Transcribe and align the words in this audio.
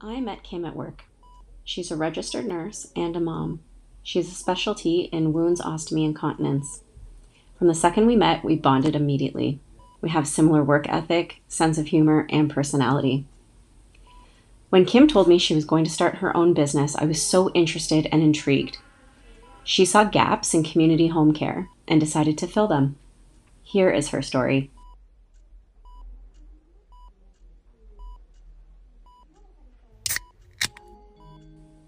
I 0.00 0.20
met 0.20 0.42
Kim 0.42 0.66
at 0.66 0.76
work. 0.76 1.04
She's 1.64 1.90
a 1.90 1.96
registered 1.96 2.44
nurse 2.44 2.92
and 2.94 3.16
a 3.16 3.20
mom. 3.20 3.60
She 4.02 4.18
has 4.18 4.28
a 4.28 4.34
specialty 4.34 5.08
in 5.10 5.32
wounds, 5.32 5.60
ostomy, 5.60 6.04
and 6.04 6.14
continence. 6.14 6.82
From 7.58 7.68
the 7.68 7.74
second 7.74 8.06
we 8.06 8.14
met, 8.14 8.44
we 8.44 8.56
bonded 8.56 8.94
immediately. 8.94 9.58
We 10.02 10.10
have 10.10 10.28
similar 10.28 10.62
work 10.62 10.86
ethic, 10.88 11.40
sense 11.48 11.78
of 11.78 11.86
humor, 11.86 12.26
and 12.28 12.50
personality. 12.50 13.24
When 14.68 14.84
Kim 14.84 15.08
told 15.08 15.28
me 15.28 15.38
she 15.38 15.54
was 15.54 15.64
going 15.64 15.84
to 15.84 15.90
start 15.90 16.16
her 16.16 16.36
own 16.36 16.52
business, 16.52 16.94
I 16.94 17.06
was 17.06 17.22
so 17.22 17.50
interested 17.52 18.06
and 18.12 18.22
intrigued. 18.22 18.76
She 19.64 19.86
saw 19.86 20.04
gaps 20.04 20.52
in 20.52 20.62
community 20.62 21.08
home 21.08 21.32
care 21.32 21.70
and 21.88 21.98
decided 21.98 22.36
to 22.38 22.46
fill 22.46 22.66
them. 22.66 22.96
Here 23.62 23.90
is 23.90 24.08
her 24.08 24.20
story. 24.20 24.70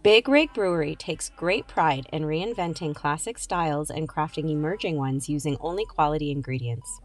Big 0.05 0.29
Rig 0.29 0.55
Brewery 0.55 0.95
takes 0.95 1.31
great 1.31 1.67
pride 1.67 2.07
in 2.13 2.23
reinventing 2.23 2.95
classic 2.95 3.37
styles 3.37 3.91
and 3.91 4.09
crafting 4.09 4.49
emerging 4.49 4.97
ones 4.97 5.29
using 5.29 5.57
only 5.61 5.85
quality 5.85 6.31
ingredients. 6.31 7.01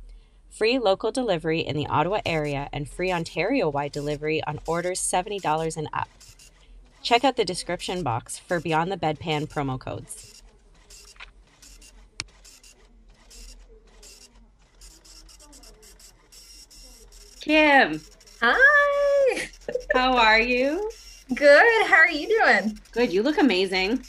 free 0.49 0.80
local 0.80 1.12
delivery 1.12 1.60
in 1.60 1.76
the 1.76 1.85
Ottawa 1.85 2.22
area, 2.26 2.68
and 2.74 2.90
free 2.90 3.12
Ontario 3.12 3.70
wide 3.70 3.91
delivery 3.91 4.43
on 4.46 4.60
orders 4.65 4.99
$70 4.99 5.77
and 5.77 5.87
up. 5.93 6.10
Check 7.06 7.24
out 7.24 7.36
the 7.36 7.46
description 7.46 8.02
box 8.02 8.40
for 8.40 8.60
Beyond 8.60 8.92
the 8.92 8.98
Bedpan 8.98 9.48
promo 9.48 9.80
codes. 9.80 10.42
Kim, 17.40 18.02
Hi. 18.42 19.50
how 19.94 20.18
are 20.18 20.40
you? 20.40 20.90
Good. 21.36 21.86
How 21.86 21.98
are 21.98 22.10
you 22.10 22.28
doing? 22.28 22.80
Good. 22.92 23.14
You 23.14 23.22
look 23.22 23.38
amazing. 23.38 24.04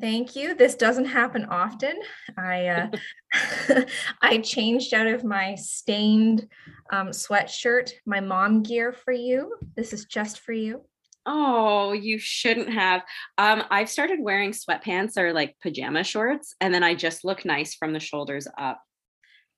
Thank 0.00 0.36
you. 0.36 0.54
This 0.54 0.76
doesn't 0.76 1.06
happen 1.06 1.46
often. 1.46 1.98
I 2.36 2.66
uh, 2.68 3.84
I 4.22 4.38
changed 4.38 4.94
out 4.94 5.08
of 5.08 5.24
my 5.24 5.56
stained 5.56 6.46
um, 6.92 7.08
sweatshirt, 7.08 7.90
my 8.06 8.20
mom 8.20 8.62
gear 8.62 8.92
for 8.92 9.12
you. 9.12 9.56
This 9.74 9.92
is 9.92 10.04
just 10.04 10.38
for 10.38 10.52
you. 10.52 10.84
Oh, 11.30 11.92
you 11.92 12.18
shouldn't 12.18 12.70
have. 12.70 13.02
Um, 13.36 13.62
I've 13.70 13.90
started 13.90 14.18
wearing 14.18 14.52
sweatpants 14.52 15.18
or 15.18 15.34
like 15.34 15.56
pajama 15.62 16.02
shorts, 16.02 16.54
and 16.58 16.72
then 16.72 16.82
I 16.82 16.94
just 16.94 17.22
look 17.22 17.44
nice 17.44 17.74
from 17.74 17.92
the 17.92 18.00
shoulders 18.00 18.48
up. 18.56 18.80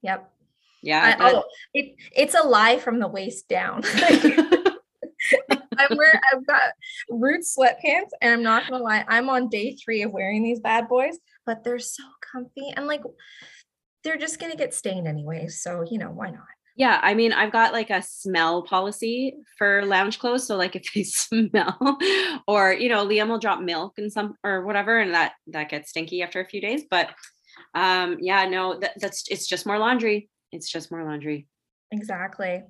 Yep. 0.03 0.29
Yeah. 0.83 1.17
I, 1.17 1.31
oh, 1.31 1.45
it, 1.73 1.95
it's 2.11 2.35
a 2.35 2.43
lie 2.43 2.79
from 2.79 2.99
the 2.99 3.07
waist 3.07 3.49
down. 3.49 3.83
I'm 5.79 5.97
wearing, 5.97 6.21
I've 6.35 6.45
got 6.45 6.73
root 7.09 7.43
sweatpants, 7.43 8.11
and 8.21 8.33
I'm 8.33 8.43
not 8.43 8.69
gonna 8.69 8.83
lie, 8.83 9.05
I'm 9.07 9.31
on 9.31 9.49
day 9.49 9.77
three 9.77 10.03
of 10.03 10.11
wearing 10.11 10.43
these 10.43 10.59
bad 10.59 10.89
boys, 10.89 11.19
but 11.47 11.63
they're 11.63 11.79
so 11.79 12.03
comfy 12.33 12.73
and 12.77 12.89
like 12.89 13.03
they're 14.03 14.17
just 14.17 14.41
gonna 14.41 14.57
get 14.57 14.75
stained 14.75 15.07
anyway. 15.07 15.47
So 15.47 15.85
you 15.89 15.99
know 15.99 16.11
why 16.11 16.31
not? 16.31 16.47
Yeah, 16.81 16.99
I 17.03 17.13
mean, 17.13 17.35
I've 17.35 17.53
got 17.53 17.75
like 17.75 17.91
a 17.91 18.01
smell 18.01 18.63
policy 18.63 19.37
for 19.59 19.85
lounge 19.85 20.19
clothes. 20.19 20.47
So 20.47 20.57
like 20.57 20.75
if 20.81 20.91
they 20.95 21.03
smell, 21.03 21.99
or 22.49 22.73
you 22.73 22.89
know, 22.89 23.07
Liam 23.07 23.29
will 23.29 23.39
drop 23.39 23.61
milk 23.61 23.99
and 23.99 24.11
some 24.11 24.35
or 24.43 24.65
whatever, 24.65 24.99
and 24.99 25.13
that 25.13 25.33
that 25.49 25.69
gets 25.69 25.91
stinky 25.91 26.23
after 26.23 26.41
a 26.41 26.49
few 26.49 26.63
days. 26.63 26.85
But 26.91 27.11
um, 27.75 28.17
yeah, 28.23 28.47
no, 28.47 28.79
that, 28.81 28.93
that's 28.99 29.29
it's 29.29 29.47
just 29.47 29.67
more 29.67 29.79
laundry. 29.79 30.31
It's 30.53 30.71
just 30.71 30.91
more 30.91 31.05
laundry. 31.05 31.47
Exactly. 31.93 32.63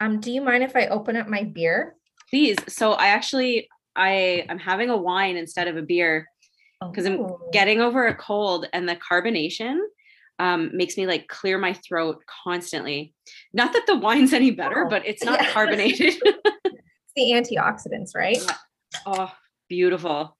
Um, 0.00 0.20
do 0.20 0.32
you 0.32 0.40
mind 0.40 0.62
if 0.64 0.74
I 0.74 0.86
open 0.86 1.16
up 1.16 1.28
my 1.28 1.44
beer? 1.44 1.96
Please. 2.30 2.56
So 2.66 2.92
I 2.92 3.08
actually 3.08 3.68
I 3.94 4.46
I'm 4.48 4.58
having 4.58 4.88
a 4.88 4.96
wine 4.96 5.36
instead 5.36 5.68
of 5.68 5.76
a 5.76 5.82
beer 5.82 6.26
because 6.80 7.04
I'm 7.04 7.20
Oh. 7.20 7.50
getting 7.52 7.82
over 7.82 8.06
a 8.06 8.14
cold 8.14 8.66
and 8.72 8.88
the 8.88 8.96
carbonation 8.96 9.80
um, 10.40 10.70
makes 10.74 10.96
me 10.96 11.06
like 11.06 11.28
clear 11.28 11.58
my 11.58 11.74
throat 11.74 12.22
constantly. 12.44 13.14
Not 13.52 13.74
that 13.74 13.86
the 13.86 13.98
wine's 13.98 14.32
any 14.32 14.50
better, 14.50 14.86
but 14.88 15.06
it's 15.06 15.22
not 15.30 15.40
yeah. 15.40 15.52
carbonated. 15.52 16.14
It's 17.12 17.44
the 17.48 17.56
antioxidants, 17.56 18.14
right? 18.14 18.38
Yeah. 18.40 18.54
oh, 19.04 19.32
beautiful. 19.68 20.36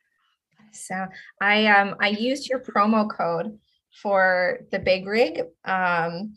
So 0.72 0.94
I 1.40 1.66
um 1.66 1.96
I 2.00 2.10
used 2.10 2.48
your 2.48 2.60
promo 2.60 3.10
code 3.10 3.58
for 4.00 4.60
the 4.70 4.78
big 4.78 5.08
rig. 5.08 5.42
Um 5.64 6.34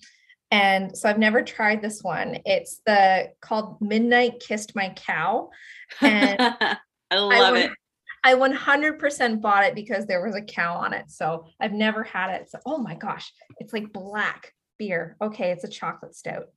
and 0.50 0.98
so 0.98 1.08
I've 1.08 1.20
never 1.20 1.44
tried 1.44 1.84
this 1.84 2.02
one. 2.02 2.40
It's 2.48 2.82
the 2.88 3.32
called 3.42 3.80
Midnight 3.80 4.40
Kissed 4.40 4.76
My 4.76 4.90
Cow. 4.96 5.52
And 6.02 6.38
I 7.12 7.16
love 7.16 7.54
I 7.54 7.60
it. 7.60 7.72
I 8.24 8.36
100% 8.36 9.42
bought 9.42 9.66
it 9.66 9.76
because 9.76 10.06
there 10.06 10.26
was 10.26 10.36
a 10.36 10.42
cow 10.42 10.76
on 10.76 10.94
it. 10.94 11.10
So 11.10 11.46
I've 11.60 11.74
never 11.74 12.04
had 12.04 12.34
it. 12.34 12.50
So 12.50 12.60
oh 12.66 12.78
my 12.78 12.96
gosh, 12.96 13.32
it's 13.60 13.74
like 13.74 13.92
black 13.92 14.54
beer. 14.80 15.18
Okay, 15.22 15.52
it's 15.52 15.64
a 15.64 15.70
chocolate 15.70 16.16
stout. 16.16 16.48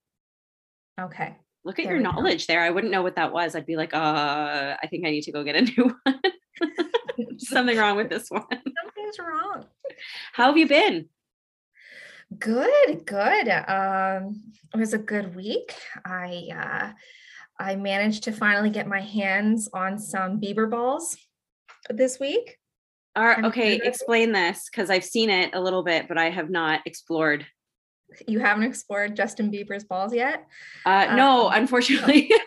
Okay. 1.01 1.37
Look 1.65 1.81
at 1.81 1.87
there 1.87 1.97
your 1.97 2.03
we 2.03 2.05
go. 2.05 2.13
knowledge 2.13 2.47
there. 2.47 2.63
I 2.63 2.71
wouldn't 2.71 2.93
know 2.93 3.03
what 3.03 3.17
that 3.17 3.33
was. 3.33 3.57
I'd 3.57 3.67
be 3.67 3.77
like, 3.77 3.93
uh, 3.93 4.77
I 4.81 4.87
think 4.89 5.05
I 5.05 5.11
need 5.11 5.23
to 5.23 5.33
go 5.33 5.43
get 5.43 5.57
a 5.57 5.63
new 5.63 5.97
one. 6.05 6.21
Something 7.39 7.77
wrong 7.77 7.97
with 7.97 8.09
this 8.09 8.31
one. 8.31 8.45
Something's 8.51 9.19
wrong. 9.19 9.65
How 10.33 10.47
have 10.47 10.57
you 10.57 10.69
been? 10.69 11.09
Good, 12.39 13.05
good. 13.05 13.49
Um, 13.49 14.43
it 14.73 14.79
was 14.79 14.95
a 14.95 14.99
good 14.99 15.35
week. 15.35 15.75
I 16.05 16.49
uh, 16.55 16.93
I 17.59 17.77
managed 17.77 18.25
to 18.25 18.33
finally 18.33 18.71
get 18.71 18.87
my 18.87 19.01
hands 19.01 19.69
on 19.73 19.99
some 19.99 20.41
Bieber 20.41 20.71
balls 20.71 21.17
this 21.91 22.19
week. 22.19 22.59
Are, 23.15 23.45
okay, 23.47 23.73
heard 23.73 23.81
of 23.81 23.87
it? 23.87 23.89
explain 23.89 24.33
this 24.33 24.69
because 24.71 24.91
I've 24.91 25.05
seen 25.05 25.31
it 25.31 25.55
a 25.55 25.61
little 25.61 25.83
bit, 25.83 26.07
but 26.07 26.19
I 26.19 26.31
have 26.31 26.51
not 26.51 26.81
explored. 26.85 27.47
You 28.27 28.41
haven't 28.41 28.65
explored 28.65 29.17
Justin 29.17 29.51
Bieber's 29.51 29.85
balls 29.85 30.15
yet. 30.15 30.47
Uh, 30.85 31.15
no, 31.17 31.47
Um, 31.47 31.55
unfortunately. 31.55 32.31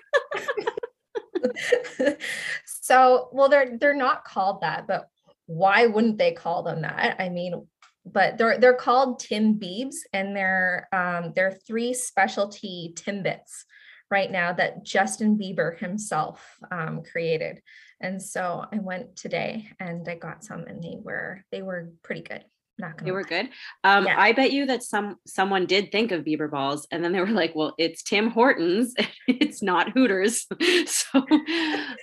so, 2.65 3.29
well, 3.31 3.49
they're 3.49 3.77
they're 3.77 3.95
not 3.95 4.23
called 4.25 4.61
that, 4.61 4.87
but 4.87 5.07
why 5.47 5.87
wouldn't 5.87 6.17
they 6.17 6.31
call 6.31 6.63
them 6.63 6.81
that? 6.83 7.15
I 7.19 7.29
mean, 7.29 7.67
but 8.05 8.37
they're 8.37 8.59
they're 8.59 8.73
called 8.73 9.21
Timbiebs, 9.21 9.95
and 10.13 10.35
they're 10.35 10.87
um, 10.93 11.33
they're 11.35 11.51
three 11.51 11.93
specialty 11.93 12.93
Timbits 12.95 13.63
right 14.11 14.31
now 14.31 14.53
that 14.53 14.83
Justin 14.83 15.37
Bieber 15.37 15.77
himself 15.77 16.57
um, 16.71 17.03
created. 17.03 17.61
And 18.01 18.21
so 18.21 18.65
I 18.71 18.77
went 18.79 19.15
today 19.15 19.69
and 19.79 20.07
I 20.07 20.15
got 20.15 20.43
some, 20.43 20.61
and 20.63 20.81
they 20.81 20.97
were 21.01 21.43
they 21.51 21.61
were 21.61 21.91
pretty 22.03 22.21
good. 22.21 22.43
Not 22.77 22.95
gonna 22.97 23.05
They 23.07 23.11
were 23.11 23.23
lie. 23.23 23.27
good. 23.29 23.49
Um, 23.83 24.05
Yeah. 24.05 24.15
I 24.17 24.31
bet 24.31 24.53
you 24.53 24.65
that 24.67 24.83
some 24.83 25.17
someone 25.27 25.65
did 25.65 25.91
think 25.91 26.13
of 26.13 26.23
Bieber 26.23 26.49
balls, 26.49 26.87
and 26.91 27.03
then 27.03 27.11
they 27.11 27.19
were 27.19 27.25
like, 27.41 27.53
"Well, 27.55 27.75
it's 27.77 28.01
Tim 28.03 28.29
Hortons. 28.29 28.93
it's 29.27 29.61
not 29.61 29.91
Hooters." 29.91 30.47
so, 30.85 31.25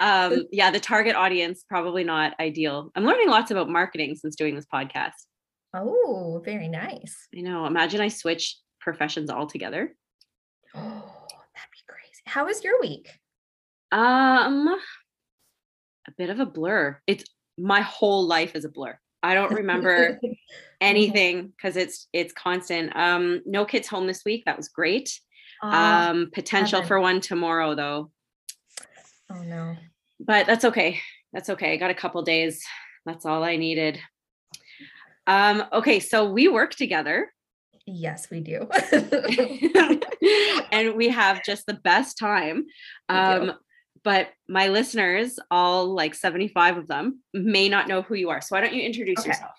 um, 0.01 0.43
yeah, 0.53 0.71
the 0.71 0.81
target 0.81 1.17
audience 1.17 1.65
probably 1.69 2.05
not 2.05 2.35
ideal. 2.39 2.91
I'm 2.95 3.05
learning 3.05 3.31
lots 3.31 3.51
about 3.51 3.71
marketing 3.71 4.17
since 4.17 4.37
doing 4.37 4.55
this 4.55 4.67
podcast. 4.67 5.13
Oh, 5.73 6.43
very 6.45 6.69
nice. 6.69 7.27
You 7.33 7.43
know. 7.43 7.65
Imagine 7.67 8.03
I 8.03 8.09
switch 8.09 8.59
professions 8.81 9.31
altogether. 9.31 9.95
Oh, 10.75 10.79
that'd 11.55 11.71
be 11.73 11.85
crazy. 11.89 12.21
How 12.27 12.45
was 12.45 12.63
your 12.63 12.79
week? 12.83 13.19
Um, 13.93 14.77
a 16.07 16.11
bit 16.13 16.31
of 16.31 16.41
a 16.41 16.47
blur. 16.47 17.01
It's 17.07 17.25
my 17.59 17.81
whole 17.81 18.27
life 18.27 18.55
is 18.55 18.65
a 18.65 18.69
blur. 18.69 18.99
I 19.23 19.35
don't 19.35 19.53
remember 19.53 20.21
anything 20.81 21.49
because 21.49 21.77
it's 21.77 22.09
it's 22.13 22.33
constant. 22.33 22.95
Um, 22.95 23.43
no 23.47 23.65
kids 23.65 23.89
home 23.89 24.07
this 24.07 24.25
week. 24.25 24.45
That 24.47 24.57
was 24.57 24.69
great. 24.69 25.19
Ah, 25.63 26.11
Um, 26.11 26.31
potential 26.33 26.81
heaven. 26.81 26.89
for 26.89 27.01
one 27.01 27.21
tomorrow 27.21 27.75
though, 27.75 28.11
oh 29.31 29.43
no. 29.43 29.75
but 30.21 30.47
that's 30.47 30.67
okay. 30.67 31.01
That's 31.33 31.49
okay. 31.51 31.73
I 31.73 31.77
got 31.77 31.91
a 31.91 31.95
couple 31.95 32.23
days. 32.23 32.63
That's 33.07 33.25
all 33.25 33.43
I 33.43 33.57
needed. 33.57 33.99
Um, 35.27 35.65
okay, 35.73 35.99
so 35.99 36.31
we 36.31 36.49
work 36.49 36.75
together 36.75 37.33
Yes, 37.89 38.31
we 38.31 38.41
do. 38.41 38.69
and 40.73 40.97
we 40.97 41.09
have 41.09 41.45
just 41.45 41.67
the 41.67 41.79
best 41.85 42.19
time. 42.19 42.67
Um, 43.09 43.53
but 44.07 44.29
my 44.49 44.69
listeners, 44.69 45.37
all 45.51 45.93
like 45.93 46.15
75 46.15 46.77
of 46.77 46.87
them, 46.87 47.23
may 47.35 47.69
not 47.69 47.89
know 47.89 48.03
who 48.03 48.15
you 48.15 48.31
are. 48.31 48.41
So 48.41 48.55
why 48.55 48.61
don't 48.61 48.73
you 48.73 48.85
introduce 48.85 49.19
Okay. 49.19 49.31
yourself? 49.31 49.57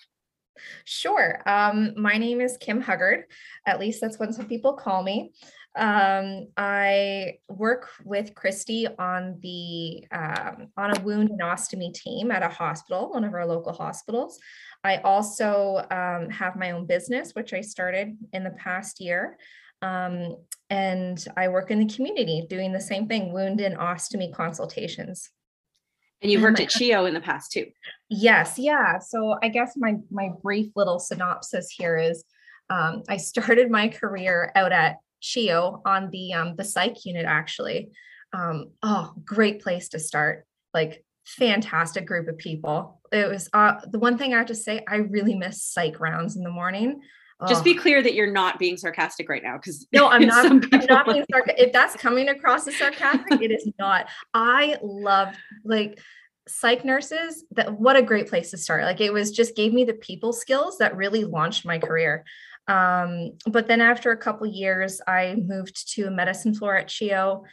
Sure. 0.85 1.41
Um, 1.45 1.91
my 1.97 2.17
name 2.17 2.39
is 2.39 2.55
Kim 2.55 2.79
Huggard. 2.79 3.25
At 3.65 3.77
least 3.77 3.99
that's 3.99 4.17
what 4.17 4.33
some 4.33 4.45
people 4.45 4.71
call 4.71 5.03
me. 5.03 5.33
Um, 5.75 6.47
I 6.55 7.39
work 7.49 7.89
with 8.05 8.35
Christy 8.35 8.87
on 8.87 9.37
the 9.41 10.05
um, 10.13 10.69
on 10.77 10.97
a 10.97 11.01
wound 11.01 11.29
and 11.29 11.41
ostomy 11.41 11.93
team 11.93 12.31
at 12.31 12.41
a 12.41 12.47
hospital, 12.47 13.11
one 13.11 13.25
of 13.25 13.33
our 13.33 13.45
local 13.45 13.73
hospitals. 13.73 14.39
I 14.81 14.99
also 14.99 15.85
um, 15.91 16.29
have 16.29 16.55
my 16.55 16.71
own 16.71 16.85
business, 16.85 17.35
which 17.35 17.53
I 17.53 17.59
started 17.59 18.17
in 18.31 18.45
the 18.45 18.51
past 18.51 19.01
year. 19.01 19.37
Um, 19.81 20.37
and 20.69 21.23
I 21.37 21.47
work 21.47 21.71
in 21.71 21.79
the 21.79 21.93
community 21.93 22.45
doing 22.49 22.73
the 22.73 22.81
same 22.81 23.07
thing, 23.07 23.31
wound 23.31 23.61
and 23.61 23.77
ostomy 23.77 24.33
consultations. 24.33 25.29
And 26.21 26.31
you've 26.31 26.41
worked 26.41 26.59
at 26.59 26.69
CHEO 26.69 27.07
in 27.07 27.13
the 27.13 27.21
past 27.21 27.51
too. 27.51 27.67
Yes, 28.09 28.57
yeah. 28.57 28.97
So 28.99 29.37
I 29.41 29.49
guess 29.49 29.73
my 29.77 29.97
my 30.09 30.29
brief 30.41 30.71
little 30.75 30.99
synopsis 30.99 31.69
here 31.69 31.95
is 31.95 32.23
um, 32.69 33.03
I 33.07 33.17
started 33.17 33.69
my 33.69 33.87
career 33.87 34.51
out 34.55 34.71
at 34.71 34.97
CHEO 35.21 35.81
on 35.85 36.09
the 36.09 36.33
um, 36.33 36.55
the 36.55 36.63
psych 36.63 37.05
unit 37.05 37.25
actually. 37.25 37.91
Um, 38.33 38.71
oh, 38.83 39.13
great 39.23 39.61
place 39.61 39.89
to 39.89 39.99
start. 39.99 40.45
Like 40.73 41.03
fantastic 41.25 42.05
group 42.05 42.27
of 42.27 42.37
people. 42.37 42.99
It 43.11 43.29
was 43.29 43.49
uh, 43.53 43.75
the 43.89 43.99
one 43.99 44.17
thing 44.17 44.33
I 44.33 44.37
have 44.37 44.47
to 44.47 44.55
say. 44.55 44.83
I 44.87 44.97
really 44.97 45.35
miss 45.35 45.63
psych 45.63 45.99
rounds 45.99 46.35
in 46.35 46.43
the 46.43 46.49
morning. 46.49 47.01
Just 47.47 47.63
be 47.63 47.75
clear 47.75 48.01
that 48.01 48.15
you're 48.15 48.31
not 48.31 48.57
being 48.57 48.77
sarcastic 48.77 49.29
right 49.29 49.43
now, 49.43 49.57
because 49.57 49.85
no, 49.93 50.07
I'm 50.07 50.21
not. 50.25 50.45
I'm 50.45 50.85
not 50.89 51.05
being 51.05 51.23
sarcastic. 51.29 51.67
If 51.67 51.71
that's 51.71 51.95
coming 51.95 52.29
across 52.29 52.67
as 52.67 52.75
sarcastic, 52.77 53.41
it 53.41 53.51
is 53.51 53.69
not. 53.77 54.07
I 54.33 54.77
love 54.81 55.35
like 55.63 55.99
psych 56.47 56.85
nurses 56.85 57.43
that 57.51 57.79
what 57.79 57.95
a 57.95 58.01
great 58.01 58.27
place 58.29 58.51
to 58.51 58.57
start 58.57 58.83
like 58.83 59.01
it 59.01 59.11
was 59.11 59.31
just 59.31 59.55
gave 59.55 59.73
me 59.73 59.83
the 59.83 59.93
people 59.93 60.31
skills 60.31 60.77
that 60.77 60.95
really 60.95 61.25
launched 61.25 61.65
my 61.65 61.77
career 61.77 62.23
um, 62.67 63.33
but 63.45 63.67
then 63.67 63.81
after 63.81 64.11
a 64.11 64.17
couple 64.17 64.47
years 64.47 65.01
i 65.07 65.35
moved 65.45 65.93
to 65.93 66.03
a 66.03 66.11
medicine 66.11 66.53
floor 66.53 66.77
at 66.77 66.87
CHEO 66.87 67.43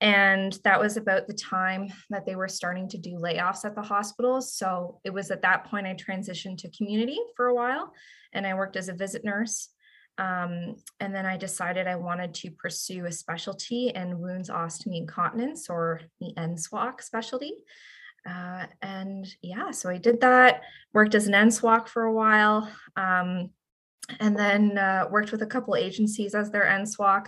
and 0.00 0.58
that 0.64 0.80
was 0.80 0.96
about 0.96 1.26
the 1.26 1.34
time 1.34 1.88
that 2.08 2.24
they 2.24 2.36
were 2.36 2.48
starting 2.48 2.88
to 2.88 2.98
do 2.98 3.18
layoffs 3.18 3.64
at 3.64 3.74
the 3.74 3.82
hospitals. 3.82 4.54
so 4.54 5.00
it 5.04 5.10
was 5.10 5.30
at 5.30 5.42
that 5.42 5.64
point 5.64 5.86
i 5.86 5.94
transitioned 5.94 6.58
to 6.58 6.70
community 6.70 7.18
for 7.36 7.46
a 7.46 7.54
while 7.54 7.92
and 8.32 8.46
i 8.46 8.54
worked 8.54 8.76
as 8.76 8.88
a 8.88 8.94
visit 8.94 9.24
nurse 9.24 9.68
um, 10.20 10.76
and 10.98 11.14
then 11.14 11.24
I 11.24 11.38
decided 11.38 11.86
I 11.86 11.96
wanted 11.96 12.34
to 12.34 12.50
pursue 12.50 13.06
a 13.06 13.12
specialty 13.12 13.90
in 13.94 14.20
wounds, 14.20 14.50
ostomy, 14.50 14.98
incontinence 14.98 15.70
or 15.70 16.02
the 16.20 16.34
NSWOC 16.36 17.00
specialty. 17.00 17.54
Uh, 18.28 18.66
and 18.82 19.26
yeah, 19.40 19.70
so 19.70 19.88
I 19.88 19.96
did 19.96 20.20
that, 20.20 20.62
worked 20.92 21.14
as 21.14 21.26
an 21.26 21.32
NSWOC 21.32 21.88
for 21.88 22.02
a 22.02 22.12
while, 22.12 22.70
um, 22.96 23.48
and 24.18 24.36
then 24.36 24.76
uh, 24.78 25.06
worked 25.10 25.32
with 25.32 25.42
a 25.42 25.46
couple 25.46 25.76
agencies 25.76 26.34
as 26.34 26.50
their 26.50 26.64
NSWOC. 26.64 27.26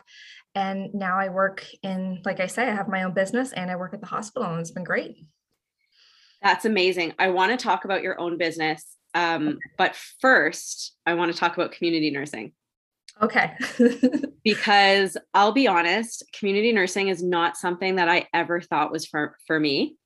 And 0.55 0.93
now 0.93 1.19
I 1.19 1.29
work 1.29 1.65
in, 1.83 2.21
like 2.25 2.41
I 2.41 2.47
say, 2.47 2.69
I 2.69 2.75
have 2.75 2.89
my 2.89 3.05
own 3.05 3.15
business 3.15 3.53
and 3.53 3.71
I 3.71 3.77
work 3.77 3.95
at 3.95 4.01
the 4.01 4.07
hospital, 4.07 4.51
and 4.51 4.61
it's 4.61 4.71
been 4.71 4.85
great. 4.85 5.25
That's 6.43 6.65
amazing. 6.65 7.15
I 7.19 7.29
want 7.29 7.59
to 7.59 7.63
talk 7.63 7.85
about 7.85 8.03
your 8.03 8.21
own 8.21 8.37
business. 8.37 8.97
Um, 9.15 9.59
but 9.79 9.95
first, 10.21 10.97
I 11.07 11.15
want 11.15 11.33
to 11.33 11.39
talk 11.39 11.55
about 11.55 11.73
community 11.73 12.11
nursing. 12.11 12.53
Okay. 13.21 13.53
because 14.45 15.17
I'll 15.35 15.53
be 15.53 15.69
honest, 15.69 16.25
community 16.37 16.73
nursing 16.73 17.09
is 17.09 17.23
not 17.23 17.57
something 17.57 17.97
that 17.97 18.09
I 18.09 18.27
ever 18.35 18.61
thought 18.61 18.91
was 18.91 19.07
for, 19.07 19.37
for 19.47 19.61
me. 19.61 19.97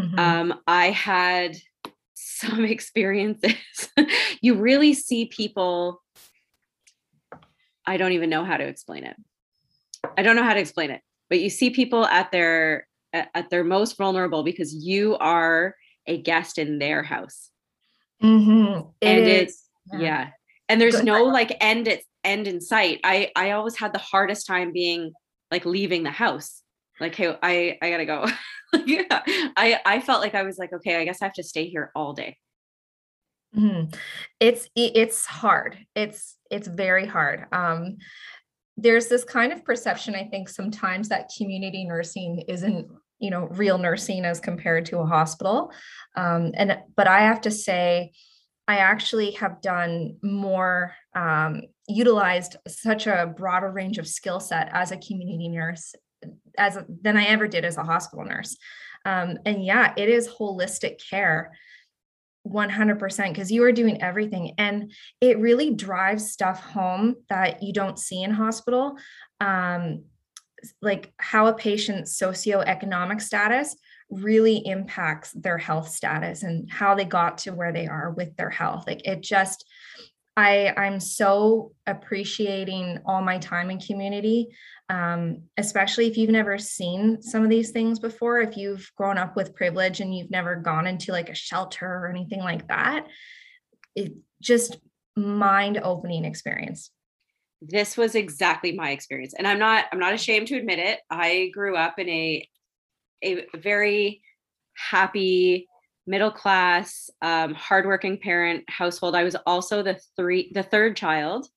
Mm-hmm. 0.00 0.18
Um, 0.18 0.60
I 0.66 0.90
had 0.90 1.56
some 2.14 2.64
experiences. 2.64 3.54
you 4.40 4.56
really 4.56 4.94
see 4.94 5.26
people. 5.26 6.02
I 7.86 7.96
don't 7.96 8.12
even 8.12 8.30
know 8.30 8.44
how 8.44 8.56
to 8.56 8.64
explain 8.64 9.04
it. 9.04 9.16
I 10.16 10.22
don't 10.22 10.36
know 10.36 10.44
how 10.44 10.54
to 10.54 10.60
explain 10.60 10.90
it, 10.90 11.00
but 11.28 11.40
you 11.40 11.50
see 11.50 11.70
people 11.70 12.04
at 12.06 12.30
their 12.32 12.86
at 13.12 13.50
their 13.50 13.64
most 13.64 13.96
vulnerable 13.96 14.42
because 14.42 14.74
you 14.74 15.16
are 15.18 15.74
a 16.06 16.20
guest 16.20 16.58
in 16.58 16.78
their 16.78 17.02
house. 17.02 17.50
Mm-hmm. 18.22 18.88
It 19.00 19.06
and 19.06 19.26
is. 19.26 19.42
it's 19.42 19.68
yeah. 19.92 19.98
yeah. 20.00 20.28
And 20.68 20.80
there's 20.80 20.96
Good. 20.96 21.04
no 21.04 21.24
like 21.24 21.56
end 21.60 21.88
at 21.88 22.00
end 22.24 22.46
in 22.46 22.60
sight. 22.60 23.00
I 23.04 23.30
I 23.36 23.52
always 23.52 23.76
had 23.76 23.92
the 23.92 23.98
hardest 23.98 24.46
time 24.46 24.72
being 24.72 25.12
like 25.50 25.64
leaving 25.64 26.02
the 26.02 26.10
house. 26.10 26.62
Like, 27.00 27.14
hey, 27.14 27.36
I 27.42 27.78
I 27.80 27.90
gotta 27.90 28.06
go. 28.06 28.26
yeah, 28.84 29.02
I 29.56 29.80
I 29.84 30.00
felt 30.00 30.22
like 30.22 30.34
I 30.34 30.42
was 30.42 30.58
like, 30.58 30.72
okay, 30.72 30.96
I 30.96 31.04
guess 31.04 31.22
I 31.22 31.26
have 31.26 31.34
to 31.34 31.42
stay 31.42 31.68
here 31.68 31.90
all 31.94 32.12
day. 32.12 32.36
Mm-hmm. 33.56 33.94
It's 34.40 34.68
it's 34.74 35.24
hard. 35.26 35.78
It's 35.94 36.35
it's 36.50 36.68
very 36.68 37.06
hard. 37.06 37.46
Um, 37.52 37.96
there's 38.76 39.08
this 39.08 39.24
kind 39.24 39.52
of 39.52 39.64
perception, 39.64 40.14
I 40.14 40.24
think, 40.24 40.48
sometimes 40.48 41.08
that 41.08 41.30
community 41.36 41.84
nursing 41.84 42.44
isn't 42.48 42.88
you 43.18 43.30
know 43.30 43.46
real 43.46 43.78
nursing 43.78 44.26
as 44.26 44.40
compared 44.40 44.84
to 44.86 44.98
a 44.98 45.06
hospital. 45.06 45.72
Um, 46.14 46.52
and 46.54 46.78
but 46.96 47.06
I 47.08 47.20
have 47.20 47.40
to 47.42 47.50
say, 47.50 48.12
I 48.68 48.78
actually 48.78 49.32
have 49.32 49.60
done 49.60 50.16
more. 50.22 50.94
Um, 51.14 51.62
utilized 51.88 52.56
such 52.66 53.06
a 53.06 53.32
broader 53.36 53.70
range 53.70 53.98
of 53.98 54.08
skill 54.08 54.40
set 54.40 54.68
as 54.72 54.90
a 54.90 54.96
community 54.96 55.48
nurse 55.48 55.94
as 56.58 56.78
than 57.02 57.16
I 57.16 57.26
ever 57.26 57.46
did 57.46 57.64
as 57.64 57.76
a 57.76 57.84
hospital 57.84 58.24
nurse. 58.24 58.56
Um, 59.04 59.38
and 59.44 59.64
yeah, 59.64 59.92
it 59.96 60.08
is 60.08 60.28
holistic 60.28 61.00
care 61.08 61.52
100% 62.48 63.28
because 63.28 63.50
you 63.50 63.62
are 63.64 63.72
doing 63.72 64.02
everything 64.02 64.54
and 64.58 64.92
it 65.20 65.38
really 65.38 65.74
drives 65.74 66.30
stuff 66.30 66.60
home 66.60 67.16
that 67.28 67.62
you 67.62 67.72
don't 67.72 67.98
see 67.98 68.22
in 68.22 68.30
hospital 68.30 68.96
um, 69.40 70.04
like 70.80 71.12
how 71.18 71.46
a 71.46 71.54
patient's 71.54 72.18
socioeconomic 72.20 73.20
status 73.20 73.76
really 74.10 74.58
impacts 74.66 75.32
their 75.32 75.58
health 75.58 75.88
status 75.88 76.42
and 76.42 76.70
how 76.70 76.94
they 76.94 77.04
got 77.04 77.38
to 77.38 77.50
where 77.50 77.72
they 77.72 77.86
are 77.86 78.10
with 78.10 78.36
their 78.36 78.50
health 78.50 78.84
like 78.86 79.06
it 79.06 79.20
just 79.20 79.64
i 80.36 80.72
i'm 80.76 81.00
so 81.00 81.72
appreciating 81.86 82.98
all 83.06 83.22
my 83.22 83.38
time 83.38 83.70
in 83.70 83.78
community 83.78 84.48
um, 84.88 85.42
especially 85.56 86.06
if 86.06 86.16
you've 86.16 86.30
never 86.30 86.58
seen 86.58 87.20
some 87.20 87.42
of 87.42 87.50
these 87.50 87.70
things 87.70 87.98
before, 87.98 88.40
if 88.40 88.56
you've 88.56 88.90
grown 88.96 89.18
up 89.18 89.34
with 89.34 89.54
privilege 89.54 90.00
and 90.00 90.16
you've 90.16 90.30
never 90.30 90.54
gone 90.54 90.86
into 90.86 91.12
like 91.12 91.28
a 91.28 91.34
shelter 91.34 91.86
or 91.86 92.08
anything 92.08 92.40
like 92.40 92.68
that, 92.68 93.06
it 93.96 94.12
just 94.40 94.78
mind 95.16 95.80
opening 95.82 96.24
experience. 96.24 96.90
This 97.60 97.96
was 97.96 98.14
exactly 98.14 98.72
my 98.72 98.90
experience. 98.90 99.34
And 99.36 99.46
I'm 99.46 99.58
not, 99.58 99.86
I'm 99.90 99.98
not 99.98 100.14
ashamed 100.14 100.48
to 100.48 100.56
admit 100.56 100.78
it. 100.78 101.00
I 101.10 101.50
grew 101.52 101.76
up 101.76 101.98
in 101.98 102.08
a, 102.08 102.48
a 103.24 103.46
very 103.56 104.22
happy, 104.76 105.68
middle 106.06 106.30
class, 106.30 107.10
um, 107.22 107.54
hardworking 107.54 108.18
parent 108.18 108.64
household. 108.68 109.14
I 109.14 109.24
was 109.24 109.36
also 109.46 109.82
the 109.82 109.98
three, 110.16 110.50
the 110.54 110.62
third 110.62 110.96
child 110.96 111.48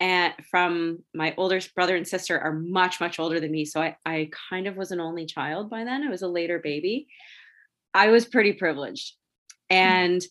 and 0.00 0.32
from 0.50 1.04
my 1.14 1.34
older 1.36 1.60
brother 1.74 1.94
and 1.94 2.08
sister 2.08 2.38
are 2.40 2.52
much 2.52 3.00
much 3.00 3.18
older 3.18 3.38
than 3.38 3.50
me 3.50 3.64
so 3.64 3.80
I, 3.80 3.96
I 4.04 4.30
kind 4.50 4.66
of 4.66 4.76
was 4.76 4.90
an 4.90 5.00
only 5.00 5.26
child 5.26 5.70
by 5.70 5.84
then 5.84 6.02
i 6.02 6.08
was 6.08 6.22
a 6.22 6.28
later 6.28 6.58
baby 6.58 7.06
i 7.94 8.08
was 8.08 8.24
pretty 8.24 8.54
privileged 8.54 9.14
hmm. 9.70 9.76
and 9.76 10.22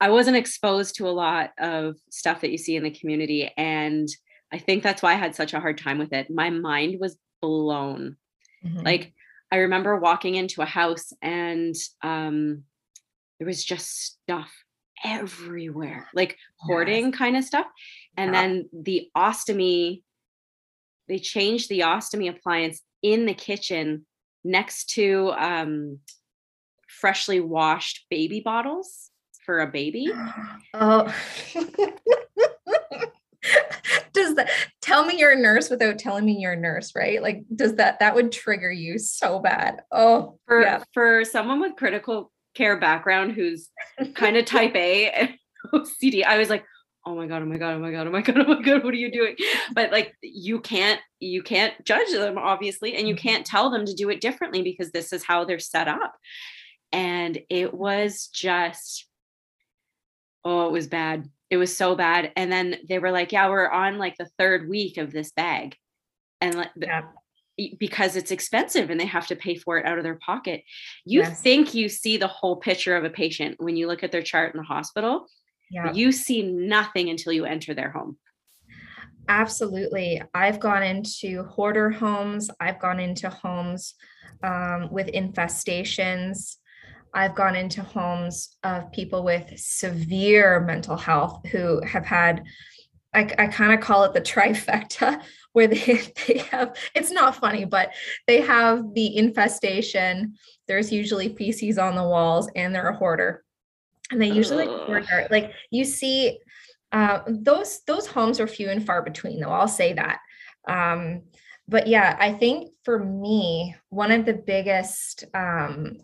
i 0.00 0.10
wasn't 0.10 0.36
exposed 0.36 0.96
to 0.96 1.08
a 1.08 1.10
lot 1.10 1.50
of 1.58 1.96
stuff 2.10 2.42
that 2.42 2.50
you 2.50 2.58
see 2.58 2.76
in 2.76 2.84
the 2.84 2.90
community 2.90 3.50
and 3.56 4.08
i 4.52 4.58
think 4.58 4.82
that's 4.82 5.02
why 5.02 5.12
i 5.12 5.16
had 5.16 5.34
such 5.34 5.54
a 5.54 5.60
hard 5.60 5.78
time 5.78 5.98
with 5.98 6.12
it 6.12 6.30
my 6.30 6.50
mind 6.50 7.00
was 7.00 7.16
blown 7.40 8.16
mm-hmm. 8.64 8.80
like 8.80 9.12
i 9.50 9.56
remember 9.56 9.96
walking 9.96 10.34
into 10.34 10.60
a 10.62 10.66
house 10.66 11.12
and 11.22 11.74
um 12.02 12.62
there 13.38 13.46
was 13.46 13.64
just 13.64 14.20
stuff 14.22 14.52
everywhere 15.04 16.08
like 16.14 16.38
hoarding 16.56 17.06
yes. 17.06 17.14
kind 17.14 17.36
of 17.36 17.44
stuff 17.44 17.66
and 18.16 18.32
yeah. 18.32 18.40
then 18.40 18.68
the 18.72 19.08
ostomy 19.16 20.02
they 21.08 21.18
changed 21.18 21.68
the 21.68 21.80
ostomy 21.80 22.30
appliance 22.30 22.80
in 23.02 23.26
the 23.26 23.34
kitchen 23.34 24.06
next 24.44 24.90
to 24.90 25.32
um, 25.36 25.98
freshly 26.88 27.40
washed 27.40 28.06
baby 28.08 28.40
bottles 28.40 29.10
for 29.44 29.60
a 29.60 29.66
baby 29.66 30.08
oh 30.74 31.14
does 34.14 34.36
that 34.36 34.48
tell 34.80 35.04
me 35.04 35.18
you're 35.18 35.32
a 35.32 35.40
nurse 35.40 35.68
without 35.68 35.98
telling 35.98 36.24
me 36.24 36.38
you're 36.38 36.52
a 36.52 36.56
nurse 36.56 36.92
right 36.94 37.20
like 37.20 37.44
does 37.54 37.74
that 37.74 37.98
that 37.98 38.14
would 38.14 38.32
trigger 38.32 38.72
you 38.72 38.98
so 38.98 39.38
bad 39.38 39.82
oh 39.92 40.38
for 40.46 40.62
yeah. 40.62 40.82
for 40.94 41.24
someone 41.24 41.60
with 41.60 41.76
critical 41.76 42.32
care 42.54 42.78
background 42.78 43.32
who's 43.32 43.68
kind 44.14 44.36
of 44.36 44.44
type 44.46 44.74
a 44.74 45.10
and 45.10 45.34
ocd 45.72 46.24
i 46.24 46.38
was 46.38 46.50
like 46.50 46.64
oh 47.06 47.14
my 47.14 47.26
god 47.26 47.42
oh 47.42 47.46
my 47.46 47.58
god 47.58 47.74
oh 47.74 47.78
my 47.78 47.90
god 47.90 48.06
oh 48.06 48.10
my 48.10 48.22
god 48.22 48.38
oh 48.38 48.44
my 48.44 48.62
god 48.62 48.84
what 48.84 48.94
are 48.94 48.98
you 48.98 49.10
doing 49.10 49.36
but 49.74 49.90
like 49.92 50.14
you 50.22 50.60
can't 50.60 51.00
you 51.20 51.42
can't 51.42 51.74
judge 51.84 52.10
them 52.12 52.38
obviously 52.38 52.96
and 52.96 53.08
you 53.08 53.14
can't 53.14 53.46
tell 53.46 53.70
them 53.70 53.84
to 53.84 53.94
do 53.94 54.08
it 54.10 54.20
differently 54.20 54.62
because 54.62 54.90
this 54.90 55.12
is 55.12 55.24
how 55.24 55.44
they're 55.44 55.58
set 55.58 55.88
up 55.88 56.14
and 56.92 57.38
it 57.50 57.74
was 57.74 58.28
just 58.32 59.06
oh 60.44 60.66
it 60.66 60.72
was 60.72 60.86
bad 60.86 61.28
it 61.54 61.56
was 61.56 61.76
so 61.76 61.94
bad. 61.94 62.32
And 62.34 62.50
then 62.50 62.76
they 62.88 62.98
were 62.98 63.12
like, 63.12 63.30
yeah, 63.30 63.48
we're 63.48 63.70
on 63.70 63.96
like 63.96 64.16
the 64.16 64.28
third 64.38 64.68
week 64.68 64.98
of 64.98 65.12
this 65.12 65.30
bag. 65.30 65.76
And 66.40 66.56
like, 66.56 66.70
yeah. 66.76 67.02
Because 67.78 68.16
it's 68.16 68.30
expensive 68.30 68.90
and 68.90 68.98
they 68.98 69.06
have 69.06 69.26
to 69.28 69.36
pay 69.36 69.56
for 69.56 69.78
it 69.78 69.86
out 69.86 69.98
of 69.98 70.04
their 70.04 70.16
pocket. 70.16 70.64
You 71.04 71.20
yes. 71.20 71.40
think 71.40 71.74
you 71.74 71.88
see 71.88 72.16
the 72.16 72.26
whole 72.26 72.56
picture 72.56 72.96
of 72.96 73.04
a 73.04 73.10
patient 73.10 73.56
when 73.58 73.76
you 73.76 73.86
look 73.86 74.02
at 74.02 74.12
their 74.12 74.22
chart 74.22 74.54
in 74.54 74.58
the 74.58 74.64
hospital. 74.64 75.26
Yeah. 75.70 75.92
You 75.92 76.12
see 76.12 76.42
nothing 76.42 77.08
until 77.08 77.32
you 77.32 77.44
enter 77.44 77.74
their 77.74 77.90
home. 77.90 78.18
Absolutely. 79.28 80.20
I've 80.34 80.60
gone 80.60 80.82
into 80.82 81.44
hoarder 81.44 81.90
homes. 81.90 82.50
I've 82.60 82.80
gone 82.80 83.00
into 83.00 83.30
homes 83.30 83.94
um, 84.42 84.90
with 84.90 85.06
infestations. 85.08 86.56
I've 87.14 87.34
gone 87.34 87.54
into 87.54 87.82
homes 87.82 88.56
of 88.64 88.90
people 88.92 89.22
with 89.22 89.52
severe 89.56 90.60
mental 90.60 90.96
health 90.96 91.46
who 91.50 91.80
have 91.84 92.04
had, 92.04 92.44
I, 93.14 93.30
I 93.38 93.46
kind 93.46 93.72
of 93.72 93.80
call 93.80 94.04
it 94.04 94.12
the 94.12 94.20
trifecta, 94.32 95.22
where 95.54 95.66
they, 95.66 96.02
they 96.26 96.38
have, 96.50 96.76
it's 96.94 97.10
not 97.10 97.36
funny, 97.36 97.64
but 97.64 97.92
they 98.26 98.42
have 98.42 98.92
the 98.94 99.16
infestation. 99.16 100.34
There's 100.68 100.92
usually 100.92 101.34
feces 101.34 101.78
on 101.78 101.94
the 101.94 102.02
walls 102.02 102.50
and 102.54 102.74
they're 102.74 102.90
a 102.90 102.96
hoarder. 102.96 103.42
And 104.10 104.20
they 104.20 104.30
usually 104.30 104.66
like, 104.66 105.30
like 105.30 105.52
you 105.70 105.86
see 105.86 106.38
uh, 106.92 107.20
those 107.26 107.80
those 107.86 108.06
homes 108.06 108.38
are 108.38 108.46
few 108.46 108.68
and 108.68 108.84
far 108.84 109.02
between 109.02 109.40
though 109.40 109.48
i'll 109.48 109.66
say 109.66 109.94
that 109.94 110.18
um, 110.68 111.22
but 111.66 111.86
yeah 111.86 112.14
i 112.20 112.30
think 112.30 112.70
for 112.84 113.02
me 113.02 113.74
one 113.88 114.12
of 114.12 114.26
the 114.26 114.34
biggest 114.34 115.24
um, 115.34 115.96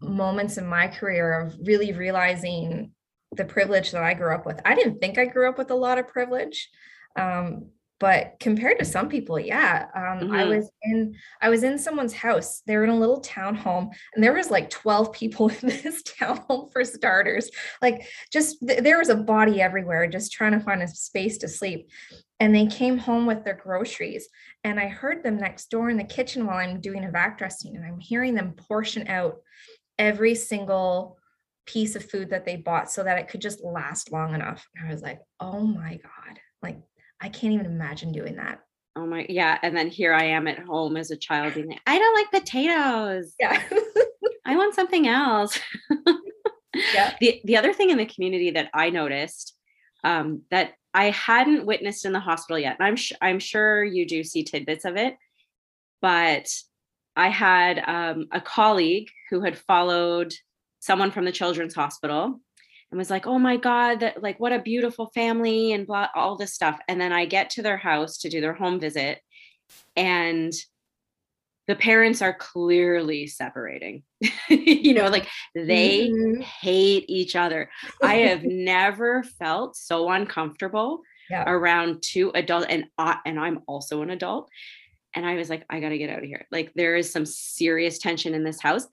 moments 0.00 0.58
in 0.58 0.66
my 0.66 0.88
career 0.88 1.40
of 1.40 1.56
really 1.62 1.92
realizing 1.92 2.92
the 3.36 3.44
privilege 3.44 3.90
that 3.90 4.02
I 4.02 4.14
grew 4.14 4.34
up 4.34 4.46
with. 4.46 4.60
I 4.64 4.74
didn't 4.74 5.00
think 5.00 5.18
I 5.18 5.26
grew 5.26 5.48
up 5.48 5.58
with 5.58 5.70
a 5.70 5.74
lot 5.76 5.98
of 5.98 6.08
privilege. 6.08 6.70
Um, 7.16 7.70
but 8.00 8.34
compared 8.40 8.78
to 8.80 8.84
some 8.84 9.08
people, 9.08 9.38
yeah. 9.38 9.86
Um, 9.94 10.28
mm-hmm. 10.28 10.34
I 10.34 10.44
was 10.44 10.70
in 10.82 11.14
I 11.40 11.48
was 11.48 11.62
in 11.62 11.78
someone's 11.78 12.12
house. 12.12 12.62
They 12.66 12.76
were 12.76 12.84
in 12.84 12.90
a 12.90 12.98
little 12.98 13.20
townhome, 13.20 13.92
and 14.14 14.22
there 14.22 14.32
was 14.32 14.50
like 14.50 14.68
12 14.70 15.12
people 15.12 15.48
in 15.62 15.68
this 15.68 16.02
townhome 16.02 16.72
for 16.72 16.84
starters. 16.84 17.50
Like 17.80 18.06
just 18.32 18.56
th- 18.66 18.82
there 18.82 18.98
was 18.98 19.10
a 19.10 19.16
body 19.16 19.62
everywhere, 19.62 20.06
just 20.08 20.32
trying 20.32 20.52
to 20.52 20.60
find 20.60 20.82
a 20.82 20.88
space 20.88 21.38
to 21.38 21.48
sleep. 21.48 21.90
And 22.40 22.54
they 22.54 22.66
came 22.66 22.98
home 22.98 23.26
with 23.26 23.44
their 23.44 23.54
groceries. 23.54 24.28
And 24.64 24.80
I 24.80 24.88
heard 24.88 25.22
them 25.22 25.36
next 25.36 25.70
door 25.70 25.88
in 25.88 25.96
the 25.96 26.04
kitchen 26.04 26.46
while 26.46 26.58
I'm 26.58 26.80
doing 26.80 27.04
a 27.04 27.10
vac 27.10 27.38
dressing, 27.38 27.76
and 27.76 27.84
I'm 27.84 28.00
hearing 28.00 28.34
them 28.34 28.54
portion 28.54 29.06
out 29.08 29.36
every 29.98 30.34
single 30.34 31.16
piece 31.66 31.96
of 31.96 32.10
food 32.10 32.30
that 32.30 32.44
they 32.44 32.56
bought 32.56 32.90
so 32.90 33.02
that 33.04 33.18
it 33.18 33.28
could 33.28 33.40
just 33.40 33.62
last 33.62 34.12
long 34.12 34.34
enough. 34.34 34.66
And 34.76 34.88
I 34.88 34.92
was 34.92 35.02
like, 35.02 35.20
oh 35.40 35.60
my 35.60 35.98
God, 36.02 36.38
like 36.62 36.80
I 37.24 37.30
can't 37.30 37.54
even 37.54 37.64
imagine 37.64 38.12
doing 38.12 38.36
that. 38.36 38.60
Oh 38.96 39.06
my, 39.06 39.24
yeah. 39.30 39.58
And 39.62 39.74
then 39.74 39.88
here 39.88 40.12
I 40.12 40.24
am 40.24 40.46
at 40.46 40.58
home 40.58 40.98
as 40.98 41.10
a 41.10 41.16
child 41.16 41.54
being 41.54 41.68
like, 41.68 41.80
I 41.86 41.98
don't 41.98 42.14
like 42.14 42.42
potatoes. 42.42 43.32
Yeah. 43.40 43.62
I 44.44 44.56
want 44.56 44.74
something 44.74 45.08
else. 45.08 45.58
yeah. 46.94 47.14
The, 47.20 47.40
the 47.44 47.56
other 47.56 47.72
thing 47.72 47.88
in 47.88 47.96
the 47.96 48.04
community 48.04 48.50
that 48.50 48.68
I 48.74 48.90
noticed 48.90 49.56
um, 50.04 50.42
that 50.50 50.74
I 50.92 51.06
hadn't 51.10 51.64
witnessed 51.64 52.04
in 52.04 52.12
the 52.12 52.20
hospital 52.20 52.58
yet, 52.58 52.76
and 52.78 52.86
I'm, 52.86 52.96
sh- 52.96 53.14
I'm 53.22 53.38
sure 53.38 53.82
you 53.82 54.06
do 54.06 54.22
see 54.22 54.44
tidbits 54.44 54.84
of 54.84 54.96
it, 54.96 55.16
but 56.02 56.46
I 57.16 57.28
had 57.30 57.82
um, 57.86 58.26
a 58.32 58.40
colleague 58.40 59.08
who 59.30 59.40
had 59.40 59.56
followed 59.56 60.34
someone 60.80 61.10
from 61.10 61.24
the 61.24 61.32
children's 61.32 61.74
hospital 61.74 62.38
and 62.94 62.98
was 63.00 63.10
like, 63.10 63.26
oh 63.26 63.40
my 63.40 63.56
God, 63.56 63.98
that 64.00 64.22
like 64.22 64.38
what 64.38 64.52
a 64.52 64.60
beautiful 64.60 65.10
family 65.16 65.72
and 65.72 65.84
blah, 65.84 66.06
all 66.14 66.36
this 66.36 66.54
stuff. 66.54 66.78
And 66.86 67.00
then 67.00 67.12
I 67.12 67.24
get 67.24 67.50
to 67.50 67.62
their 67.62 67.76
house 67.76 68.18
to 68.18 68.28
do 68.28 68.40
their 68.40 68.52
home 68.52 68.78
visit 68.78 69.18
and 69.96 70.52
the 71.66 71.74
parents 71.74 72.22
are 72.22 72.34
clearly 72.34 73.26
separating. 73.26 74.04
you 74.48 74.94
know, 74.94 75.08
like 75.08 75.26
they 75.56 76.08
mm-hmm. 76.08 76.40
hate 76.42 77.06
each 77.08 77.34
other. 77.34 77.68
I 78.00 78.14
have 78.28 78.44
never 78.44 79.24
felt 79.24 79.74
so 79.74 80.08
uncomfortable 80.08 81.00
yeah. 81.28 81.42
around 81.48 82.00
two 82.00 82.30
adults 82.36 82.66
and 82.70 82.84
I, 82.96 83.18
and 83.26 83.40
I'm 83.40 83.62
also 83.66 84.02
an 84.02 84.10
adult 84.10 84.48
and 85.16 85.26
I 85.26 85.34
was 85.34 85.50
like, 85.50 85.64
I 85.68 85.80
got 85.80 85.88
to 85.88 85.98
get 85.98 86.10
out 86.10 86.18
of 86.18 86.24
here. 86.24 86.46
Like, 86.50 86.72
there 86.74 86.96
is 86.96 87.12
some 87.12 87.26
serious 87.26 87.98
tension 87.98 88.34
in 88.34 88.44
this 88.44 88.60
house. 88.60 88.86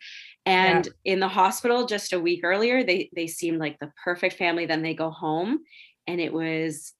And 0.46 0.88
yeah. 1.04 1.14
in 1.14 1.20
the 1.20 1.28
hospital 1.28 1.86
just 1.86 2.14
a 2.14 2.20
week 2.20 2.42
earlier, 2.44 2.84
they 2.84 3.10
they 3.16 3.28
seemed 3.28 3.60
like 3.60 3.78
the 3.80 3.92
perfect 4.04 4.38
family. 4.38 4.66
Then 4.66 4.82
they 4.82 4.96
go 4.96 5.12
home, 5.12 5.60
and 6.08 6.20
it 6.20 6.34
was 6.34 6.94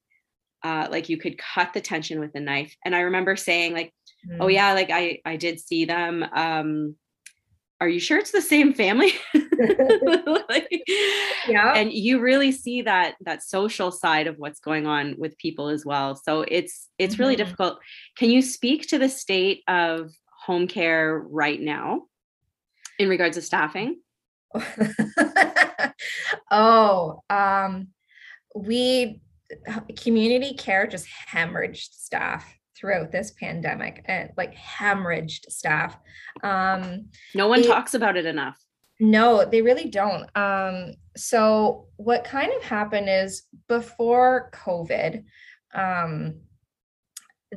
uh, 0.62 0.86
like 0.90 1.08
you 1.08 1.16
could 1.16 1.38
cut 1.38 1.72
the 1.72 1.80
tension 1.80 2.20
with 2.20 2.34
a 2.34 2.40
knife. 2.40 2.76
And 2.84 2.94
I 2.94 3.00
remember 3.00 3.34
saying, 3.34 3.72
like, 3.72 3.92
oh, 4.30 4.32
mm. 4.32 4.36
"Oh 4.42 4.46
yeah, 4.46 4.72
like 4.74 4.90
I 4.90 5.18
I 5.24 5.36
did 5.36 5.58
see 5.58 5.84
them. 5.84 6.24
Um, 6.32 6.94
are 7.80 7.88
you 7.88 7.98
sure 7.98 8.18
it's 8.18 8.30
the 8.30 8.40
same 8.40 8.74
family?" 8.74 9.12
like, 10.48 10.70
yeah. 11.48 11.74
And 11.74 11.92
you 11.92 12.20
really 12.20 12.52
see 12.52 12.82
that 12.82 13.16
that 13.22 13.42
social 13.42 13.90
side 13.90 14.28
of 14.28 14.38
what's 14.38 14.60
going 14.60 14.86
on 14.86 15.16
with 15.18 15.36
people 15.38 15.68
as 15.68 15.84
well. 15.84 16.14
So 16.14 16.42
it's 16.42 16.88
it's 16.96 17.14
mm-hmm. 17.14 17.22
really 17.24 17.36
difficult. 17.36 17.80
Can 18.16 18.30
you 18.30 18.40
speak 18.40 18.86
to 18.88 18.98
the 18.98 19.08
state 19.08 19.64
of 19.66 20.12
home 20.46 20.68
care 20.68 21.18
right 21.18 21.60
now 21.60 22.02
in 23.02 23.08
regards 23.08 23.36
to 23.36 23.42
staffing? 23.42 24.00
oh, 26.50 27.22
um, 27.28 27.88
we 28.54 29.20
community 29.96 30.54
care 30.54 30.86
just 30.86 31.06
hemorrhaged 31.30 31.92
staff 31.92 32.58
throughout 32.76 33.12
this 33.12 33.32
pandemic 33.32 34.02
and 34.06 34.30
like 34.36 34.54
hemorrhaged 34.54 35.50
staff. 35.50 35.96
Um, 36.42 37.06
no 37.34 37.48
one 37.48 37.62
talks 37.62 37.94
about 37.94 38.16
it 38.16 38.26
enough. 38.26 38.58
No, 39.00 39.44
they 39.44 39.62
really 39.62 39.88
don't. 39.88 40.28
Um, 40.36 40.94
so 41.16 41.88
what 41.96 42.24
kind 42.24 42.52
of 42.52 42.62
happened 42.62 43.08
is 43.08 43.44
before 43.68 44.50
COVID, 44.54 45.24
um, 45.74 46.40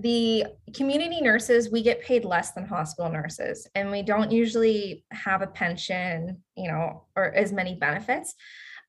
the 0.02 0.46
community 0.74 1.22
nurses 1.22 1.72
we 1.72 1.82
get 1.82 2.02
paid 2.02 2.26
less 2.26 2.52
than 2.52 2.66
hospital 2.66 3.10
nurses 3.10 3.68
and 3.76 3.90
we 3.90 4.02
don't 4.02 4.32
usually 4.32 5.06
have 5.12 5.42
a 5.42 5.48
pension 5.48 6.44
you 6.58 6.70
know 6.70 7.06
or 7.16 7.34
as 7.34 7.52
many 7.52 7.76
benefits. 7.76 8.36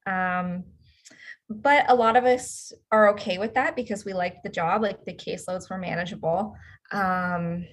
Um, 0.06 0.64
but 1.48 1.88
a 1.88 1.94
lot 1.94 2.16
of 2.16 2.24
us 2.24 2.72
are 2.90 3.10
okay 3.10 3.38
with 3.38 3.54
that 3.54 3.76
because 3.76 4.04
we 4.04 4.12
like 4.12 4.42
the 4.42 4.48
job 4.48 4.82
like 4.82 5.04
the 5.04 5.14
caseloads 5.14 5.70
were 5.70 5.78
manageable. 5.78 6.56
Um, 6.90 7.66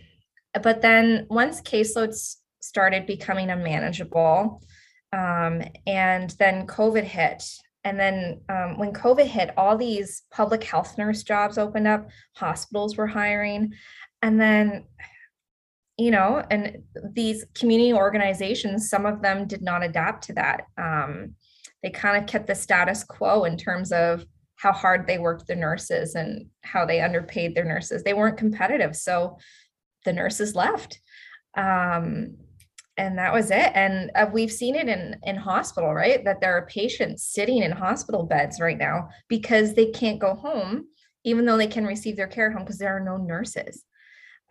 but 0.61 0.81
then 0.81 1.25
once 1.29 1.61
caseloads 1.61 2.35
started 2.61 3.05
becoming 3.05 3.49
unmanageable 3.49 4.61
um, 5.11 5.61
and 5.85 6.29
then 6.39 6.65
covid 6.65 7.03
hit 7.03 7.43
and 7.83 7.99
then 7.99 8.41
um, 8.49 8.77
when 8.77 8.93
covid 8.93 9.25
hit 9.25 9.51
all 9.57 9.77
these 9.77 10.23
public 10.31 10.63
health 10.63 10.97
nurse 10.97 11.23
jobs 11.23 11.57
opened 11.57 11.87
up 11.87 12.09
hospitals 12.35 12.97
were 12.97 13.07
hiring. 13.07 13.73
And 14.21 14.39
then 14.39 14.85
you 15.97 16.11
know 16.11 16.43
and 16.49 16.79
these 17.11 17.45
community 17.53 17.93
organizations 17.93 18.89
some 18.89 19.05
of 19.05 19.21
them 19.21 19.47
did 19.47 19.61
not 19.61 19.83
adapt 19.83 20.23
to 20.25 20.33
that. 20.33 20.61
Um, 20.77 21.35
they 21.81 21.89
kind 21.89 22.17
of 22.17 22.27
kept 22.27 22.47
the 22.47 22.55
status 22.55 23.03
quo 23.03 23.43
in 23.43 23.57
terms 23.57 23.91
of 23.91 24.25
how 24.55 24.71
hard 24.71 25.05
they 25.05 25.17
worked 25.19 25.47
the 25.47 25.55
nurses 25.55 26.15
and 26.15 26.47
how 26.61 26.85
they 26.85 27.01
underpaid 27.01 27.53
their 27.53 27.65
nurses. 27.65 28.03
They 28.03 28.13
weren't 28.13 28.37
competitive 28.37 28.95
so 28.95 29.37
the 30.05 30.13
nurses 30.13 30.55
left. 30.55 31.01
Um, 31.55 32.37
and 32.97 33.17
that 33.17 33.33
was 33.33 33.49
it. 33.49 33.71
And 33.73 34.11
uh, 34.15 34.27
we've 34.31 34.51
seen 34.51 34.75
it 34.75 34.87
in 34.87 35.17
in 35.23 35.35
hospital 35.35 35.93
right? 35.93 36.23
That 36.23 36.41
there 36.41 36.55
are 36.55 36.65
patients 36.67 37.23
sitting 37.23 37.63
in 37.63 37.71
hospital 37.71 38.23
beds 38.23 38.59
right 38.59 38.77
now 38.77 39.09
because 39.27 39.73
they 39.73 39.87
can't 39.87 40.19
go 40.19 40.35
home 40.35 40.87
even 41.25 41.45
though 41.45 41.57
they 41.57 41.67
can 41.67 41.85
receive 41.85 42.17
their 42.17 42.27
care 42.27 42.47
at 42.47 42.53
home 42.53 42.63
because 42.63 42.77
there 42.77 42.95
are 42.95 42.99
no 42.99 43.17
nurses. 43.17 43.85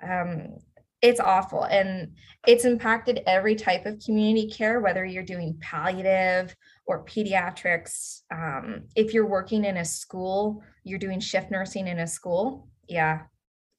Um, 0.03 0.57
it's 1.03 1.21
awful 1.21 1.65
and 1.65 2.15
it's 2.47 2.65
impacted 2.65 3.23
every 3.27 3.57
type 3.57 3.87
of 3.87 4.01
community 4.05 4.49
care 4.49 4.81
whether 4.81 5.05
you're 5.05 5.25
doing 5.25 5.59
palliative 5.61 6.55
or 6.87 7.05
pediatrics. 7.05 8.21
Um, 8.33 8.85
if 8.97 9.13
you're 9.13 9.27
working 9.27 9.65
in 9.65 9.77
a 9.77 9.85
school 9.85 10.63
you're 10.85 10.99
doing 10.99 11.21
shift 11.21 11.51
nursing 11.51 11.87
in 11.87 12.01
a 12.01 12.07
school 12.07 12.69
yeah 12.89 13.23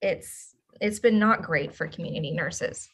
it's 0.01 0.55
it's 0.82 1.00
been 1.00 1.20
not 1.20 1.41
great 1.41 1.74
for 1.75 1.88
community 1.88 2.32
nurses 2.32 2.89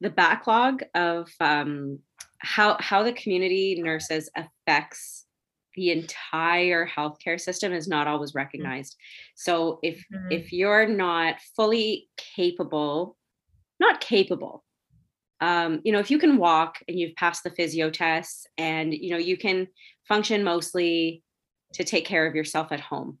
the 0.00 0.10
backlog 0.10 0.82
of 0.94 1.28
um, 1.40 1.98
how 2.38 2.76
how 2.80 3.02
the 3.02 3.12
community 3.12 3.80
nurses 3.82 4.30
affects 4.36 5.26
the 5.74 5.90
entire 5.90 6.88
healthcare 6.88 7.40
system 7.40 7.72
is 7.72 7.88
not 7.88 8.06
always 8.06 8.30
mm-hmm. 8.30 8.38
recognized. 8.38 8.96
So 9.34 9.78
if 9.82 10.04
mm-hmm. 10.12 10.32
if 10.32 10.52
you're 10.52 10.88
not 10.88 11.36
fully 11.56 12.08
capable, 12.16 13.16
not 13.80 14.00
capable, 14.00 14.64
um, 15.40 15.80
you 15.84 15.92
know, 15.92 16.00
if 16.00 16.10
you 16.10 16.18
can 16.18 16.36
walk 16.36 16.78
and 16.88 16.98
you've 16.98 17.14
passed 17.16 17.44
the 17.44 17.50
physio 17.50 17.90
tests 17.90 18.46
and 18.56 18.92
you 18.92 19.10
know 19.10 19.18
you 19.18 19.36
can 19.36 19.68
function 20.06 20.42
mostly 20.42 21.22
to 21.74 21.84
take 21.84 22.06
care 22.06 22.26
of 22.26 22.34
yourself 22.34 22.72
at 22.72 22.80
home 22.80 23.18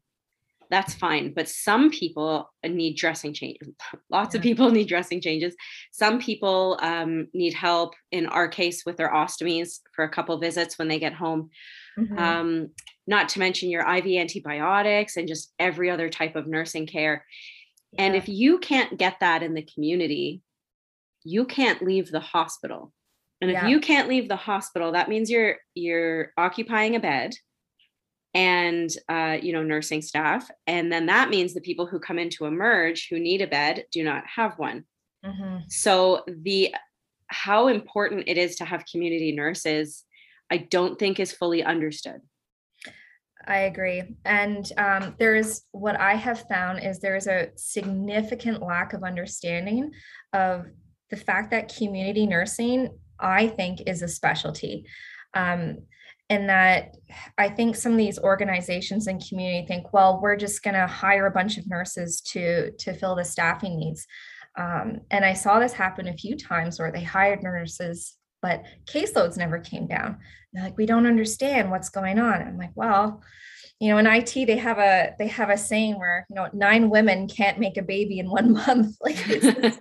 that's 0.70 0.94
fine 0.94 1.32
but 1.34 1.48
some 1.48 1.90
people 1.90 2.50
need 2.64 2.96
dressing 2.96 3.32
change. 3.32 3.56
lots 4.10 4.34
yeah. 4.34 4.38
of 4.38 4.42
people 4.42 4.70
need 4.72 4.88
dressing 4.88 5.20
changes 5.20 5.54
some 5.92 6.18
people 6.18 6.78
um, 6.82 7.28
need 7.34 7.54
help 7.54 7.94
in 8.12 8.26
our 8.26 8.48
case 8.48 8.84
with 8.84 8.96
their 8.96 9.12
ostomies 9.12 9.80
for 9.94 10.04
a 10.04 10.08
couple 10.08 10.36
visits 10.38 10.78
when 10.78 10.88
they 10.88 10.98
get 10.98 11.12
home 11.12 11.50
mm-hmm. 11.98 12.18
um, 12.18 12.68
not 13.06 13.28
to 13.28 13.38
mention 13.38 13.70
your 13.70 13.88
iv 13.96 14.06
antibiotics 14.06 15.16
and 15.16 15.28
just 15.28 15.52
every 15.58 15.90
other 15.90 16.08
type 16.08 16.36
of 16.36 16.46
nursing 16.46 16.86
care 16.86 17.24
yeah. 17.92 18.04
and 18.04 18.16
if 18.16 18.28
you 18.28 18.58
can't 18.58 18.98
get 18.98 19.16
that 19.20 19.42
in 19.42 19.54
the 19.54 19.66
community 19.74 20.42
you 21.24 21.44
can't 21.44 21.82
leave 21.82 22.10
the 22.10 22.20
hospital 22.20 22.92
and 23.40 23.50
yeah. 23.50 23.62
if 23.62 23.70
you 23.70 23.80
can't 23.80 24.08
leave 24.08 24.28
the 24.28 24.36
hospital 24.36 24.92
that 24.92 25.08
means 25.08 25.30
you're 25.30 25.56
you're 25.74 26.32
occupying 26.36 26.96
a 26.96 27.00
bed 27.00 27.32
and 28.34 28.90
uh, 29.08 29.38
you 29.40 29.52
know 29.52 29.62
nursing 29.62 30.02
staff 30.02 30.50
and 30.66 30.92
then 30.92 31.06
that 31.06 31.30
means 31.30 31.54
the 31.54 31.60
people 31.60 31.86
who 31.86 31.98
come 31.98 32.18
into 32.18 32.44
emerge 32.44 33.08
who 33.08 33.18
need 33.18 33.40
a 33.40 33.46
bed 33.46 33.84
do 33.90 34.04
not 34.04 34.24
have 34.26 34.58
one 34.58 34.84
mm-hmm. 35.24 35.58
so 35.68 36.24
the 36.26 36.74
how 37.28 37.68
important 37.68 38.24
it 38.26 38.38
is 38.38 38.56
to 38.56 38.64
have 38.64 38.84
community 38.90 39.32
nurses 39.32 40.04
i 40.50 40.56
don't 40.56 40.98
think 40.98 41.18
is 41.18 41.32
fully 41.32 41.62
understood 41.62 42.20
I 43.48 43.60
agree. 43.60 44.02
And 44.26 44.70
um, 44.76 45.14
there 45.18 45.34
is 45.34 45.62
what 45.72 45.98
I 45.98 46.14
have 46.14 46.46
found 46.48 46.84
is 46.84 46.98
there 46.98 47.16
is 47.16 47.26
a 47.26 47.48
significant 47.56 48.62
lack 48.62 48.92
of 48.92 49.02
understanding 49.02 49.90
of 50.34 50.66
the 51.08 51.16
fact 51.16 51.50
that 51.52 51.74
community 51.74 52.26
nursing, 52.26 52.90
I 53.18 53.48
think, 53.48 53.82
is 53.86 54.02
a 54.02 54.08
specialty. 54.08 54.84
Um, 55.32 55.78
and 56.30 56.48
that 56.48 56.96
I 57.38 57.48
think 57.48 57.74
some 57.74 57.92
of 57.92 57.98
these 57.98 58.18
organizations 58.18 59.06
and 59.06 59.24
community 59.26 59.66
think, 59.66 59.92
well, 59.92 60.20
we're 60.20 60.36
just 60.36 60.62
going 60.62 60.74
to 60.74 60.86
hire 60.86 61.26
a 61.26 61.30
bunch 61.30 61.56
of 61.56 61.68
nurses 61.68 62.20
to 62.32 62.70
to 62.72 62.92
fill 62.92 63.14
the 63.14 63.24
staffing 63.24 63.78
needs. 63.78 64.06
Um, 64.56 65.00
and 65.10 65.24
I 65.24 65.34
saw 65.34 65.58
this 65.58 65.72
happen 65.72 66.08
a 66.08 66.16
few 66.16 66.36
times 66.36 66.78
where 66.78 66.90
they 66.90 67.02
hired 67.02 67.42
nurses, 67.42 68.16
but 68.42 68.64
caseloads 68.86 69.36
never 69.36 69.58
came 69.58 69.86
down. 69.86 70.18
They're 70.52 70.64
like, 70.64 70.76
we 70.76 70.86
don't 70.86 71.06
understand 71.06 71.70
what's 71.70 71.90
going 71.90 72.18
on. 72.18 72.42
I'm 72.42 72.58
like, 72.58 72.72
well, 72.74 73.22
you 73.80 73.90
know 73.90 73.98
in 73.98 74.06
it 74.06 74.44
they 74.46 74.56
have 74.56 74.78
a 74.78 75.14
they 75.18 75.28
have 75.28 75.50
a 75.50 75.56
saying 75.56 75.98
where 75.98 76.26
you 76.28 76.34
know 76.34 76.48
nine 76.52 76.90
women 76.90 77.28
can't 77.28 77.60
make 77.60 77.76
a 77.76 77.82
baby 77.82 78.18
in 78.18 78.28
one 78.28 78.52
month. 78.66 78.96
Like 79.00 79.16
it's 79.18 79.78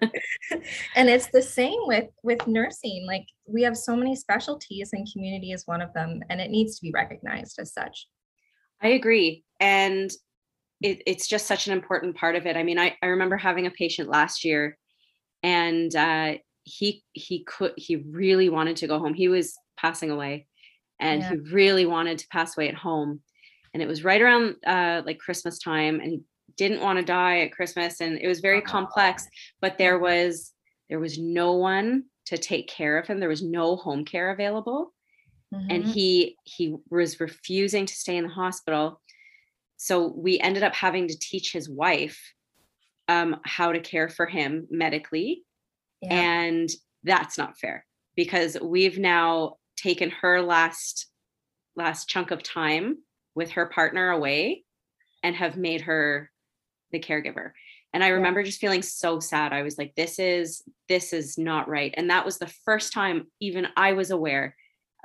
and 0.96 1.10
it's 1.10 1.27
the 1.27 1.42
same 1.42 1.80
with 1.86 2.06
with 2.24 2.46
nursing. 2.48 3.06
Like 3.08 3.25
we 3.48 3.63
have 3.63 3.77
so 3.77 3.96
many 3.96 4.16
specialties 4.16 4.92
and 4.94 5.08
community 5.12 5.51
is 5.51 5.66
one 5.66 5.82
of 5.82 5.94
them 5.94 6.22
and 6.30 6.39
it 6.39 6.51
needs 6.51 6.77
to 6.77 6.84
be 6.84 6.92
recognized 6.94 7.58
as 7.60 7.74
such. 7.74 8.08
I 8.82 8.89
agree 8.89 9.44
and 9.60 10.12
it, 10.84 11.01
it's 11.08 11.27
just 11.27 11.48
such 11.48 11.66
an 11.66 11.74
important 11.74 12.16
part 12.16 12.36
of 12.36 12.46
it. 12.46 12.56
I 12.56 12.62
mean 12.62 12.77
I, 12.77 12.96
I 13.01 13.08
remember 13.08 13.38
having 13.38 13.66
a 13.66 13.72
patient 13.72 14.10
last 14.10 14.46
year 14.46 14.77
and 15.42 15.96
uh, 15.96 16.36
he 16.63 17.04
he 17.13 17.44
could 17.46 17.74
he 17.77 17.96
really 17.96 18.50
wanted 18.50 18.77
to 18.77 18.88
go 18.88 19.00
home. 19.00 19.16
He 19.16 19.27
was 19.27 19.56
passing 19.75 20.12
away 20.12 20.46
and 21.00 21.22
yeah. 21.22 21.32
he 21.32 21.38
really 21.51 21.88
wanted 21.88 22.20
to 22.20 22.27
pass 22.27 22.56
away 22.56 22.70
at 22.70 22.75
home 22.75 23.22
and 23.77 23.84
it 23.84 23.88
was 23.88 24.03
right 24.03 24.19
around 24.19 24.55
uh, 24.65 25.03
like 25.05 25.19
Christmas 25.19 25.60
time, 25.60 26.00
and 26.00 26.12
he 26.12 26.22
didn't 26.55 26.81
want 26.81 26.98
to 26.98 27.05
die 27.05 27.41
at 27.41 27.51
Christmas, 27.51 28.01
and 28.01 28.17
it 28.17 28.27
was 28.27 28.39
very 28.39 28.60
complex. 28.60 29.27
But 29.62 29.77
there 29.77 30.00
was 30.00 30.51
there 30.89 31.00
was 31.00 31.19
no 31.19 31.53
one 31.53 32.05
to 32.25 32.39
take 32.39 32.67
care 32.67 32.98
of 32.98 33.05
him. 33.05 33.19
There 33.19 33.29
was 33.29 33.43
no 33.43 33.75
home 33.75 34.03
care 34.03 34.31
available, 34.31 34.96
mm-hmm. 35.53 35.69
and 35.69 35.86
he 35.86 36.38
he 36.43 36.75
was 36.89 37.19
refusing 37.19 37.86
to 37.86 37.93
stay 37.93 38.17
in 38.17 38.24
the 38.24 38.34
hospital. 38.34 39.00
So 39.75 40.07
we 40.07 40.39
ended 40.39 40.63
up 40.63 40.74
having 40.74 41.07
to 41.07 41.19
teach 41.19 41.53
his 41.53 41.69
wife 41.69 42.19
um, 43.07 43.36
how 43.43 43.74
to 43.74 43.79
care 43.79 44.10
for 44.10 44.25
him 44.25 44.65
medically, 44.72 45.43
yeah. 46.01 46.15
and 46.15 46.69
that's 47.03 47.38
not 47.38 47.60
fair 47.60 47.85
because 48.16 48.57
we've 48.59 48.98
now 48.98 49.57
taken 49.75 50.09
her 50.09 50.42
last 50.42 51.11
last 51.75 52.09
chunk 52.09 52.31
of 52.31 52.42
time 52.42 52.98
with 53.37 53.51
her 53.51 53.67
partner 53.67 54.09
away 54.09 54.65
and 55.21 55.35
have 55.35 55.55
made 55.55 55.81
her 55.81 56.31
the 56.91 57.00
caregiver 57.00 57.51
and 57.93 58.03
i 58.03 58.07
remember 58.07 58.41
just 58.41 58.59
feeling 58.59 58.81
so 58.81 59.19
sad 59.19 59.53
i 59.53 59.61
was 59.61 59.77
like 59.77 59.93
this 59.95 60.17
is 60.17 60.63
this 60.89 61.13
is 61.13 61.37
not 61.37 61.69
right 61.69 61.93
and 61.97 62.09
that 62.09 62.25
was 62.25 62.39
the 62.39 62.51
first 62.65 62.91
time 62.91 63.27
even 63.39 63.67
i 63.77 63.93
was 63.93 64.09
aware 64.09 64.55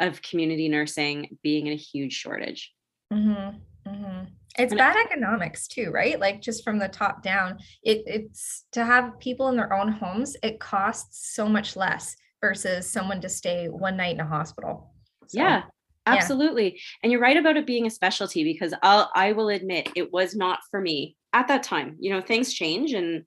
of 0.00 0.22
community 0.22 0.66
nursing 0.66 1.36
being 1.42 1.66
in 1.66 1.74
a 1.74 1.76
huge 1.76 2.14
shortage 2.14 2.72
mm-hmm. 3.12 3.58
Mm-hmm. 3.86 4.24
it's 4.58 4.72
and 4.72 4.78
bad 4.78 4.96
it, 4.96 5.06
economics 5.06 5.68
too 5.68 5.90
right 5.90 6.18
like 6.18 6.40
just 6.40 6.64
from 6.64 6.78
the 6.78 6.88
top 6.88 7.22
down 7.22 7.58
it, 7.82 8.02
it's 8.06 8.64
to 8.72 8.82
have 8.82 9.20
people 9.20 9.48
in 9.48 9.56
their 9.56 9.74
own 9.74 9.92
homes 9.92 10.38
it 10.42 10.58
costs 10.58 11.34
so 11.34 11.46
much 11.46 11.76
less 11.76 12.16
versus 12.40 12.88
someone 12.88 13.20
to 13.20 13.28
stay 13.28 13.68
one 13.68 13.98
night 13.98 14.14
in 14.14 14.20
a 14.20 14.26
hospital 14.26 14.94
so. 15.26 15.38
yeah 15.38 15.64
absolutely 16.06 16.72
yeah. 16.72 16.80
and 17.02 17.12
you're 17.12 17.20
right 17.20 17.36
about 17.36 17.56
it 17.56 17.66
being 17.66 17.86
a 17.86 17.90
specialty 17.90 18.44
because 18.44 18.74
i'll 18.82 19.10
i 19.14 19.32
will 19.32 19.48
admit 19.48 19.90
it 19.94 20.12
was 20.12 20.34
not 20.34 20.58
for 20.70 20.80
me 20.80 21.16
at 21.32 21.48
that 21.48 21.62
time 21.62 21.96
you 21.98 22.12
know 22.12 22.20
things 22.20 22.52
change 22.52 22.92
and 22.92 23.24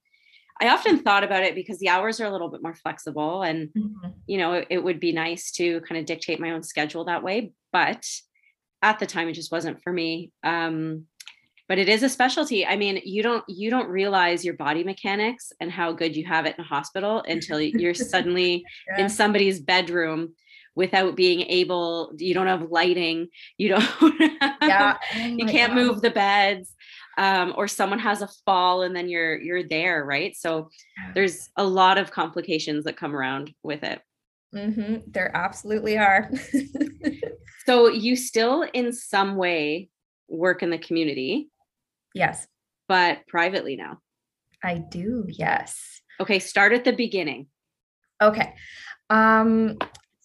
i 0.61 0.67
often 0.67 0.99
thought 0.99 1.23
about 1.23 1.43
it 1.43 1.55
because 1.55 1.79
the 1.79 1.89
hours 1.89 2.19
are 2.19 2.25
a 2.25 2.31
little 2.31 2.49
bit 2.49 2.61
more 2.61 2.75
flexible 2.75 3.43
and 3.43 3.69
mm-hmm. 3.69 4.09
you 4.27 4.37
know 4.37 4.53
it, 4.53 4.67
it 4.69 4.83
would 4.83 4.99
be 4.99 5.11
nice 5.11 5.51
to 5.51 5.79
kind 5.81 5.99
of 5.99 6.05
dictate 6.05 6.39
my 6.39 6.51
own 6.51 6.63
schedule 6.63 7.05
that 7.05 7.23
way 7.23 7.51
but 7.71 8.05
at 8.81 8.99
the 8.99 9.05
time 9.05 9.27
it 9.27 9.33
just 9.33 9.51
wasn't 9.51 9.81
for 9.81 9.93
me 9.93 10.31
um 10.43 11.05
but 11.67 11.79
it 11.79 11.89
is 11.89 12.03
a 12.03 12.09
specialty 12.09 12.65
i 12.65 12.75
mean 12.75 12.99
you 13.03 13.23
don't 13.23 13.43
you 13.47 13.69
don't 13.69 13.89
realize 13.89 14.43
your 14.43 14.53
body 14.53 14.83
mechanics 14.83 15.51
and 15.59 15.71
how 15.71 15.91
good 15.91 16.15
you 16.15 16.25
have 16.25 16.45
it 16.45 16.55
in 16.57 16.63
a 16.63 16.67
hospital 16.67 17.23
until 17.27 17.59
you're 17.59 17.93
suddenly 17.93 18.65
yeah. 18.89 19.03
in 19.03 19.09
somebody's 19.09 19.59
bedroom 19.59 20.33
without 20.75 21.15
being 21.15 21.41
able 21.41 22.11
you 22.17 22.33
don't 22.33 22.47
have 22.47 22.69
lighting 22.69 23.27
you 23.57 23.69
don't 23.69 23.83
yeah 24.61 24.97
oh 25.15 25.25
you 25.25 25.45
can't 25.45 25.73
God. 25.73 25.81
move 25.81 26.01
the 26.01 26.09
beds 26.09 26.75
um, 27.17 27.53
or 27.55 27.67
someone 27.67 27.99
has 27.99 28.21
a 28.21 28.29
fall 28.45 28.81
and 28.81 28.95
then 28.95 29.07
you're 29.07 29.39
you're 29.39 29.63
there 29.63 30.03
right? 30.03 30.35
So 30.35 30.69
there's 31.13 31.49
a 31.55 31.63
lot 31.63 31.97
of 31.97 32.11
complications 32.11 32.83
that 32.85 32.97
come 32.97 33.15
around 33.15 33.53
with 33.63 33.83
it. 33.83 34.01
Mm-hmm. 34.53 34.97
there 35.07 35.35
absolutely 35.35 35.97
are. 35.97 36.31
So 37.65 37.89
you 37.89 38.15
still 38.15 38.61
in 38.61 38.93
some 38.93 39.37
way 39.37 39.89
work 40.29 40.61
in 40.61 40.69
the 40.69 40.77
community. 40.77 41.49
Yes. 42.13 42.45
But 42.87 43.25
privately 43.27 43.75
now. 43.75 43.97
I 44.63 44.77
do 44.77 45.25
yes. 45.27 45.99
Okay 46.19 46.37
start 46.37 46.73
at 46.73 46.83
the 46.83 46.93
beginning. 46.93 47.47
Okay 48.21 48.53
um 49.09 49.77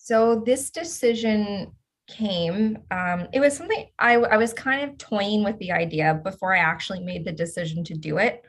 so 0.03 0.43
this 0.47 0.71
decision 0.71 1.73
came 2.09 2.79
um, 2.91 3.29
it 3.33 3.41
was 3.41 3.57
something 3.57 3.87
I, 3.99 4.15
I 4.15 4.37
was 4.37 4.53
kind 4.53 4.89
of 4.89 4.99
toying 4.99 5.45
with 5.45 5.59
the 5.59 5.73
idea 5.73 6.21
before 6.25 6.55
i 6.55 6.59
actually 6.59 7.01
made 7.01 7.25
the 7.25 7.33
decision 7.33 7.85
to 7.85 7.95
do 7.95 8.19
it. 8.19 8.43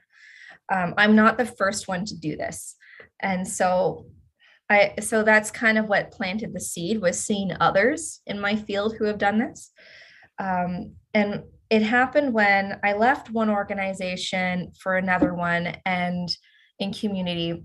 Um, 0.74 0.94
i'm 0.98 1.16
not 1.16 1.38
the 1.38 1.46
first 1.46 1.88
one 1.88 2.06
to 2.06 2.16
do 2.18 2.36
this. 2.36 2.76
And 3.20 3.48
so 3.48 4.06
i 4.70 4.94
so 5.02 5.24
that's 5.24 5.52
kind 5.52 5.78
of 5.78 5.88
what 5.88 6.12
planted 6.12 6.54
the 6.54 6.60
seed 6.60 7.02
was 7.02 7.24
seeing 7.24 7.52
others 7.60 8.22
in 8.26 8.40
my 8.40 8.56
field 8.56 8.96
who 8.96 9.06
have 9.06 9.18
done 9.18 9.38
this. 9.40 9.72
Um, 10.40 10.94
and 11.14 11.44
it 11.70 11.84
happened 11.84 12.34
when 12.34 12.80
i 12.84 12.94
left 12.94 13.30
one 13.30 13.50
organization 13.50 14.72
for 14.82 14.96
another 14.96 15.34
one 15.34 15.76
and 15.86 16.30
in 16.80 16.92
community 16.94 17.64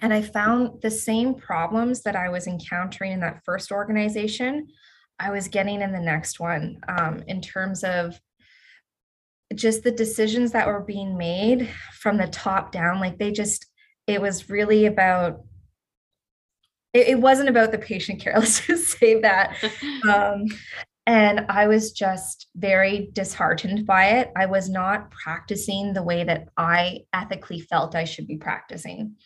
and 0.00 0.12
I 0.12 0.22
found 0.22 0.80
the 0.80 0.90
same 0.90 1.34
problems 1.34 2.02
that 2.02 2.16
I 2.16 2.28
was 2.28 2.46
encountering 2.46 3.12
in 3.12 3.20
that 3.20 3.42
first 3.44 3.70
organization, 3.70 4.68
I 5.18 5.30
was 5.30 5.48
getting 5.48 5.82
in 5.82 5.92
the 5.92 6.00
next 6.00 6.40
one 6.40 6.80
um, 6.88 7.22
in 7.26 7.40
terms 7.40 7.84
of 7.84 8.18
just 9.54 9.82
the 9.84 9.92
decisions 9.92 10.52
that 10.52 10.66
were 10.66 10.80
being 10.80 11.18
made 11.18 11.68
from 12.00 12.16
the 12.16 12.26
top 12.26 12.72
down. 12.72 13.00
Like 13.00 13.18
they 13.18 13.30
just, 13.30 13.66
it 14.06 14.20
was 14.20 14.48
really 14.48 14.86
about 14.86 15.42
it, 16.92 17.18
wasn't 17.20 17.48
about 17.48 17.72
the 17.72 17.78
patient 17.78 18.20
care 18.20 18.34
let's 18.38 18.66
just 18.66 18.98
say 18.98 19.20
that 19.20 19.56
um, 20.08 20.46
and 21.06 21.46
i 21.48 21.66
was 21.66 21.92
just 21.92 22.48
very 22.56 23.10
disheartened 23.12 23.86
by 23.86 24.06
it 24.06 24.30
i 24.36 24.46
was 24.46 24.68
not 24.68 25.10
practicing 25.10 25.92
the 25.92 26.02
way 26.02 26.24
that 26.24 26.48
i 26.56 27.00
ethically 27.12 27.60
felt 27.60 27.94
i 27.94 28.04
should 28.04 28.26
be 28.26 28.36
practicing 28.36 29.16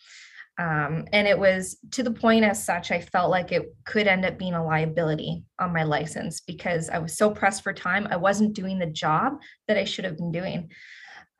um, 0.57 1.05
and 1.13 1.27
it 1.27 1.37
was 1.37 1.77
to 1.91 2.01
the 2.01 2.11
point 2.11 2.43
as 2.43 2.63
such, 2.63 2.89
I 2.91 2.99
felt 2.99 3.29
like 3.29 3.51
it 3.51 3.75
could 3.85 4.07
end 4.07 4.25
up 4.25 4.39
being 4.39 4.55
a 4.55 4.65
liability 4.65 5.43
on 5.59 5.71
my 5.71 5.83
license 5.83 6.41
because 6.41 6.89
I 6.89 6.97
was 6.97 7.15
so 7.15 7.29
pressed 7.29 7.63
for 7.63 7.73
time. 7.73 8.07
I 8.09 8.15
wasn't 8.15 8.55
doing 8.55 8.79
the 8.79 8.87
job 8.87 9.39
that 9.67 9.77
I 9.77 9.83
should 9.83 10.05
have 10.05 10.17
been 10.17 10.31
doing. 10.31 10.71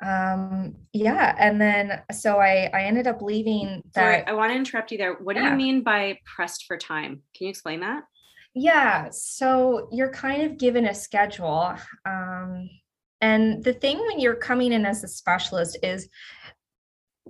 Um, 0.06 0.76
yeah. 0.94 1.36
And 1.40 1.60
then, 1.60 2.04
so 2.12 2.38
I, 2.38 2.70
I 2.72 2.84
ended 2.84 3.08
up 3.08 3.24
leaving 3.24 3.82
that. 3.96 4.02
Sorry, 4.02 4.24
I 4.28 4.34
want 4.34 4.52
to 4.52 4.56
interrupt 4.56 4.92
you 4.92 5.00
there. 5.00 5.16
What 5.16 5.36
do 5.36 5.42
you 5.42 5.52
mean 5.52 5.82
by 5.82 6.20
pressed 6.24 6.66
for 6.68 6.78
time? 6.78 7.24
Can 7.36 7.46
you 7.46 7.50
explain 7.50 7.80
that? 7.80 8.04
Yeah, 8.54 9.10
so 9.12 9.88
you're 9.92 10.12
kind 10.12 10.44
of 10.44 10.58
given 10.58 10.86
a 10.86 10.94
schedule. 10.94 11.76
Um, 12.06 12.70
and 13.22 13.64
the 13.64 13.74
thing 13.74 13.98
when 14.00 14.20
you're 14.20 14.36
coming 14.36 14.72
in 14.72 14.86
as 14.86 15.04
a 15.04 15.08
specialist 15.08 15.78
is 15.82 16.08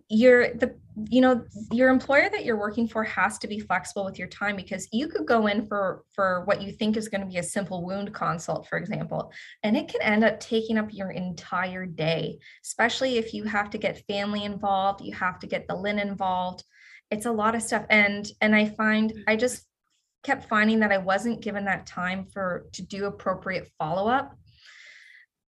you're 0.09 0.53
the 0.55 0.75
you 1.09 1.21
know 1.21 1.43
your 1.71 1.89
employer 1.89 2.29
that 2.29 2.43
you're 2.43 2.57
working 2.57 2.87
for 2.87 3.03
has 3.03 3.37
to 3.37 3.47
be 3.47 3.59
flexible 3.59 4.03
with 4.03 4.17
your 4.17 4.27
time 4.27 4.55
because 4.55 4.87
you 4.91 5.07
could 5.07 5.27
go 5.27 5.47
in 5.47 5.67
for 5.67 6.03
for 6.13 6.43
what 6.45 6.61
you 6.61 6.71
think 6.71 6.97
is 6.97 7.07
going 7.07 7.21
to 7.21 7.27
be 7.27 7.37
a 7.37 7.43
simple 7.43 7.85
wound 7.85 8.13
consult 8.13 8.67
for 8.67 8.77
example 8.77 9.31
and 9.63 9.77
it 9.77 9.87
can 9.87 10.01
end 10.01 10.23
up 10.23 10.39
taking 10.39 10.77
up 10.77 10.91
your 10.91 11.11
entire 11.11 11.85
day 11.85 12.37
especially 12.65 13.17
if 13.17 13.33
you 13.33 13.43
have 13.43 13.69
to 13.69 13.77
get 13.77 14.03
family 14.07 14.43
involved 14.43 15.01
you 15.01 15.13
have 15.13 15.39
to 15.39 15.47
get 15.47 15.67
the 15.67 15.75
linen 15.75 16.07
involved. 16.07 16.63
It's 17.09 17.25
a 17.25 17.31
lot 17.31 17.55
of 17.55 17.61
stuff 17.61 17.85
and 17.89 18.29
and 18.41 18.55
i 18.55 18.65
find 18.65 19.13
i 19.27 19.35
just 19.35 19.65
kept 20.23 20.49
finding 20.49 20.79
that 20.81 20.91
i 20.91 20.97
wasn't 20.97 21.41
given 21.41 21.63
that 21.65 21.85
time 21.85 22.25
for 22.33 22.65
to 22.73 22.81
do 22.81 23.05
appropriate 23.05 23.69
follow-up. 23.77 24.35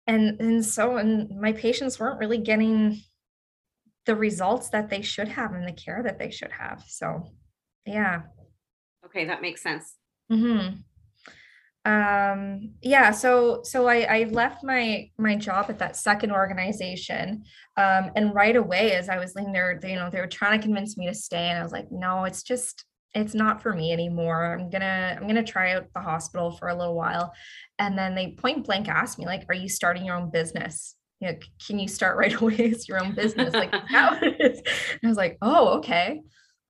And 0.07 0.41
and 0.41 0.65
so 0.65 0.97
and 0.99 1.41
my 1.41 1.53
patients 1.53 1.99
weren't 1.99 2.21
really 2.21 2.39
getting 2.39 3.03
the 4.07 4.17
results 4.17 4.71
that 4.71 4.91
they 4.91 5.03
should 5.03 5.29
have 5.29 5.53
and 5.53 5.67
the 5.67 5.73
care 5.73 6.03
that 6.03 6.19
they 6.19 6.31
should 6.31 6.53
have. 6.53 6.83
So, 6.87 7.33
yeah. 7.87 8.23
Okay, 9.05 9.27
that 9.27 9.43
makes 9.43 9.63
sense. 9.63 9.97
Mm-hmm. 10.31 10.77
Um, 11.87 12.75
yeah, 12.83 13.11
so 13.11 13.63
so 13.65 13.89
I, 13.89 14.03
I 14.03 14.23
left 14.25 14.63
my 14.63 15.09
my 15.17 15.35
job 15.35 15.67
at 15.71 15.79
that 15.79 15.97
second 15.97 16.31
organization. 16.31 17.45
Um, 17.77 18.11
and 18.15 18.35
right 18.35 18.55
away 18.55 18.93
as 18.93 19.09
I 19.09 19.19
was 19.19 19.35
leaving 19.35 19.53
there, 19.53 19.79
they, 19.81 19.93
you 19.93 19.97
know, 19.97 20.11
they 20.11 20.21
were 20.21 20.27
trying 20.27 20.61
to 20.61 20.67
convince 20.67 20.99
me 20.99 21.07
to 21.07 21.15
stay. 21.15 21.49
And 21.49 21.59
I 21.59 21.63
was 21.63 21.73
like, 21.73 21.91
no, 21.91 22.25
it's 22.25 22.43
just 22.43 22.85
it's 23.15 23.35
not 23.35 23.63
for 23.63 23.75
me 23.75 23.93
anymore. 23.93 24.55
I'm 24.55 24.69
gonna 24.69 25.17
I'm 25.19 25.27
gonna 25.27 25.43
try 25.43 25.73
out 25.73 25.87
the 25.95 26.01
hospital 26.01 26.51
for 26.53 26.69
a 26.69 26.77
little 26.77 26.95
while. 26.95 27.33
And 27.79 27.97
then 27.97 28.15
they 28.15 28.33
point 28.33 28.67
blank 28.67 28.89
asked 28.89 29.19
me, 29.19 29.25
like, 29.25 29.47
are 29.49 29.55
you 29.55 29.69
starting 29.69 30.05
your 30.05 30.17
own 30.17 30.31
business? 30.31 30.97
You 31.21 31.29
know, 31.29 31.39
can 31.67 31.79
you 31.79 31.89
start 31.89 32.17
right 32.17 32.35
away 32.41 32.73
as 32.73 32.89
your 32.89 33.03
own 33.03 33.15
business? 33.15 33.55
Like 33.55 33.73
how 33.89 34.11
I 34.23 34.61
was 35.03 35.17
like, 35.17 35.39
oh, 35.43 35.79
okay. 35.79 36.23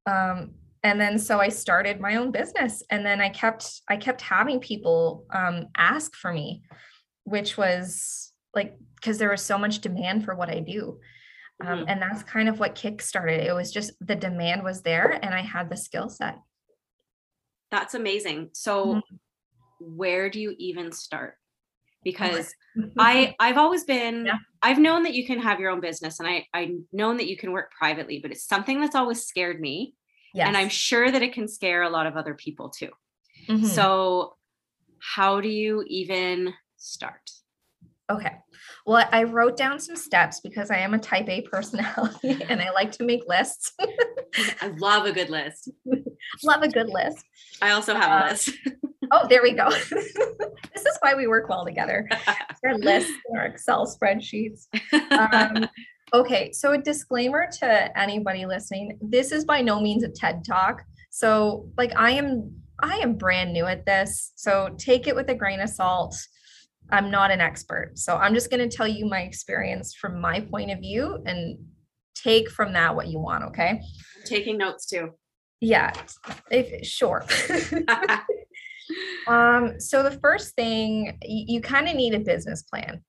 Um, 0.06 0.52
and 0.82 1.00
then 1.00 1.18
so 1.18 1.38
I 1.38 1.50
started 1.50 2.00
my 2.00 2.16
own 2.16 2.30
business 2.30 2.82
and 2.90 3.04
then 3.04 3.20
I 3.20 3.28
kept 3.28 3.82
I 3.88 3.96
kept 3.96 4.22
having 4.22 4.60
people 4.60 5.26
um, 5.32 5.66
ask 5.76 6.14
for 6.14 6.32
me, 6.32 6.62
which 7.24 7.58
was 7.58 8.32
like 8.54 8.76
because 8.96 9.18
there 9.18 9.30
was 9.30 9.42
so 9.42 9.58
much 9.58 9.80
demand 9.80 10.24
for 10.24 10.34
what 10.34 10.48
I 10.48 10.60
do. 10.60 10.98
Um, 11.62 11.80
mm-hmm. 11.80 11.88
and 11.88 12.00
that's 12.00 12.22
kind 12.22 12.48
of 12.48 12.58
what 12.58 12.74
kickstarted. 12.74 13.44
It 13.44 13.52
was 13.52 13.70
just 13.70 13.92
the 14.00 14.16
demand 14.16 14.62
was 14.62 14.80
there 14.80 15.18
and 15.22 15.34
I 15.34 15.42
had 15.42 15.68
the 15.68 15.76
skill 15.76 16.08
set. 16.08 16.38
That's 17.70 17.94
amazing. 17.94 18.50
So 18.54 18.86
mm-hmm. 18.86 19.96
where 19.96 20.30
do 20.30 20.40
you 20.40 20.54
even 20.58 20.92
start? 20.92 21.34
Because 22.04 22.54
I 22.98 23.34
I've 23.38 23.58
always 23.58 23.84
been 23.84 24.26
yeah. 24.26 24.38
I've 24.62 24.78
known 24.78 25.02
that 25.04 25.14
you 25.14 25.26
can 25.26 25.40
have 25.40 25.60
your 25.60 25.70
own 25.70 25.80
business 25.80 26.20
and 26.20 26.28
I 26.28 26.46
I've 26.54 26.70
known 26.92 27.16
that 27.18 27.28
you 27.28 27.36
can 27.36 27.52
work 27.52 27.72
privately, 27.72 28.20
but 28.20 28.30
it's 28.30 28.46
something 28.46 28.80
that's 28.80 28.94
always 28.94 29.24
scared 29.24 29.60
me. 29.60 29.94
Yes. 30.32 30.46
And 30.46 30.56
I'm 30.56 30.68
sure 30.68 31.10
that 31.10 31.22
it 31.22 31.32
can 31.32 31.48
scare 31.48 31.82
a 31.82 31.90
lot 31.90 32.06
of 32.06 32.16
other 32.16 32.34
people 32.34 32.70
too. 32.70 32.90
Mm-hmm. 33.48 33.66
So 33.66 34.36
how 35.00 35.40
do 35.40 35.48
you 35.48 35.84
even 35.86 36.54
start? 36.76 37.30
Okay. 38.10 38.32
Well, 38.86 39.08
I 39.12 39.22
wrote 39.22 39.56
down 39.56 39.78
some 39.78 39.94
steps 39.94 40.40
because 40.40 40.70
I 40.70 40.78
am 40.78 40.94
a 40.94 40.98
type 40.98 41.28
A 41.28 41.42
personality 41.42 42.42
and 42.48 42.60
I 42.60 42.70
like 42.70 42.90
to 42.92 43.04
make 43.04 43.22
lists. 43.28 43.72
I 44.60 44.72
love 44.78 45.06
a 45.06 45.12
good 45.12 45.30
list. 45.30 45.70
love 46.44 46.62
a 46.62 46.68
good 46.68 46.88
list. 46.88 47.24
I 47.62 47.70
also 47.70 47.94
have 47.94 48.10
uh, 48.10 48.24
a 48.24 48.30
list. 48.30 48.50
oh, 49.12 49.26
there 49.28 49.42
we 49.42 49.52
go. 49.52 49.70
this 49.70 50.84
is 50.86 50.98
why 51.00 51.14
we 51.14 51.28
work 51.28 51.48
well 51.48 51.64
together. 51.64 52.08
Our 52.64 52.78
lists, 52.78 53.12
our 53.34 53.46
Excel 53.46 53.86
spreadsheets. 53.86 54.66
Um, 55.12 55.68
okay, 56.12 56.50
so 56.52 56.72
a 56.72 56.78
disclaimer 56.78 57.48
to 57.60 57.98
anybody 57.98 58.44
listening: 58.46 58.98
this 59.00 59.30
is 59.30 59.44
by 59.44 59.60
no 59.60 59.80
means 59.80 60.02
a 60.02 60.08
TED 60.08 60.44
talk. 60.44 60.82
So, 61.10 61.68
like, 61.76 61.92
I 61.96 62.12
am 62.12 62.52
I 62.80 62.96
am 62.96 63.14
brand 63.14 63.52
new 63.52 63.66
at 63.66 63.86
this, 63.86 64.32
so 64.36 64.74
take 64.78 65.06
it 65.06 65.14
with 65.14 65.28
a 65.28 65.34
grain 65.34 65.60
of 65.60 65.70
salt. 65.70 66.16
I'm 66.92 67.10
not 67.10 67.30
an 67.30 67.40
expert, 67.40 67.92
so 67.98 68.16
I'm 68.16 68.34
just 68.34 68.50
going 68.50 68.68
to 68.68 68.76
tell 68.76 68.88
you 68.88 69.06
my 69.06 69.22
experience 69.22 69.94
from 69.94 70.20
my 70.20 70.40
point 70.40 70.70
of 70.70 70.78
view 70.78 71.22
and 71.26 71.58
take 72.14 72.50
from 72.50 72.72
that 72.74 72.94
what 72.94 73.08
you 73.08 73.18
want. 73.18 73.44
Okay. 73.44 73.68
I'm 73.70 74.24
taking 74.24 74.58
notes 74.58 74.86
too. 74.86 75.10
Yeah, 75.60 75.92
if, 76.50 76.86
sure. 76.86 77.24
um, 79.28 79.78
so 79.78 80.02
the 80.02 80.18
first 80.22 80.54
thing 80.54 81.18
you, 81.22 81.44
you 81.56 81.60
kind 81.60 81.88
of 81.88 81.94
need 81.94 82.14
a 82.14 82.20
business 82.20 82.62
plan 82.62 83.02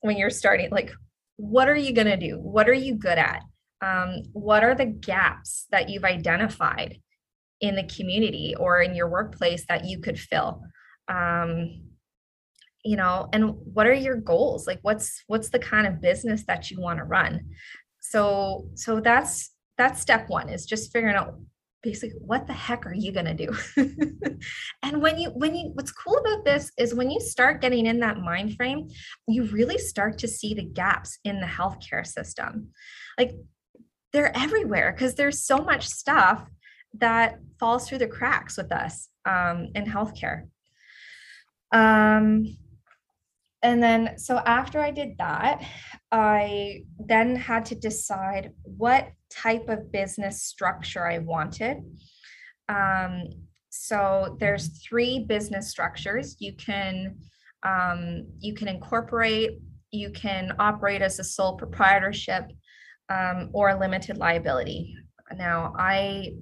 when 0.00 0.16
you're 0.16 0.30
starting. 0.30 0.70
Like, 0.70 0.92
what 1.36 1.68
are 1.68 1.76
you 1.76 1.92
going 1.92 2.08
to 2.08 2.16
do? 2.16 2.38
What 2.38 2.68
are 2.68 2.74
you 2.74 2.94
good 2.94 3.18
at? 3.18 3.42
Um, 3.80 4.22
what 4.32 4.62
are 4.62 4.74
the 4.74 4.86
gaps 4.86 5.66
that 5.70 5.88
you've 5.88 6.04
identified 6.04 6.98
in 7.60 7.76
the 7.76 7.84
community 7.84 8.54
or 8.58 8.80
in 8.80 8.94
your 8.94 9.08
workplace 9.08 9.64
that 9.68 9.84
you 9.84 10.00
could 10.00 10.18
fill? 10.18 10.62
Um, 11.08 11.91
you 12.84 12.96
know, 12.96 13.28
and 13.32 13.54
what 13.72 13.86
are 13.86 13.92
your 13.92 14.16
goals? 14.16 14.66
Like, 14.66 14.80
what's 14.82 15.22
what's 15.26 15.50
the 15.50 15.58
kind 15.58 15.86
of 15.86 16.00
business 16.00 16.44
that 16.46 16.70
you 16.70 16.80
want 16.80 16.98
to 16.98 17.04
run? 17.04 17.50
So, 18.00 18.68
so 18.74 19.00
that's 19.00 19.50
that's 19.78 20.00
step 20.00 20.28
one 20.28 20.48
is 20.48 20.66
just 20.66 20.92
figuring 20.92 21.16
out 21.16 21.38
basically 21.82 22.18
what 22.20 22.46
the 22.46 22.52
heck 22.52 22.86
are 22.86 22.94
you 22.94 23.12
going 23.12 23.26
to 23.26 23.34
do 23.34 23.52
and 24.82 25.02
when 25.02 25.18
you 25.18 25.30
when 25.30 25.54
you 25.54 25.70
what's 25.74 25.90
cool 25.90 26.16
about 26.18 26.44
this 26.44 26.70
is 26.78 26.94
when 26.94 27.10
you 27.10 27.20
start 27.20 27.60
getting 27.60 27.86
in 27.86 27.98
that 27.98 28.18
mind 28.18 28.54
frame 28.54 28.88
you 29.26 29.44
really 29.46 29.78
start 29.78 30.16
to 30.18 30.28
see 30.28 30.54
the 30.54 30.62
gaps 30.62 31.18
in 31.24 31.40
the 31.40 31.46
healthcare 31.46 32.06
system 32.06 32.68
like 33.18 33.32
they're 34.12 34.36
everywhere 34.36 34.92
because 34.92 35.14
there's 35.16 35.44
so 35.44 35.58
much 35.58 35.88
stuff 35.88 36.46
that 36.94 37.38
falls 37.58 37.88
through 37.88 37.98
the 37.98 38.06
cracks 38.06 38.56
with 38.56 38.70
us 38.70 39.08
um, 39.26 39.68
in 39.74 39.84
healthcare 39.84 40.46
um, 41.72 42.46
and 43.62 43.82
then 43.82 44.18
so 44.18 44.38
after 44.38 44.80
i 44.80 44.90
did 44.90 45.10
that 45.18 45.62
i 46.10 46.82
then 46.98 47.36
had 47.36 47.64
to 47.64 47.74
decide 47.74 48.50
what 48.64 49.12
type 49.32 49.68
of 49.68 49.90
business 49.90 50.42
structure 50.42 51.06
I 51.06 51.18
wanted. 51.18 51.78
Um, 52.68 53.24
so 53.70 54.36
there's 54.38 54.82
three 54.82 55.20
business 55.20 55.70
structures. 55.70 56.36
You 56.38 56.54
can 56.54 57.16
um, 57.64 58.26
you 58.40 58.54
can 58.54 58.66
incorporate, 58.66 59.60
you 59.92 60.10
can 60.10 60.52
operate 60.58 61.00
as 61.00 61.20
a 61.20 61.24
sole 61.24 61.56
proprietorship, 61.56 62.50
um, 63.08 63.50
or 63.52 63.78
limited 63.78 64.18
liability. 64.18 64.96
Now 65.36 65.72
I 65.78 66.32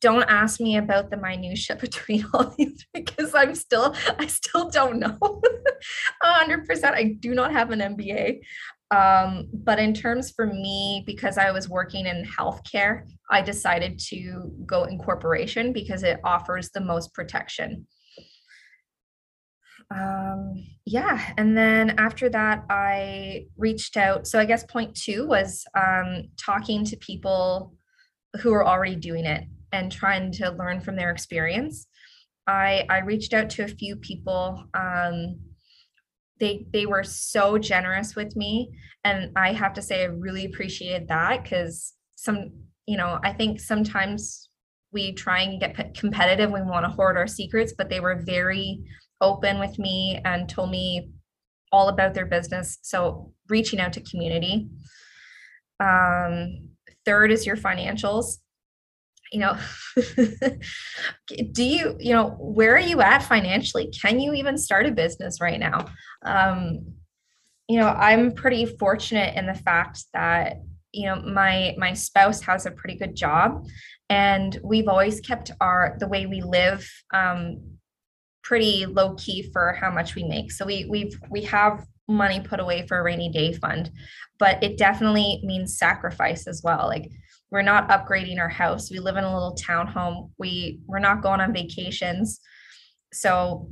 don't 0.00 0.24
ask 0.24 0.60
me 0.60 0.76
about 0.76 1.10
the 1.10 1.16
minutia 1.16 1.76
between 1.80 2.24
all 2.32 2.54
these 2.56 2.86
because 2.94 3.34
I'm 3.34 3.54
still 3.54 3.94
I 4.18 4.26
still 4.26 4.70
don't 4.70 4.98
know 4.98 5.18
100%. 6.22 6.84
I 6.84 7.16
do 7.18 7.34
not 7.34 7.52
have 7.52 7.70
an 7.70 7.80
MBA. 7.80 8.40
Um, 8.90 9.48
but 9.52 9.78
in 9.78 9.92
terms 9.92 10.30
for 10.30 10.46
me, 10.46 11.02
because 11.04 11.36
I 11.36 11.50
was 11.50 11.68
working 11.68 12.06
in 12.06 12.24
healthcare, 12.24 13.02
I 13.30 13.42
decided 13.42 13.98
to 14.08 14.50
go 14.64 14.84
incorporation 14.84 15.74
because 15.74 16.02
it 16.02 16.20
offers 16.24 16.70
the 16.70 16.80
most 16.80 17.12
protection. 17.12 17.86
Um, 19.94 20.64
yeah, 20.86 21.32
and 21.36 21.56
then 21.56 21.98
after 21.98 22.28
that, 22.30 22.64
I 22.70 23.46
reached 23.56 23.96
out. 23.96 24.26
So 24.26 24.38
I 24.38 24.46
guess 24.46 24.64
point 24.64 24.94
two 24.94 25.26
was 25.26 25.64
um, 25.74 26.24
talking 26.38 26.84
to 26.86 26.96
people 26.96 27.74
who 28.40 28.52
are 28.52 28.66
already 28.66 28.96
doing 28.96 29.24
it 29.24 29.44
and 29.72 29.90
trying 29.90 30.32
to 30.32 30.50
learn 30.50 30.80
from 30.80 30.96
their 30.96 31.10
experience. 31.10 31.86
I 32.46 32.86
I 32.88 32.98
reached 33.00 33.34
out 33.34 33.50
to 33.50 33.64
a 33.64 33.68
few 33.68 33.96
people. 33.96 34.64
Um, 34.74 35.38
they 36.40 36.66
they 36.72 36.86
were 36.86 37.04
so 37.04 37.58
generous 37.58 38.14
with 38.14 38.36
me 38.36 38.70
and 39.04 39.30
i 39.36 39.52
have 39.52 39.72
to 39.72 39.82
say 39.82 40.02
i 40.02 40.06
really 40.06 40.44
appreciated 40.44 41.08
that 41.08 41.42
because 41.42 41.94
some 42.16 42.50
you 42.86 42.96
know 42.96 43.18
i 43.22 43.32
think 43.32 43.60
sometimes 43.60 44.48
we 44.92 45.12
try 45.12 45.42
and 45.42 45.60
get 45.60 45.94
competitive 45.94 46.50
we 46.50 46.62
want 46.62 46.84
to 46.84 46.90
hoard 46.90 47.16
our 47.16 47.26
secrets 47.26 47.74
but 47.76 47.88
they 47.88 48.00
were 48.00 48.22
very 48.24 48.82
open 49.20 49.58
with 49.58 49.78
me 49.78 50.20
and 50.24 50.48
told 50.48 50.70
me 50.70 51.10
all 51.72 51.88
about 51.88 52.14
their 52.14 52.26
business 52.26 52.78
so 52.82 53.32
reaching 53.48 53.80
out 53.80 53.92
to 53.92 54.00
community 54.00 54.68
um, 55.80 56.70
third 57.04 57.30
is 57.30 57.46
your 57.46 57.56
financials 57.56 58.38
you 59.32 59.40
know 59.40 59.56
do 61.52 61.62
you 61.62 61.96
you 61.98 62.12
know 62.12 62.36
where 62.38 62.74
are 62.74 62.80
you 62.80 63.00
at 63.00 63.22
financially? 63.22 63.90
Can 63.90 64.20
you 64.20 64.34
even 64.34 64.56
start 64.56 64.86
a 64.86 64.90
business 64.92 65.40
right 65.40 65.60
now? 65.60 65.86
Um 66.24 66.94
you 67.70 67.78
know 67.78 67.88
i'm 67.88 68.32
pretty 68.32 68.64
fortunate 68.64 69.36
in 69.36 69.44
the 69.44 69.52
fact 69.52 70.04
that 70.14 70.56
you 70.90 71.06
know 71.06 71.16
my 71.16 71.74
my 71.76 71.92
spouse 71.92 72.40
has 72.40 72.64
a 72.64 72.70
pretty 72.70 72.96
good 72.96 73.14
job 73.14 73.62
and 74.08 74.58
we've 74.64 74.88
always 74.88 75.20
kept 75.20 75.50
our 75.60 75.96
the 76.00 76.08
way 76.08 76.26
we 76.26 76.40
live 76.40 76.88
um, 77.12 77.60
pretty 78.42 78.86
low 78.86 79.14
key 79.14 79.50
for 79.52 79.74
how 79.74 79.90
much 79.90 80.14
we 80.14 80.24
make. 80.24 80.50
So 80.50 80.64
we 80.64 80.86
we've 80.88 81.14
we 81.30 81.42
have 81.44 81.84
money 82.08 82.40
put 82.40 82.60
away 82.60 82.86
for 82.86 82.98
a 82.98 83.02
rainy 83.02 83.28
day 83.28 83.52
fund 83.52 83.90
but 84.38 84.62
it 84.62 84.78
definitely 84.78 85.40
means 85.44 85.76
sacrifice 85.76 86.46
as 86.46 86.62
well. 86.62 86.86
Like 86.86 87.10
we're 87.50 87.62
not 87.62 87.88
upgrading 87.88 88.38
our 88.38 88.48
house. 88.48 88.90
We 88.90 88.98
live 88.98 89.16
in 89.16 89.24
a 89.24 89.32
little 89.32 89.56
townhome. 89.56 90.30
We 90.38 90.80
we're 90.86 90.98
not 90.98 91.22
going 91.22 91.40
on 91.40 91.52
vacations. 91.52 92.40
So 93.12 93.70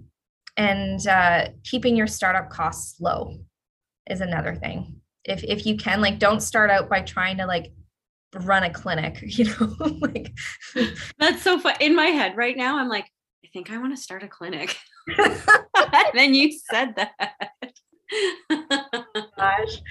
and 0.57 1.07
uh, 1.07 1.49
keeping 1.65 1.97
your 1.97 2.07
startup 2.07 2.49
costs 2.49 3.01
low 3.01 3.37
is 4.09 4.21
another 4.21 4.55
thing. 4.55 5.01
If 5.25 5.45
if 5.45 5.67
you 5.67 5.77
can 5.77 6.01
like 6.01 6.19
don't 6.19 6.41
start 6.41 6.71
out 6.71 6.89
by 6.89 7.03
trying 7.03 7.39
to 7.39 7.47
like 7.47 7.73
run 8.41 8.65
a 8.65 8.71
clinic 8.71 9.19
you 9.23 9.45
know 9.45 9.77
like 10.01 10.33
that's 11.19 11.43
so 11.43 11.59
fun 11.59 11.75
in 11.81 11.95
my 11.95 12.07
head 12.07 12.37
right 12.37 12.57
now 12.57 12.79
i'm 12.79 12.89
like 12.89 13.07
i 13.45 13.49
think 13.51 13.71
i 13.71 13.79
want 13.79 13.97
to 13.97 14.03
start 14.03 14.23
a 14.23 14.29
clinic. 14.29 14.77
Then 16.15 16.35
you 16.35 16.53
said 16.71 16.97
that 16.97 17.12
gosh 19.38 19.83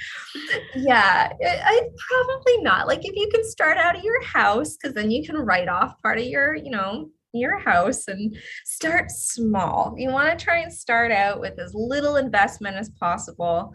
yeah 0.76 1.32
I, 1.44 1.82
probably 2.10 2.58
not. 2.62 2.88
Like 2.88 3.02
if 3.04 3.16
you 3.16 3.30
can 3.32 3.44
start 3.44 3.78
out 3.78 3.98
of 3.98 4.04
your 4.04 4.22
house 4.24 4.76
because 4.76 4.94
then 4.94 5.12
you 5.12 5.26
can 5.26 5.38
write 5.38 5.70
off 5.70 6.02
part 6.02 6.18
of 6.18 6.26
your 6.26 6.56
you 6.56 6.72
know 6.72 7.10
your 7.34 7.60
house 7.60 8.08
and 8.08 8.36
start 8.64 9.12
small. 9.12 9.94
You 9.98 10.10
want 10.10 10.38
to 10.38 10.44
try 10.44 10.60
and 10.60 10.74
start 10.74 11.12
out 11.12 11.42
with 11.42 11.60
as 11.60 11.74
little 11.74 12.16
investment 12.16 12.78
as 12.78 12.90
possible 12.92 13.74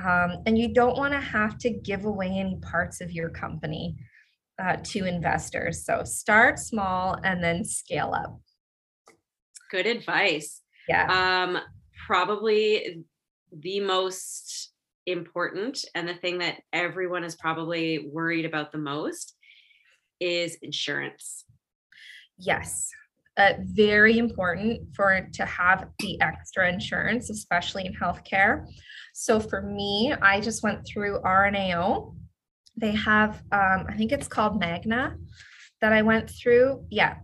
um, 0.00 0.38
and 0.46 0.56
you 0.56 0.72
don't 0.72 0.96
want 0.96 1.12
to 1.12 1.20
have 1.20 1.58
to 1.58 1.70
give 1.70 2.04
away 2.04 2.28
any 2.28 2.58
parts 2.62 3.00
of 3.00 3.10
your 3.10 3.28
company 3.28 3.96
uh, 4.62 4.76
to 4.84 5.04
investors. 5.04 5.84
So 5.84 6.04
start 6.04 6.58
small 6.58 7.18
and 7.24 7.42
then 7.42 7.64
scale 7.64 8.14
up. 8.14 8.40
Good 9.70 9.86
advice. 9.86 10.60
Yeah. 10.88 11.06
Um 11.08 11.58
probably 12.06 13.04
the 13.52 13.80
most 13.80 14.71
important 15.06 15.84
and 15.94 16.08
the 16.08 16.14
thing 16.14 16.38
that 16.38 16.60
everyone 16.72 17.24
is 17.24 17.34
probably 17.34 18.10
worried 18.12 18.44
about 18.44 18.72
the 18.72 18.78
most 18.78 19.34
is 20.20 20.56
insurance. 20.62 21.44
Yes. 22.38 22.90
Uh, 23.36 23.54
very 23.60 24.18
important 24.18 24.94
for 24.94 25.28
to 25.32 25.46
have 25.46 25.88
the 26.00 26.20
extra 26.20 26.70
insurance, 26.70 27.30
especially 27.30 27.86
in 27.86 27.94
healthcare. 27.94 28.66
So 29.14 29.40
for 29.40 29.62
me, 29.62 30.12
I 30.20 30.40
just 30.40 30.62
went 30.62 30.86
through 30.86 31.20
RNAO. 31.22 32.14
They 32.76 32.92
have, 32.92 33.42
um, 33.52 33.86
I 33.88 33.94
think 33.96 34.12
it's 34.12 34.28
called 34.28 34.60
Magna 34.60 35.16
that 35.80 35.92
I 35.92 36.02
went 36.02 36.30
through. 36.30 36.84
Yeah. 36.90 37.16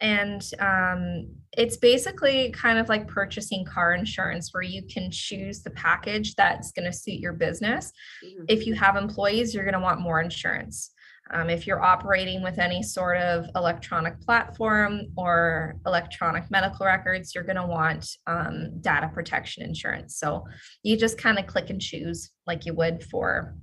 And 0.00 0.42
um, 0.58 1.36
it's 1.56 1.76
basically 1.76 2.50
kind 2.50 2.78
of 2.78 2.88
like 2.88 3.06
purchasing 3.06 3.64
car 3.64 3.92
insurance 3.92 4.52
where 4.52 4.62
you 4.62 4.82
can 4.82 5.10
choose 5.10 5.62
the 5.62 5.70
package 5.70 6.34
that's 6.34 6.72
going 6.72 6.90
to 6.90 6.96
suit 6.96 7.20
your 7.20 7.34
business. 7.34 7.92
Mm-hmm. 8.24 8.44
If 8.48 8.66
you 8.66 8.74
have 8.74 8.96
employees, 8.96 9.54
you're 9.54 9.64
going 9.64 9.74
to 9.74 9.80
want 9.80 10.00
more 10.00 10.20
insurance. 10.20 10.92
Um, 11.30 11.48
if 11.48 11.66
you're 11.66 11.82
operating 11.82 12.42
with 12.42 12.58
any 12.58 12.82
sort 12.82 13.16
of 13.18 13.46
electronic 13.54 14.20
platform 14.20 15.02
or 15.16 15.76
electronic 15.86 16.50
medical 16.50 16.84
records, 16.84 17.34
you're 17.34 17.44
going 17.44 17.56
to 17.56 17.66
want 17.66 18.06
um, 18.26 18.80
data 18.80 19.10
protection 19.12 19.62
insurance. 19.62 20.18
So 20.18 20.44
you 20.82 20.96
just 20.96 21.18
kind 21.18 21.38
of 21.38 21.46
click 21.46 21.70
and 21.70 21.80
choose 21.80 22.30
like 22.46 22.66
you 22.66 22.74
would 22.74 23.04
for 23.04 23.54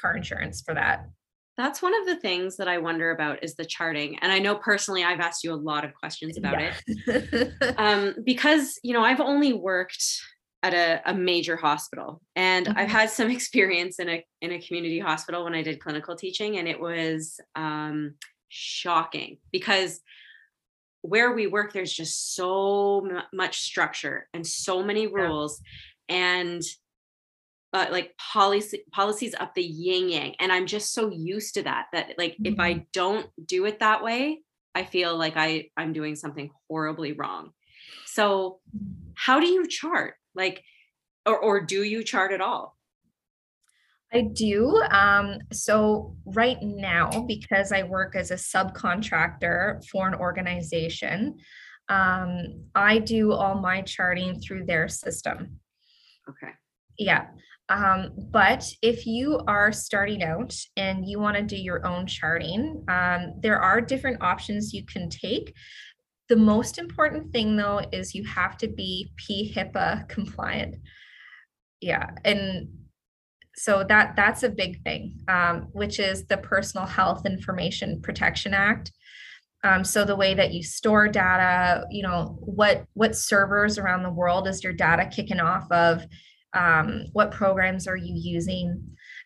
car 0.00 0.16
insurance 0.16 0.62
for 0.62 0.74
that 0.74 1.06
that's 1.56 1.80
one 1.80 1.98
of 1.98 2.06
the 2.06 2.16
things 2.16 2.56
that 2.56 2.68
I 2.68 2.78
wonder 2.78 3.10
about 3.10 3.42
is 3.42 3.54
the 3.54 3.64
charting. 3.64 4.18
And 4.20 4.30
I 4.30 4.38
know 4.38 4.56
personally 4.56 5.04
I've 5.04 5.20
asked 5.20 5.42
you 5.42 5.52
a 5.52 5.56
lot 5.56 5.84
of 5.84 5.94
questions 5.94 6.36
about 6.36 6.60
yeah. 6.60 6.74
it. 7.06 7.52
um, 7.78 8.14
because, 8.24 8.78
you 8.82 8.92
know, 8.92 9.02
I've 9.02 9.20
only 9.20 9.52
worked 9.52 10.04
at 10.62 10.74
a, 10.74 11.00
a 11.10 11.14
major 11.14 11.56
hospital 11.56 12.20
and 12.34 12.66
mm-hmm. 12.66 12.78
I've 12.78 12.90
had 12.90 13.10
some 13.10 13.30
experience 13.38 13.98
in 13.98 14.08
a 14.08 14.24
in 14.40 14.52
a 14.52 14.60
community 14.60 14.98
hospital 14.98 15.44
when 15.44 15.54
I 15.54 15.62
did 15.62 15.80
clinical 15.80 16.16
teaching 16.16 16.58
and 16.58 16.68
it 16.68 16.80
was 16.80 17.40
um, 17.54 18.14
shocking 18.48 19.38
because 19.52 20.00
where 21.02 21.32
we 21.32 21.46
work 21.46 21.72
there's 21.72 21.92
just 21.92 22.34
so 22.34 23.06
much 23.32 23.60
structure 23.60 24.28
and 24.34 24.44
so 24.46 24.82
many 24.82 25.06
rules 25.06 25.60
yeah. 26.08 26.16
and 26.16 26.62
uh, 27.76 27.86
like 27.90 28.16
policy 28.16 28.82
policies 28.90 29.34
up 29.38 29.54
the 29.54 29.62
yin 29.62 30.08
yang 30.08 30.34
and 30.40 30.50
i'm 30.50 30.66
just 30.66 30.94
so 30.94 31.10
used 31.10 31.54
to 31.54 31.62
that 31.62 31.86
that 31.92 32.14
like 32.16 32.32
mm-hmm. 32.32 32.54
if 32.54 32.58
i 32.58 32.72
mm-hmm. 32.72 32.84
don't 32.92 33.26
do 33.44 33.66
it 33.66 33.80
that 33.80 34.02
way 34.02 34.40
i 34.74 34.82
feel 34.82 35.16
like 35.16 35.36
i 35.36 35.68
i'm 35.76 35.92
doing 35.92 36.16
something 36.16 36.50
horribly 36.68 37.12
wrong 37.12 37.50
so 38.06 38.60
how 39.14 39.40
do 39.40 39.46
you 39.46 39.66
chart 39.68 40.14
like 40.34 40.62
or, 41.26 41.38
or 41.38 41.60
do 41.60 41.82
you 41.82 42.02
chart 42.02 42.32
at 42.32 42.40
all 42.40 42.74
I 44.14 44.20
do. 44.22 44.80
Um, 44.92 45.38
so, 45.52 46.16
right 46.26 46.56
now, 46.62 47.24
because 47.26 47.72
I 47.72 47.82
work 47.82 48.14
as 48.14 48.30
a 48.30 48.34
subcontractor 48.34 49.84
for 49.88 50.06
an 50.06 50.14
organization, 50.14 51.36
um, 51.88 52.64
I 52.74 53.00
do 53.00 53.32
all 53.32 53.56
my 53.56 53.82
charting 53.82 54.38
through 54.38 54.66
their 54.66 54.88
system. 54.88 55.58
Okay. 56.30 56.52
Yeah. 56.98 57.26
Um, 57.68 58.12
but 58.16 58.64
if 58.80 59.06
you 59.06 59.40
are 59.48 59.72
starting 59.72 60.22
out 60.22 60.54
and 60.76 61.04
you 61.06 61.18
want 61.18 61.36
to 61.36 61.42
do 61.42 61.56
your 61.56 61.84
own 61.86 62.06
charting, 62.06 62.84
um, 62.88 63.34
there 63.40 63.60
are 63.60 63.80
different 63.80 64.22
options 64.22 64.72
you 64.72 64.84
can 64.84 65.08
take. 65.08 65.52
The 66.28 66.36
most 66.36 66.78
important 66.78 67.32
thing, 67.32 67.56
though, 67.56 67.82
is 67.92 68.14
you 68.14 68.24
have 68.24 68.56
to 68.58 68.68
be 68.68 69.10
PHIPA 69.20 70.08
compliant. 70.08 70.76
Yeah, 71.80 72.10
and 72.24 72.68
so 73.56 73.84
that 73.88 74.16
that's 74.16 74.42
a 74.42 74.48
big 74.48 74.82
thing, 74.82 75.20
um, 75.28 75.68
which 75.72 75.98
is 75.98 76.26
the 76.26 76.36
Personal 76.36 76.86
Health 76.86 77.26
Information 77.26 78.00
Protection 78.02 78.54
Act. 78.54 78.92
Um, 79.64 79.82
so 79.82 80.04
the 80.04 80.16
way 80.16 80.34
that 80.34 80.52
you 80.52 80.62
store 80.62 81.08
data, 81.08 81.84
you 81.90 82.02
know, 82.02 82.36
what 82.40 82.84
what 82.94 83.16
servers 83.16 83.78
around 83.78 84.02
the 84.02 84.10
world 84.10 84.46
is 84.46 84.62
your 84.62 84.72
data 84.72 85.06
kicking 85.06 85.40
off 85.40 85.70
of? 85.70 86.04
Um, 86.56 87.04
what 87.12 87.30
programs 87.30 87.86
are 87.86 87.96
you 87.96 88.14
using? 88.14 88.82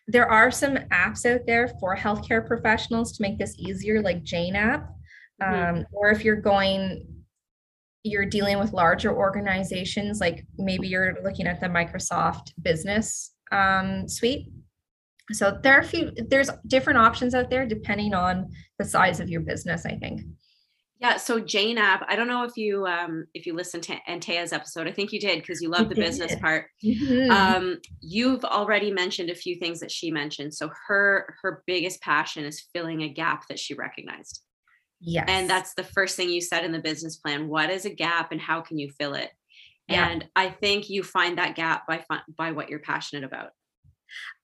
There 0.07 0.29
are 0.29 0.51
some 0.51 0.75
apps 0.91 1.25
out 1.25 1.41
there 1.47 1.69
for 1.79 1.95
healthcare 1.95 2.45
professionals 2.45 3.13
to 3.13 3.21
make 3.21 3.39
this 3.39 3.55
easier 3.57 4.01
like 4.01 4.23
jane 4.23 4.55
app 4.55 4.89
mm-hmm. 5.41 5.77
um, 5.77 5.85
or 5.91 6.09
if 6.09 6.23
you're 6.25 6.35
going 6.35 7.07
you're 8.03 8.25
dealing 8.25 8.57
with 8.59 8.73
larger 8.73 9.15
organizations 9.15 10.19
like 10.19 10.43
maybe 10.57 10.87
you're 10.87 11.17
looking 11.23 11.47
at 11.47 11.61
the 11.61 11.67
microsoft 11.67 12.51
business 12.61 13.35
um, 13.51 14.07
suite. 14.07 14.47
So 15.31 15.57
there 15.63 15.77
are 15.77 15.81
a 15.81 15.83
few 15.83 16.11
there's 16.29 16.49
different 16.67 16.99
options 16.99 17.33
out 17.33 17.49
there 17.49 17.65
depending 17.65 18.13
on 18.13 18.49
the 18.79 18.85
size 18.85 19.21
of 19.21 19.29
your 19.29 19.41
business 19.41 19.85
i 19.85 19.95
think 19.95 20.23
yeah, 21.01 21.17
so 21.17 21.39
Jane 21.39 21.79
app. 21.79 22.05
I 22.07 22.15
don't 22.15 22.27
know 22.27 22.43
if 22.43 22.55
you 22.55 22.85
um 22.85 23.25
if 23.33 23.47
you 23.47 23.55
listened 23.55 23.81
to 23.83 23.97
Antea's 24.07 24.53
episode. 24.53 24.87
I 24.87 24.91
think 24.91 25.11
you 25.11 25.19
did 25.19 25.39
because 25.39 25.59
you 25.59 25.67
love 25.67 25.89
the 25.89 25.95
business 25.95 26.35
part. 26.39 26.67
Mm-hmm. 26.83 27.31
Um, 27.31 27.79
you've 28.01 28.45
already 28.45 28.91
mentioned 28.91 29.31
a 29.31 29.35
few 29.35 29.55
things 29.55 29.79
that 29.79 29.91
she 29.91 30.11
mentioned. 30.11 30.53
So 30.53 30.69
her 30.87 31.35
her 31.41 31.63
biggest 31.65 32.01
passion 32.01 32.45
is 32.45 32.67
filling 32.71 33.01
a 33.01 33.09
gap 33.09 33.47
that 33.47 33.57
she 33.57 33.73
recognized. 33.73 34.43
Yes. 34.99 35.25
And 35.27 35.49
that's 35.49 35.73
the 35.73 35.83
first 35.83 36.15
thing 36.15 36.29
you 36.29 36.41
said 36.41 36.63
in 36.63 36.71
the 36.71 36.79
business 36.79 37.17
plan. 37.17 37.47
What 37.47 37.71
is 37.71 37.85
a 37.85 37.89
gap 37.89 38.31
and 38.31 38.39
how 38.39 38.61
can 38.61 38.77
you 38.77 38.91
fill 38.91 39.15
it? 39.15 39.31
Yeah. 39.87 40.07
And 40.07 40.27
I 40.35 40.49
think 40.49 40.87
you 40.87 41.01
find 41.01 41.39
that 41.39 41.55
gap 41.55 41.87
by 41.87 42.05
by 42.37 42.51
what 42.51 42.69
you're 42.69 42.77
passionate 42.77 43.23
about. 43.23 43.49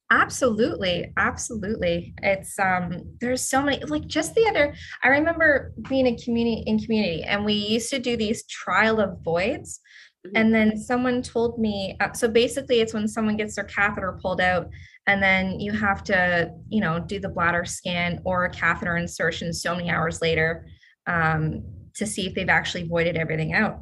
Absolutely, 0.09 1.11
absolutely. 1.17 2.13
It's 2.23 2.57
um 2.59 3.03
there's 3.19 3.41
so 3.41 3.61
many 3.61 3.83
like 3.85 4.07
just 4.07 4.35
the 4.35 4.47
other 4.47 4.73
I 5.03 5.09
remember 5.09 5.73
being 5.89 6.07
a 6.07 6.15
community 6.15 6.63
in 6.65 6.79
community 6.79 7.23
and 7.23 7.43
we 7.43 7.53
used 7.53 7.89
to 7.89 7.99
do 7.99 8.15
these 8.15 8.45
trial 8.45 9.01
of 9.01 9.21
voids 9.21 9.81
mm-hmm. 10.25 10.37
and 10.37 10.55
then 10.55 10.77
someone 10.77 11.21
told 11.21 11.59
me 11.59 11.97
uh, 11.99 12.13
so 12.13 12.29
basically 12.29 12.79
it's 12.79 12.93
when 12.93 13.07
someone 13.07 13.35
gets 13.35 13.55
their 13.55 13.65
catheter 13.65 14.17
pulled 14.21 14.39
out 14.39 14.69
and 15.07 15.21
then 15.21 15.59
you 15.59 15.71
have 15.73 16.03
to, 16.05 16.51
you 16.69 16.81
know, 16.81 16.99
do 16.99 17.19
the 17.19 17.29
bladder 17.29 17.65
scan 17.65 18.21
or 18.25 18.45
a 18.45 18.49
catheter 18.49 18.95
insertion 18.95 19.51
so 19.53 19.75
many 19.75 19.89
hours 19.89 20.21
later 20.21 20.65
um 21.07 21.63
to 21.95 22.05
see 22.05 22.27
if 22.27 22.33
they've 22.33 22.47
actually 22.49 22.87
voided 22.87 23.17
everything 23.17 23.53
out 23.53 23.79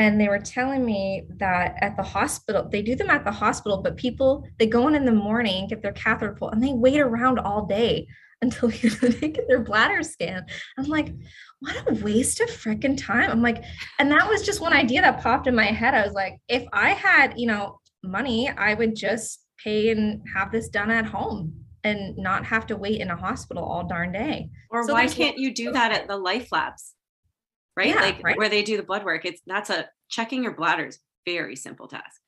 and 0.00 0.18
they 0.18 0.28
were 0.28 0.38
telling 0.38 0.84
me 0.84 1.24
that 1.36 1.76
at 1.80 1.94
the 1.96 2.02
hospital 2.02 2.66
they 2.70 2.82
do 2.82 2.94
them 2.94 3.10
at 3.10 3.24
the 3.24 3.30
hospital 3.30 3.82
but 3.82 3.96
people 3.96 4.46
they 4.58 4.66
go 4.66 4.88
in 4.88 4.94
in 4.94 5.04
the 5.04 5.12
morning 5.12 5.68
get 5.68 5.82
their 5.82 5.92
catheter 5.92 6.32
pulled 6.32 6.52
and 6.52 6.62
they 6.62 6.72
wait 6.72 7.00
around 7.00 7.38
all 7.38 7.66
day 7.66 8.06
until 8.42 8.68
they 9.10 9.28
get 9.28 9.46
their 9.48 9.60
bladder 9.60 10.02
scan 10.02 10.44
i'm 10.78 10.86
like 10.86 11.12
what 11.58 11.76
a 11.90 11.94
waste 12.02 12.40
of 12.40 12.48
freaking 12.48 12.96
time 12.96 13.30
i'm 13.30 13.42
like 13.42 13.62
and 13.98 14.10
that 14.10 14.26
was 14.26 14.42
just 14.42 14.62
one 14.62 14.72
idea 14.72 15.02
that 15.02 15.22
popped 15.22 15.46
in 15.46 15.54
my 15.54 15.66
head 15.66 15.94
i 15.94 16.02
was 16.02 16.14
like 16.14 16.38
if 16.48 16.64
i 16.72 16.90
had 16.90 17.34
you 17.36 17.46
know 17.46 17.78
money 18.02 18.48
i 18.48 18.72
would 18.72 18.96
just 18.96 19.44
pay 19.62 19.90
and 19.90 20.22
have 20.34 20.50
this 20.50 20.70
done 20.70 20.90
at 20.90 21.04
home 21.04 21.52
and 21.84 22.16
not 22.16 22.44
have 22.44 22.66
to 22.66 22.76
wait 22.76 23.00
in 23.00 23.10
a 23.10 23.16
hospital 23.16 23.64
all 23.64 23.86
darn 23.86 24.12
day. 24.12 24.50
Or 24.70 24.86
So 24.86 24.92
why 24.92 25.06
can't 25.06 25.38
you 25.38 25.54
do 25.54 25.72
that 25.72 25.92
at 25.92 26.08
the 26.08 26.14
LifeLabs? 26.14 26.92
Right? 27.80 27.94
Yeah, 27.94 28.00
like 28.00 28.22
right. 28.22 28.36
where 28.38 28.48
they 28.50 28.62
do 28.62 28.76
the 28.76 28.82
blood 28.82 29.04
work. 29.04 29.24
It's 29.24 29.40
that's 29.46 29.70
a 29.70 29.88
checking 30.10 30.42
your 30.42 30.54
bladder 30.54 30.86
is 30.86 30.98
very 31.26 31.56
simple 31.56 31.88
task. 31.88 32.20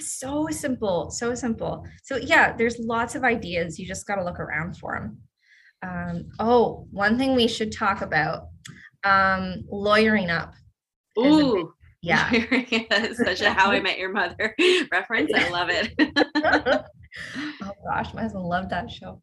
so 0.00 0.48
simple 0.50 1.10
so 1.10 1.34
simple 1.34 1.86
so 2.02 2.16
yeah 2.16 2.52
there's 2.56 2.78
lots 2.78 3.14
of 3.14 3.22
ideas 3.22 3.78
you 3.78 3.86
just 3.86 4.06
got 4.06 4.16
to 4.16 4.24
look 4.24 4.40
around 4.40 4.76
for 4.76 4.98
them 4.98 5.18
um, 5.88 6.24
oh 6.40 6.86
one 6.90 7.16
thing 7.18 7.34
we 7.34 7.46
should 7.46 7.70
talk 7.70 8.00
about 8.02 8.48
um, 9.04 9.62
lawyering 9.70 10.30
up 10.30 10.54
Is 11.16 11.24
a 11.26 11.38
big- 11.38 11.46
Ooh, 11.46 11.74
yeah 12.02 12.30
such 13.14 13.40
a 13.40 13.50
how 13.52 13.70
I 13.70 13.80
met 13.80 13.98
your 13.98 14.12
mother 14.12 14.54
reference. 14.92 15.30
I 15.34 15.48
love 15.50 15.68
it. 15.70 15.92
oh 17.62 17.72
gosh 17.88 18.12
my 18.14 18.22
husband 18.22 18.44
loved 18.44 18.70
that 18.70 18.90
show 18.90 19.22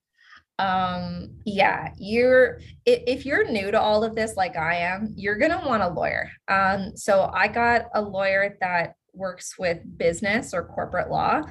um 0.62 1.32
yeah 1.44 1.92
you're 1.98 2.60
if 2.86 3.26
you're 3.26 3.50
new 3.50 3.72
to 3.72 3.82
all 3.82 4.04
of 4.04 4.14
this 4.14 4.36
like 4.38 4.56
i 4.56 4.76
am 4.76 5.12
you're 5.18 5.38
gonna 5.38 5.62
want 5.66 5.82
a 5.82 5.90
lawyer. 5.90 6.30
Um 6.48 6.96
so 6.96 7.32
i 7.34 7.48
got 7.48 7.86
a 7.96 8.02
lawyer 8.02 8.56
that 8.62 8.94
works 9.14 9.58
with 9.58 9.80
business 9.98 10.54
or 10.54 10.64
corporate 10.64 11.10
law. 11.10 11.42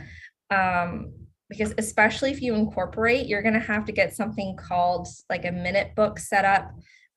Um 0.51 1.13
because 1.49 1.75
especially 1.79 2.31
if 2.31 2.41
you 2.41 2.55
incorporate 2.55 3.27
you're 3.27 3.43
gonna 3.43 3.59
have 3.59 3.85
to 3.87 3.93
get 3.93 4.15
something 4.15 4.57
called 4.57 5.09
like 5.29 5.45
a 5.45 5.51
minute 5.51 5.97
book 5.97 6.21
set 6.21 6.45
up. 6.45 6.71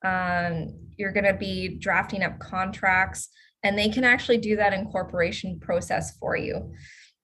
Um 0.04 0.74
you're 0.96 1.12
gonna 1.12 1.36
be 1.36 1.78
drafting 1.78 2.24
up 2.24 2.40
contracts 2.40 3.28
and 3.62 3.78
they 3.78 3.88
can 3.88 4.02
actually 4.02 4.38
do 4.38 4.56
that 4.56 4.72
incorporation 4.72 5.60
process 5.60 6.16
for 6.18 6.36
you. 6.36 6.72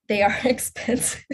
They 0.08 0.22
are 0.22 0.38
expensive. 0.44 1.24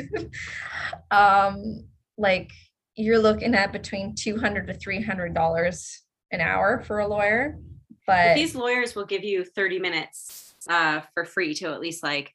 Um 1.11 1.88
like 2.16 2.51
you're 2.97 3.19
looking 3.19 3.55
at 3.55 3.73
between 3.73 4.15
200 4.15 4.67
to 4.67 4.75
300 4.75 5.35
dollars 5.35 6.03
an 6.33 6.41
hour 6.41 6.83
for 6.83 6.99
a 6.99 7.07
lawyer 7.07 7.59
But 8.07 8.29
but 8.29 8.35
these 8.35 8.55
lawyers 8.55 8.95
will 8.95 9.07
give 9.07 9.23
you 9.23 9.45
30 9.45 9.79
minutes 9.79 10.55
uh, 10.69 11.03
for 11.15 11.25
free 11.25 11.55
to 11.55 11.67
at 11.73 11.81
least 11.81 12.03
like 12.03 12.33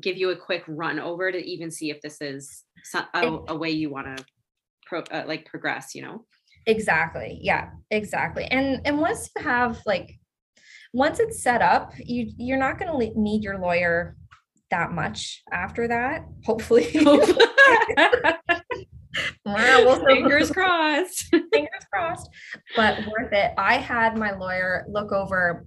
give 0.00 0.16
you 0.16 0.30
a 0.30 0.36
quick 0.36 0.62
run 0.66 0.98
over 0.98 1.30
to 1.30 1.38
even 1.38 1.70
see 1.70 1.90
if 1.90 2.00
this 2.00 2.20
is 2.20 2.64
so- 2.84 3.04
a, 3.14 3.38
a 3.48 3.56
way 3.56 3.70
you 3.70 3.90
want 3.90 4.16
to 4.16 4.24
pro, 4.86 5.00
uh, 5.00 5.24
like 5.26 5.44
progress, 5.46 5.94
you 5.94 6.02
know? 6.02 6.24
exactly 6.66 7.38
yeah 7.42 7.70
exactly 7.92 8.44
and 8.46 8.80
and 8.84 8.98
once 8.98 9.30
you 9.36 9.42
have 9.42 9.80
like 9.86 10.18
once 10.92 11.20
it's 11.20 11.40
set 11.40 11.62
up 11.62 11.92
you 11.96 12.32
you're 12.36 12.58
not 12.58 12.78
going 12.78 12.90
to 12.90 13.20
need 13.20 13.42
your 13.42 13.56
lawyer 13.58 14.16
that 14.70 14.90
much 14.90 15.42
after 15.52 15.86
that 15.86 16.26
hopefully 16.44 16.90
Well, 19.46 19.86
we'll. 19.86 20.04
Fingers 20.04 20.50
crossed. 20.50 21.24
fingers 21.30 21.86
crossed, 21.92 22.28
but 22.74 22.98
worth 23.06 23.32
it. 23.32 23.52
I 23.56 23.74
had 23.74 24.18
my 24.18 24.32
lawyer 24.32 24.84
look 24.88 25.12
over 25.12 25.64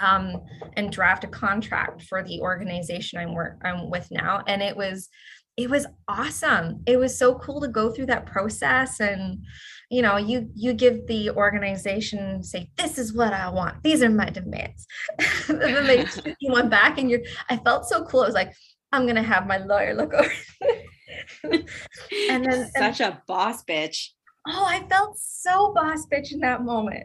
um, 0.00 0.42
and 0.76 0.90
draft 0.90 1.22
a 1.22 1.28
contract 1.28 2.02
for 2.02 2.24
the 2.24 2.40
organization 2.40 3.20
I'm 3.20 3.32
work 3.32 3.60
I'm 3.64 3.90
with 3.90 4.08
now, 4.10 4.42
and 4.48 4.60
it 4.60 4.76
was 4.76 5.08
it 5.56 5.70
was 5.70 5.86
awesome. 6.08 6.82
It 6.84 6.98
was 6.98 7.16
so 7.16 7.36
cool 7.36 7.60
to 7.60 7.68
go 7.68 7.90
through 7.90 8.06
that 8.06 8.26
process 8.26 8.98
and 8.98 9.44
you 9.88 10.02
know 10.02 10.16
you 10.16 10.50
you 10.56 10.72
give 10.72 11.06
the 11.06 11.30
organization 11.30 12.42
say 12.42 12.68
this 12.76 12.98
is 12.98 13.12
what 13.12 13.32
I 13.32 13.48
want 13.48 13.84
these 13.84 14.02
are 14.02 14.10
my 14.10 14.28
demands 14.28 14.84
and 15.48 15.60
then 15.60 15.86
they 15.86 16.04
you 16.40 16.50
one 16.50 16.68
back 16.68 16.98
and 16.98 17.08
you're 17.08 17.20
I 17.48 17.56
felt 17.58 17.86
so 17.86 18.04
cool 18.04 18.22
I 18.22 18.26
was 18.26 18.34
like 18.34 18.52
I'm 18.90 19.06
gonna 19.06 19.22
have 19.22 19.46
my 19.46 19.58
lawyer 19.58 19.94
look 19.94 20.12
over 20.12 20.32
And 22.30 22.44
then- 22.46 22.70
such 22.76 23.00
a 23.00 23.22
boss 23.26 23.64
bitch. 23.64 24.08
oh 24.48 24.64
i 24.68 24.86
felt 24.88 25.18
so 25.18 25.72
boss 25.74 26.06
bitch 26.12 26.32
in 26.32 26.40
that 26.40 26.62
moment 26.62 27.04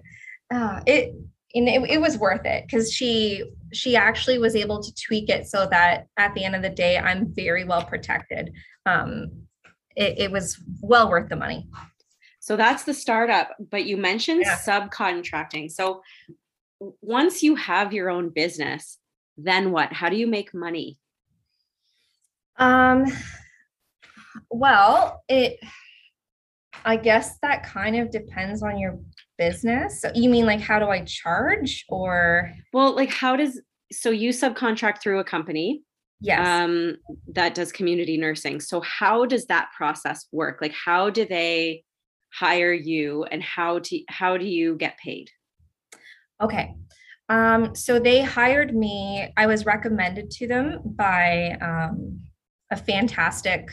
uh, 0.54 0.82
it 0.86 1.14
and 1.54 1.68
it, 1.68 1.82
it 1.90 2.02
was 2.02 2.18
worth 2.18 2.46
it 2.46 2.66
because 2.66 2.92
she 2.94 3.44
she 3.74 3.96
actually 3.96 4.38
was 4.38 4.56
able 4.56 4.82
to 4.82 4.92
tweak 4.96 5.30
it 5.30 5.48
so 5.48 5.68
that 5.72 6.08
at 6.18 6.34
the 6.36 6.44
end 6.44 6.56
of 6.56 6.62
the 6.62 6.70
day 6.70 6.98
i'm 6.98 7.34
very 7.34 7.64
well 7.66 7.84
protected 7.86 8.52
um 8.86 9.30
it, 9.96 10.20
it 10.20 10.32
was 10.32 10.58
well 10.82 11.10
worth 11.10 11.30
the 11.30 11.36
money 11.36 11.68
So 12.44 12.56
that's 12.58 12.84
the 12.86 12.94
startup, 12.94 13.50
but 13.60 13.86
you 13.86 13.98
mentioned 13.98 14.42
Yeah. 14.46 14.58
subcontracting. 14.68 15.70
So 15.70 16.02
once 17.02 17.44
you 17.44 17.54
have 17.56 17.94
your 17.94 18.10
own 18.10 18.30
business, 18.30 18.98
then 19.38 19.72
what? 19.72 19.94
How 19.94 20.10
do 20.10 20.16
you 20.18 20.26
make 20.38 20.50
money? 20.54 20.98
um 22.58 23.06
well 24.52 25.24
it 25.28 25.60
i 26.86 26.96
guess 26.96 27.38
that 27.42 27.64
kind 27.64 27.96
of 27.96 28.12
depends 28.12 28.62
on 28.62 28.78
your 28.78 29.00
business 29.38 30.02
so 30.02 30.12
you 30.14 30.30
mean 30.30 30.46
like 30.46 30.60
how 30.60 30.78
do 30.78 30.86
i 30.86 31.02
charge 31.06 31.86
or 31.90 32.52
Well, 32.74 32.96
like 32.96 33.12
how 33.12 33.36
does 33.36 33.62
so 33.92 34.10
you 34.10 34.30
subcontract 34.30 35.02
through 35.02 35.20
a 35.20 35.24
company 35.24 35.84
yes 36.20 36.48
um 36.48 36.98
that 37.34 37.56
does 37.56 37.72
community 37.72 38.18
nursing. 38.18 38.60
So 38.60 38.82
how 38.82 39.26
does 39.26 39.46
that 39.48 39.70
process 39.76 40.28
work? 40.32 40.60
Like 40.62 40.74
how 40.74 41.10
do 41.10 41.26
they 41.26 41.84
hire 42.34 42.74
you 42.74 43.24
and 43.26 43.44
how 43.44 43.80
to 43.80 44.04
how 44.08 44.38
do 44.38 44.46
you 44.46 44.76
get 44.76 44.98
paid? 44.98 45.30
Okay. 46.42 46.76
Um, 47.30 47.76
so 47.76 48.00
they 48.00 48.22
hired 48.22 48.76
me. 48.76 49.32
I 49.38 49.46
was 49.46 49.66
recommended 49.66 50.32
to 50.32 50.48
them 50.48 50.82
by 50.84 51.58
um, 51.62 52.20
a 52.72 52.76
fantastic 52.76 53.70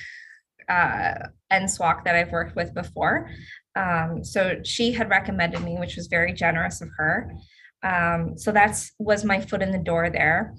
uh, 0.69 1.15
NSWOC 1.53 2.05
that 2.05 2.15
I've 2.15 2.33
worked 2.33 2.57
with 2.57 2.75
before. 2.75 3.31
Um, 3.77 4.25
so 4.25 4.61
she 4.65 4.93
had 4.93 5.09
recommended 5.09 5.63
me, 5.63 5.77
which 5.79 5.97
was 5.97 6.09
very 6.09 6.33
generous 6.33 6.81
of 6.81 6.89
her. 6.97 7.33
Um, 7.83 8.37
so 8.37 8.51
that's 8.51 8.93
was 8.99 9.25
my 9.25 9.41
foot 9.41 9.63
in 9.63 9.71
the 9.71 9.79
door 9.79 10.11
there. 10.11 10.55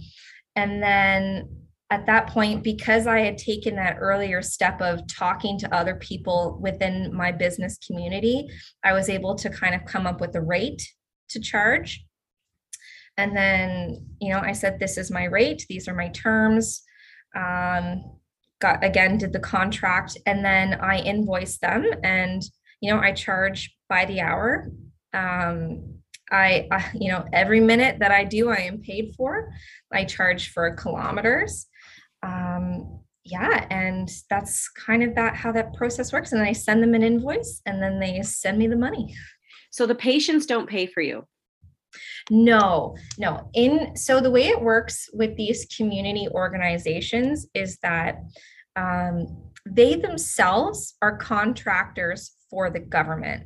And 0.56 0.82
then 0.82 1.50
at 1.92 2.06
that 2.06 2.28
point, 2.28 2.64
because 2.64 3.08
I 3.08 3.22
had 3.22 3.38
taken 3.38 3.76
that 3.76 3.98
earlier 4.00 4.42
step 4.42 4.80
of 4.82 5.06
talking 5.08 5.58
to 5.60 5.76
other 5.76 5.96
people 5.96 6.60
within 6.62 7.14
my 7.14 7.32
business 7.32 7.78
community, 7.86 8.48
I 8.84 8.94
was 8.94 9.10
able 9.10 9.36
to 9.36 9.50
kind 9.50 9.74
of 9.74 9.86
come 9.86 10.06
up 10.06 10.22
with 10.22 10.36
a 10.36 10.42
rate 10.42 10.82
to 11.30 11.40
charge. 11.40 12.06
And 13.18 13.36
then, 13.36 14.06
you 14.22 14.32
know, 14.32 14.40
I 14.40 14.54
said, 14.54 14.80
this 14.80 14.98
is 14.98 15.12
my 15.12 15.26
rate, 15.26 15.66
these 15.68 15.88
are 15.88 15.96
my 15.96 16.10
terms. 16.10 16.84
Um, 17.36 18.19
got 18.60 18.84
again, 18.84 19.18
did 19.18 19.34
the 19.34 19.40
contract, 19.40 20.18
and 20.26 20.44
then 20.44 20.76
I 20.76 21.00
invoiced 21.00 21.62
them 21.62 21.86
and, 22.04 22.42
you 22.82 22.94
know, 22.94 23.00
I 23.00 23.12
charge 23.14 23.76
by 23.88 24.06
the 24.06 24.22
hour. 24.22 24.72
Um, 25.14 25.96
I, 26.32 26.68
I, 26.72 26.92
you 26.94 27.10
know, 27.12 27.26
every 27.34 27.60
minute 27.60 28.00
that 28.00 28.12
I 28.12 28.24
do, 28.24 28.50
I 28.50 28.58
am 28.58 28.82
paid 28.82 29.16
for. 29.16 29.52
I 29.92 30.06
charge 30.06 30.52
for 30.52 30.76
kilometers. 30.76 31.66
Um, 32.22 33.00
yeah, 33.24 33.66
and 33.70 34.10
that's 34.30 34.70
kind 34.70 35.04
of 35.04 35.16
that 35.16 35.36
how 35.36 35.52
that 35.52 35.74
process 35.74 36.12
works. 36.12 36.32
And 36.32 36.42
then 36.42 36.48
I 36.48 36.54
send 36.54 36.82
them 36.82 36.94
an 36.94 37.04
invoice 37.04 37.62
and 37.66 37.82
then 37.82 38.00
they 38.00 38.22
send 38.22 38.58
me 38.58 38.68
the 38.68 38.76
money. 38.76 39.16
So 39.72 39.86
the 39.86 39.96
patients 39.96 40.46
don't 40.46 40.70
pay 40.70 40.88
for 40.88 41.02
you. 41.02 41.26
No, 42.30 42.96
no. 43.18 43.50
In 43.54 43.96
so 43.96 44.20
the 44.20 44.32
way 44.32 44.48
it 44.48 44.62
works 44.62 45.10
with 45.14 45.36
these 45.36 45.66
community 45.76 46.28
organizations 46.32 47.48
is 47.54 47.78
that 47.82 48.20
um, 48.76 49.28
they 49.66 49.96
themselves 49.96 50.96
are 51.02 51.18
contractors 51.18 52.32
for 52.50 52.70
the 52.70 52.80
government. 52.80 53.44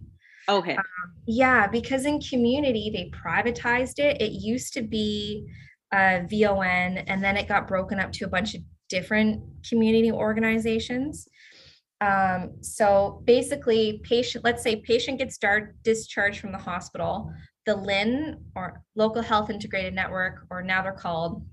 Okay. 0.49 0.77
Yeah, 1.25 1.67
because 1.67 2.05
in 2.05 2.19
community 2.19 2.89
they 2.93 3.11
privatized 3.17 3.99
it. 3.99 4.21
It 4.21 4.31
used 4.31 4.73
to 4.73 4.81
be 4.81 5.47
uh, 5.93 6.21
VON, 6.29 6.97
and 6.97 7.23
then 7.23 7.37
it 7.37 7.47
got 7.47 7.67
broken 7.67 7.99
up 7.99 8.11
to 8.13 8.25
a 8.25 8.27
bunch 8.29 8.55
of 8.55 8.61
different 8.89 9.41
community 9.67 10.11
organizations. 10.11 11.27
Um, 12.01 12.55
so 12.61 13.21
basically, 13.23 14.01
patient, 14.03 14.43
let's 14.43 14.61
say 14.61 14.77
patient 14.77 15.19
gets 15.19 15.37
dar- 15.37 15.75
discharged 15.83 16.39
from 16.39 16.51
the 16.51 16.57
hospital, 16.57 17.31
the 17.65 17.75
LHIN 17.75 18.39
or 18.55 18.83
local 18.95 19.21
health 19.21 19.49
integrated 19.49 19.93
network, 19.93 20.45
or 20.49 20.61
now 20.61 20.81
they're 20.81 20.91
called 20.91 21.43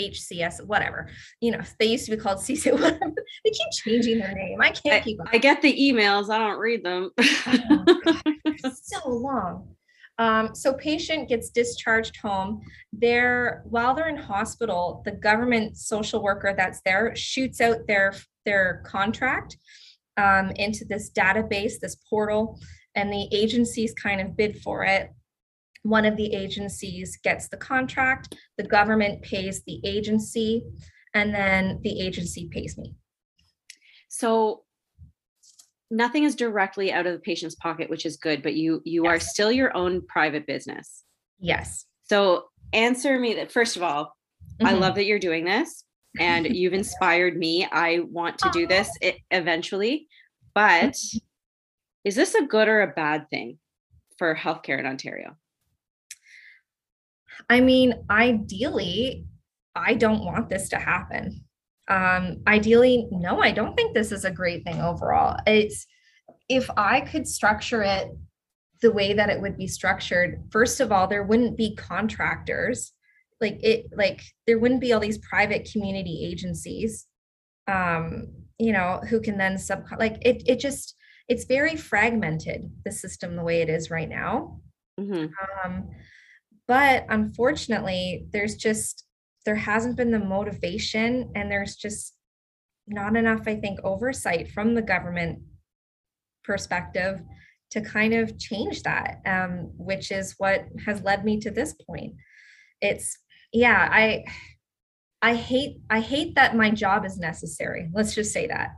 HCS, 0.00 0.64
whatever. 0.64 1.08
You 1.40 1.52
know, 1.52 1.60
they 1.78 1.86
used 1.86 2.06
to 2.06 2.10
be 2.10 2.16
called 2.16 2.38
CC. 2.40 2.76
they 2.76 3.50
keep 3.50 3.70
changing 3.84 4.18
their 4.18 4.34
name. 4.34 4.60
I 4.60 4.70
can't 4.70 4.96
I, 4.96 5.00
keep 5.00 5.20
up. 5.20 5.28
I 5.32 5.38
get 5.38 5.62
the 5.62 5.72
emails. 5.72 6.30
I 6.30 6.38
don't 6.38 6.58
read 6.58 6.84
them. 6.84 7.10
so 8.82 9.08
long. 9.08 9.68
Um, 10.18 10.54
so 10.54 10.74
patient 10.74 11.28
gets 11.28 11.50
discharged 11.50 12.16
home. 12.16 12.60
They're 12.92 13.62
while 13.64 13.94
they're 13.94 14.08
in 14.08 14.16
hospital, 14.16 15.02
the 15.04 15.12
government 15.12 15.76
social 15.76 16.22
worker 16.22 16.54
that's 16.56 16.80
there 16.84 17.16
shoots 17.16 17.60
out 17.60 17.86
their 17.86 18.14
their 18.44 18.82
contract 18.84 19.56
um, 20.16 20.50
into 20.56 20.84
this 20.84 21.10
database, 21.10 21.78
this 21.80 21.96
portal, 22.08 22.60
and 22.94 23.12
the 23.12 23.28
agencies 23.32 23.94
kind 23.94 24.20
of 24.20 24.36
bid 24.36 24.60
for 24.62 24.84
it. 24.84 25.10
One 25.82 26.04
of 26.04 26.16
the 26.16 26.32
agencies 26.34 27.16
gets 27.22 27.48
the 27.48 27.56
contract, 27.56 28.36
the 28.56 28.64
government 28.64 29.22
pays 29.22 29.62
the 29.66 29.80
agency, 29.84 30.64
and 31.14 31.34
then 31.34 31.80
the 31.82 32.00
agency 32.00 32.48
pays 32.50 32.76
me. 32.78 32.94
so 34.08 34.64
nothing 35.90 36.24
is 36.24 36.34
directly 36.34 36.92
out 36.92 37.06
of 37.06 37.12
the 37.12 37.18
patient's 37.18 37.54
pocket, 37.56 37.90
which 37.90 38.06
is 38.06 38.16
good, 38.16 38.42
but 38.42 38.54
you 38.54 38.80
you 38.84 39.06
are 39.06 39.18
still 39.20 39.50
your 39.52 39.74
own 39.76 40.00
private 40.06 40.46
business. 40.46 41.04
Yes. 41.38 41.86
So 42.04 42.46
answer 42.72 43.18
me 43.18 43.34
that 43.34 43.52
first 43.52 43.76
of 43.76 43.82
all, 43.82 44.14
I 44.60 44.72
Mhm. 44.72 44.80
love 44.80 44.94
that 44.96 45.04
you're 45.06 45.18
doing 45.18 45.44
this 45.44 45.84
and 46.18 46.46
you've 46.46 46.72
inspired 46.82 47.36
me. 47.36 47.66
I 47.70 48.00
want 48.00 48.38
to 48.40 48.50
do 48.50 48.66
this 48.66 48.90
eventually. 49.30 50.08
But 50.54 50.96
is 52.04 52.14
this 52.14 52.34
a 52.34 52.46
good 52.46 52.68
or 52.68 52.82
a 52.82 52.92
bad 52.92 53.28
thing 53.30 53.58
for 54.18 54.34
healthcare 54.34 54.78
in 54.78 54.86
Ontario? 54.86 55.36
I 57.48 57.60
mean, 57.60 58.04
ideally, 58.10 59.26
I 59.74 59.94
don't 59.94 60.24
want 60.24 60.48
this 60.48 60.68
to 60.70 60.76
happen. 60.76 61.44
Um, 61.88 62.42
ideally, 62.46 63.08
no, 63.10 63.40
I 63.40 63.52
don't 63.52 63.74
think 63.74 63.94
this 63.94 64.12
is 64.12 64.24
a 64.24 64.30
great 64.30 64.64
thing 64.64 64.80
overall. 64.80 65.36
It's 65.46 65.86
if 66.48 66.68
I 66.76 67.00
could 67.00 67.26
structure 67.26 67.82
it 67.82 68.08
the 68.80 68.92
way 68.92 69.14
that 69.14 69.30
it 69.30 69.40
would 69.40 69.56
be 69.56 69.66
structured, 69.66 70.42
first 70.50 70.80
of 70.80 70.92
all, 70.92 71.06
there 71.06 71.24
wouldn't 71.24 71.56
be 71.56 71.74
contractors. 71.76 72.92
Like 73.40 73.58
it, 73.62 73.86
like 73.96 74.22
there 74.46 74.58
wouldn't 74.58 74.80
be 74.80 74.92
all 74.92 75.00
these 75.00 75.18
private 75.18 75.68
community 75.70 76.28
agencies, 76.30 77.06
um, 77.66 78.28
you 78.58 78.72
know, 78.72 79.00
who 79.08 79.20
can 79.20 79.36
then 79.36 79.58
sub 79.58 79.84
like 79.98 80.18
it, 80.22 80.42
it 80.46 80.60
just 80.60 80.94
it's 81.28 81.44
very 81.44 81.76
fragmented, 81.76 82.70
the 82.84 82.92
system 82.92 83.36
the 83.36 83.44
way 83.44 83.62
it 83.62 83.68
is 83.68 83.90
right 83.90 84.08
now. 84.08 84.60
Mhm. 84.98 85.32
Um, 85.64 85.90
but 86.68 87.06
unfortunately, 87.08 88.26
there's 88.32 88.56
just 88.56 89.04
there 89.44 89.56
hasn't 89.56 89.96
been 89.96 90.12
the 90.12 90.18
motivation, 90.20 91.32
and 91.34 91.50
there's 91.50 91.74
just 91.76 92.14
not 92.86 93.16
enough, 93.16 93.42
I 93.46 93.56
think, 93.56 93.80
oversight 93.84 94.48
from 94.50 94.74
the 94.74 94.82
government 94.82 95.40
perspective 96.44 97.20
to 97.70 97.80
kind 97.80 98.12
of 98.14 98.38
change 98.38 98.82
that, 98.82 99.20
um, 99.24 99.70
which 99.76 100.10
is 100.10 100.34
what 100.38 100.66
has 100.86 101.02
led 101.02 101.24
me 101.24 101.40
to 101.40 101.50
this 101.50 101.74
point. 101.86 102.14
It's 102.80 103.18
yeah, 103.52 103.88
I 103.90 104.24
I 105.22 105.34
hate 105.36 105.78
I 105.90 106.00
hate 106.00 106.34
that 106.34 106.56
my 106.56 106.70
job 106.70 107.04
is 107.04 107.18
necessary. 107.18 107.88
Let's 107.92 108.14
just 108.14 108.32
say 108.32 108.46
that. 108.48 108.70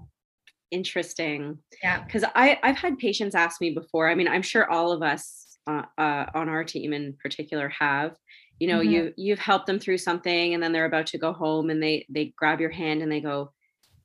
Interesting. 0.70 1.58
Yeah. 1.82 2.04
Because 2.06 2.24
I 2.34 2.58
I've 2.62 2.76
had 2.76 2.98
patients 2.98 3.34
ask 3.34 3.60
me 3.60 3.70
before. 3.70 4.08
I 4.10 4.14
mean, 4.14 4.28
I'm 4.28 4.42
sure 4.42 4.70
all 4.70 4.92
of 4.92 5.02
us 5.02 5.58
uh, 5.66 5.82
uh, 5.98 6.26
on 6.34 6.48
our 6.48 6.64
team 6.64 6.92
in 6.92 7.16
particular 7.22 7.68
have. 7.68 8.16
You 8.60 8.68
know, 8.68 8.80
Mhm. 8.80 8.80
you 8.80 9.12
you've 9.16 9.38
helped 9.38 9.66
them 9.66 9.78
through 9.78 9.98
something, 9.98 10.54
and 10.54 10.62
then 10.62 10.72
they're 10.72 10.84
about 10.84 11.06
to 11.08 11.18
go 11.18 11.32
home, 11.32 11.70
and 11.70 11.82
they 11.82 12.06
they 12.08 12.32
grab 12.36 12.60
your 12.60 12.70
hand 12.70 13.02
and 13.02 13.10
they 13.10 13.20
go, 13.20 13.52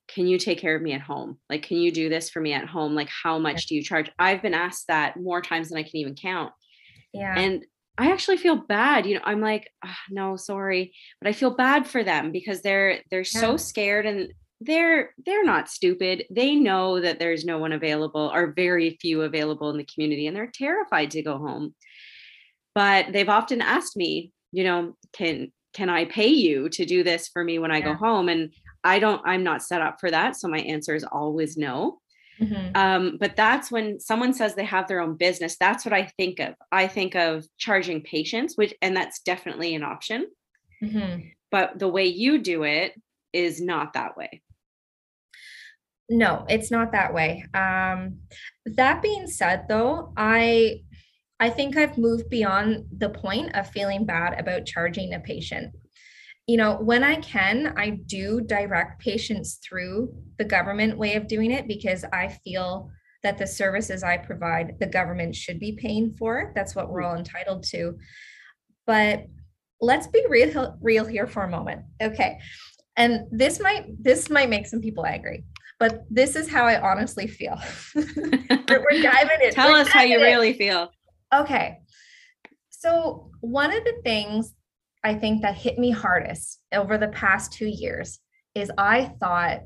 "Can 0.10 0.28
you 0.28 0.40
take 0.40 0.60
care 0.60 0.76
of 0.76 0.82
me 0.84 0.94
at 0.94 1.02
home? 1.02 1.40
Like, 1.50 1.64
can 1.64 1.78
you 1.78 1.92
do 1.92 2.10
this 2.10 2.30
for 2.30 2.42
me 2.42 2.54
at 2.54 2.68
home? 2.68 2.96
Like, 2.96 3.10
how 3.10 3.40
much 3.40 3.68
do 3.68 3.76
you 3.76 3.84
charge?" 3.84 4.12
I've 4.20 4.42
been 4.44 4.56
asked 4.56 4.88
that 4.88 5.18
more 5.18 5.42
times 5.42 5.70
than 5.70 5.78
I 5.80 5.84
can 5.84 5.98
even 5.98 6.16
count, 6.16 6.54
Yeah. 7.14 7.50
and 7.52 7.66
I 7.98 8.12
actually 8.12 8.38
feel 8.38 8.58
bad. 8.58 9.06
You 9.08 9.16
know, 9.16 9.22
I'm 9.26 9.42
like, 9.42 9.70
"Ah, 9.86 10.00
"No, 10.12 10.36
sorry," 10.38 10.94
but 11.22 11.30
I 11.30 11.34
feel 11.34 11.56
bad 11.56 11.88
for 11.88 12.04
them 12.04 12.32
because 12.32 12.62
they're 12.64 13.04
they're 13.12 13.24
so 13.26 13.58
scared 13.58 14.06
and 14.08 14.34
they're 14.62 15.14
they're 15.26 15.46
not 15.46 15.70
stupid. 15.70 16.26
They 16.30 16.56
know 16.56 17.00
that 17.00 17.20
there's 17.20 17.46
no 17.46 17.58
one 17.58 17.72
available 17.72 18.32
or 18.34 18.52
very 18.52 18.98
few 19.02 19.22
available 19.22 19.70
in 19.70 19.78
the 19.78 19.86
community 19.86 20.28
and 20.28 20.36
they're 20.36 20.52
terrified 20.54 21.12
to 21.12 21.22
go 21.22 21.38
home. 21.38 21.74
But 22.76 23.12
they've 23.12 23.30
often 23.30 23.62
asked 23.62 23.96
me, 23.96 24.32
you 24.52 24.64
know, 24.64 24.96
can 25.14 25.52
can 25.74 25.90
I 25.90 26.06
pay 26.06 26.28
you 26.28 26.70
to 26.70 26.86
do 26.86 27.04
this 27.04 27.28
for 27.28 27.44
me 27.44 27.60
when 27.60 27.72
I 27.72 27.80
go 27.82 27.94
home 27.94 28.28
and 28.28 28.52
I 28.84 29.00
don't 29.00 29.22
I'm 29.26 29.44
not 29.44 29.64
set 29.64 29.82
up 29.82 30.00
for 30.00 30.12
that, 30.12 30.36
so 30.36 30.48
my 30.48 30.60
answer 30.60 30.96
is 30.96 31.04
always 31.04 31.58
no. 31.58 32.00
Mhm. 32.42 32.76
Um, 32.76 33.18
but 33.20 33.36
that's 33.36 33.70
when 33.70 34.00
someone 34.00 34.34
says 34.34 34.56
they 34.56 34.64
have 34.64 34.88
their 34.88 35.02
own 35.02 35.18
business, 35.18 35.58
that's 35.58 35.84
what 35.86 35.94
I 35.94 36.06
think 36.06 36.40
of. 36.40 36.56
I 36.72 36.88
think 36.88 37.14
of 37.16 37.46
charging 37.58 38.02
patients, 38.02 38.56
which 38.56 38.74
and 38.82 38.96
that's 38.96 39.20
definitely 39.22 39.76
an 39.76 39.84
option. 39.84 40.28
Mhm. 40.82 41.34
But 41.52 41.78
the 41.80 41.90
way 41.90 42.06
you 42.06 42.38
do 42.40 42.64
it 42.64 42.94
is 43.34 43.62
not 43.62 43.94
that 43.94 44.16
way. 44.18 44.42
No, 46.10 46.46
it's 46.50 46.72
not 46.72 46.92
that 46.92 47.14
way. 47.14 47.46
Um, 47.54 48.18
that 48.66 49.02
being 49.02 49.28
said, 49.28 49.66
though, 49.70 50.12
I 50.18 50.82
I 51.40 51.50
think 51.50 51.78
I've 51.78 51.98
moved 51.98 52.30
beyond 52.30 52.86
the 52.98 53.10
point 53.10 53.56
of 53.56 53.70
feeling 53.70 54.06
bad 54.06 54.38
about 54.38 54.66
charging 54.66 55.14
a 55.14 55.20
patient. 55.20 55.74
You 56.48 56.58
know, 56.58 56.76
when 56.78 57.04
I 57.04 57.16
can, 57.18 57.76
I 57.78 57.92
do 57.92 58.42
direct 58.42 59.00
patients 59.02 59.60
through 59.64 60.14
the 60.38 60.44
government 60.44 60.98
way 60.98 61.16
of 61.16 61.28
doing 61.28 61.52
it 61.52 61.68
because 61.68 62.04
I 62.12 62.28
feel 62.44 62.90
that 63.24 63.38
the 63.38 63.48
services 63.48 64.04
I 64.04 64.18
provide, 64.18 64.78
the 64.80 64.88
government 64.88 65.36
should 65.36 65.60
be 65.60 65.74
paying 65.74 66.12
for. 66.12 66.52
That's 66.56 66.76
what 66.76 66.90
we're 66.90 67.04
all 67.04 67.16
entitled 67.16 67.64
to. 67.66 67.98
But 68.88 69.26
let's 69.80 70.08
be 70.08 70.26
real 70.28 70.78
real 70.82 71.06
here 71.06 71.28
for 71.28 71.44
a 71.44 71.50
moment. 71.50 71.84
Okay. 72.02 72.40
And 72.98 73.28
this 73.32 73.62
might 73.62 73.86
this 74.04 74.30
might 74.30 74.50
make 74.50 74.66
some 74.66 74.82
people 74.82 75.06
angry 75.06 75.46
but 75.80 76.04
this 76.10 76.36
is 76.36 76.50
how 76.50 76.66
I 76.66 76.80
honestly 76.80 77.26
feel. 77.26 77.58
we're, 77.96 78.06
we're 78.70 79.02
diving 79.02 79.42
in. 79.44 79.52
Tell 79.52 79.72
We're 79.72 79.80
us 79.80 79.88
how 79.88 80.02
you 80.02 80.18
in. 80.18 80.22
really 80.22 80.54
feel. 80.54 80.92
Okay. 81.34 81.80
So, 82.70 83.32
one 83.42 83.74
of 83.74 83.84
the 83.84 84.02
things 84.04 84.54
I 85.04 85.16
think 85.16 85.42
that 85.42 85.56
hit 85.56 85.80
me 85.80 85.92
hardest 85.92 86.60
over 86.74 86.98
the 86.98 87.08
past 87.08 87.54
two 87.54 87.68
years 87.68 88.20
is 88.56 88.72
I 88.78 89.14
thought, 89.20 89.62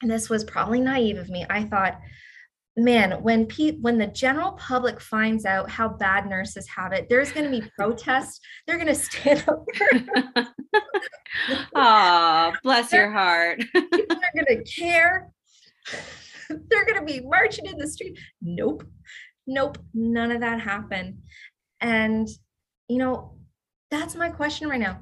and 0.00 0.10
this 0.10 0.30
was 0.30 0.44
probably 0.44 0.80
naive 0.80 1.18
of 1.18 1.28
me, 1.28 1.44
I 1.50 1.64
thought, 1.64 1.98
man, 2.76 3.22
when 3.22 3.46
pe- 3.46 3.78
when 3.78 3.98
the 3.98 4.06
general 4.06 4.52
public 4.52 5.00
finds 5.00 5.44
out 5.44 5.70
how 5.70 5.88
bad 5.88 6.26
nurses 6.26 6.66
have 6.68 6.92
it, 6.92 7.08
there's 7.08 7.32
going 7.32 7.50
to 7.50 7.60
be 7.60 7.66
protests. 7.78 8.40
They're 8.66 8.76
going 8.76 8.88
to 8.88 8.94
stand 8.94 9.44
up. 9.48 9.64
Aw, 11.74 12.52
bless 12.62 12.92
your 12.92 13.10
heart. 13.10 13.60
People 13.74 14.16
are 14.16 14.44
going 14.44 14.64
to 14.64 14.64
care. 14.64 15.30
They're 16.48 16.86
going 16.86 17.00
to 17.00 17.12
be 17.12 17.20
marching 17.20 17.66
in 17.66 17.78
the 17.78 17.88
street. 17.88 18.18
Nope. 18.40 18.84
Nope. 19.46 19.78
None 19.94 20.30
of 20.30 20.40
that 20.40 20.60
happened. 20.60 21.18
And, 21.80 22.28
you 22.88 22.98
know, 22.98 23.36
that's 23.90 24.14
my 24.14 24.28
question 24.28 24.68
right 24.68 24.80
now. 24.80 25.00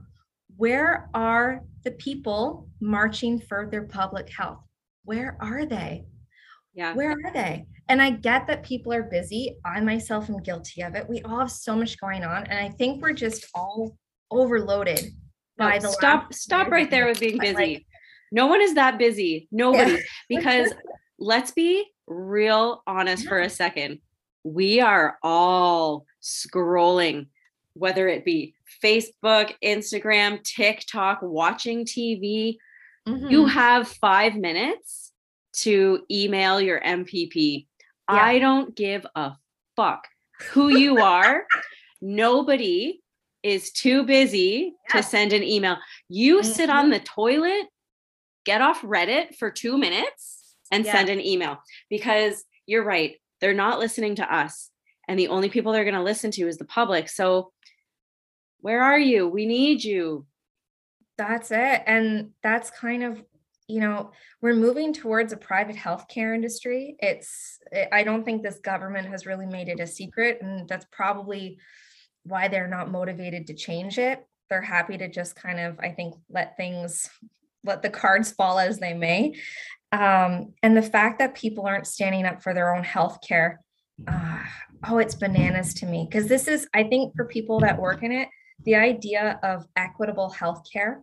Where 0.57 1.11
are 1.15 1.63
the 1.85 1.93
people 1.93 2.69
marching 2.81 3.41
for 3.41 3.69
their 3.71 3.85
public 3.85 4.31
health? 4.31 4.61
Where 5.05 5.37
are 5.41 5.67
they? 5.67 6.05
Yeah. 6.75 6.95
Where 6.95 7.11
are 7.13 7.33
they? 7.33 7.67
And 7.89 8.01
I 8.01 8.11
get 8.11 8.47
that 8.47 8.63
people 8.63 8.93
are 8.93 9.03
busy. 9.03 9.57
I 9.65 9.81
myself 9.81 10.31
am 10.31 10.39
guilty 10.39 10.83
of 10.83 10.95
it. 10.95 11.09
We 11.09 11.21
all 11.23 11.41
have 11.41 11.51
so 11.51 11.75
much 11.75 11.99
going 12.01 12.23
on. 12.25 12.45
And 12.47 12.59
I 12.59 12.69
think 12.71 13.03
we're 13.03 13.13
just 13.13 13.47
all 13.55 13.97
overloaded 14.31 15.01
No, 15.59 15.67
by 15.69 15.79
the 15.79 15.89
stop 15.89 16.33
stop 16.33 16.67
year. 16.69 16.75
right 16.75 16.91
there 16.91 17.07
with 17.07 17.19
being 17.21 17.39
busy. 17.39 17.55
like, 17.55 17.87
no 18.31 18.47
one 18.47 18.61
is 18.61 18.75
that 18.75 18.99
busy. 18.99 19.49
Nobody. 19.51 19.99
Because 20.29 20.73
let's 21.19 21.51
be 21.51 21.85
real 22.07 22.83
honest 22.87 23.27
for 23.27 23.41
a 23.41 23.51
second. 23.51 23.99
We 24.45 24.81
are 24.81 25.19
all 25.23 26.07
scrolling, 26.23 27.27
whether 27.75 28.07
it 28.09 28.25
be 28.25 28.55
Facebook, 28.83 29.53
Instagram, 29.65 30.43
TikTok, 30.45 31.19
watching 31.23 31.85
TV. 31.85 32.59
You 33.07 33.45
Mhm. 33.47 33.51
have 33.51 33.89
five 33.89 34.37
minutes 34.37 35.00
to 35.53 36.05
email 36.11 36.61
your 36.61 36.81
MPP. 36.81 37.67
Yeah. 38.09 38.17
I 38.17 38.39
don't 38.39 38.75
give 38.75 39.07
a 39.15 39.33
fuck 39.77 40.07
who 40.51 40.69
you 40.77 40.99
are. 40.99 41.45
Nobody 42.01 43.01
is 43.43 43.71
too 43.73 44.05
busy 44.05 44.75
to 44.91 45.03
send 45.03 45.33
an 45.33 45.43
email. 45.43 45.79
You 46.09 46.43
sit 46.43 46.69
Mhm. 46.71 46.75
on 46.75 46.91
the 46.91 47.01
toilet, 47.01 47.67
get 48.45 48.61
off 48.61 48.83
Reddit 48.83 49.37
for 49.37 49.51
two 49.51 49.79
minutes, 49.79 50.57
and 50.71 50.85
Yeah. 50.85 50.93
send 50.93 51.09
an 51.09 51.21
email 51.21 51.63
because 51.89 52.45
you're 52.67 52.85
right. 52.85 53.21
They're 53.41 53.55
not 53.55 53.79
listening 53.79 54.17
to 54.17 54.35
us. 54.35 54.71
And 55.09 55.19
the 55.19 55.29
only 55.29 55.49
people 55.49 55.73
they're 55.73 55.85
going 55.85 55.95
to 55.95 56.03
listen 56.03 56.31
to 56.33 56.47
is 56.47 56.59
the 56.59 56.65
public. 56.65 57.09
So, 57.09 57.53
where 58.61 58.83
are 58.83 58.99
you? 58.99 59.27
We 59.27 59.47
need 59.47 59.83
you. 59.83 60.27
That's 61.17 61.51
it. 61.51 61.83
And 61.87 62.33
that's 62.43 62.71
kind 62.71 63.03
of, 63.03 63.23
you 63.71 63.81
know, 63.81 64.11
we're 64.43 64.55
moving 64.55 64.93
towards 64.93 65.33
a 65.33 65.37
private 65.37 65.77
healthcare 65.77 66.35
industry. 66.35 66.97
It's, 66.99 67.59
I- 67.75 68.01
I 68.01 68.03
don't 68.03 68.25
think 68.25 68.43
this 68.43 68.59
government 68.59 69.09
has 69.09 69.27
really 69.27 69.47
made 69.47 69.69
it 69.69 69.81
a 69.81 69.87
secret. 69.87 70.39
And 70.43 70.69
that's 70.69 70.87
probably 70.91 71.59
why 72.25 72.49
they're 72.49 72.69
not 72.69 72.91
motivated 72.91 73.47
to 73.47 73.55
change 73.55 73.99
it. 73.99 74.27
They're 74.49 74.61
happy 74.61 74.99
to 74.99 75.09
just 75.09 75.37
kind 75.37 75.61
of, 75.61 75.79
I 75.81 75.91
think, 75.91 76.15
let 76.29 76.57
things, 76.57 77.09
let 77.65 77.83
the 77.83 77.91
cards 77.91 78.33
fall 78.33 78.59
as 78.59 78.79
they 78.79 78.95
may. 78.95 79.37
Um, 79.93 80.55
and 80.63 80.77
the 80.77 80.83
fact 80.83 81.19
that 81.21 81.35
people 81.35 81.67
aren't 81.67 81.87
standing 81.87 82.27
up 82.27 82.43
for 82.43 82.53
their 82.53 82.75
own 82.75 82.85
healthcare, 82.85 83.57
uh, 84.07 84.43
oh, 84.89 84.99
it's 84.99 85.15
bananas 85.15 85.75
to 85.75 85.87
me. 85.87 86.07
Because 86.09 86.27
this 86.27 86.49
is, 86.49 86.69
I 86.75 86.85
think, 86.85 87.15
for 87.17 87.25
people 87.25 87.61
that 87.61 87.81
work 87.81 88.03
in 88.03 88.13
it, 88.13 88.29
the 88.65 88.77
idea 88.77 89.39
of 89.43 89.67
equitable 89.77 90.35
healthcare 90.37 91.03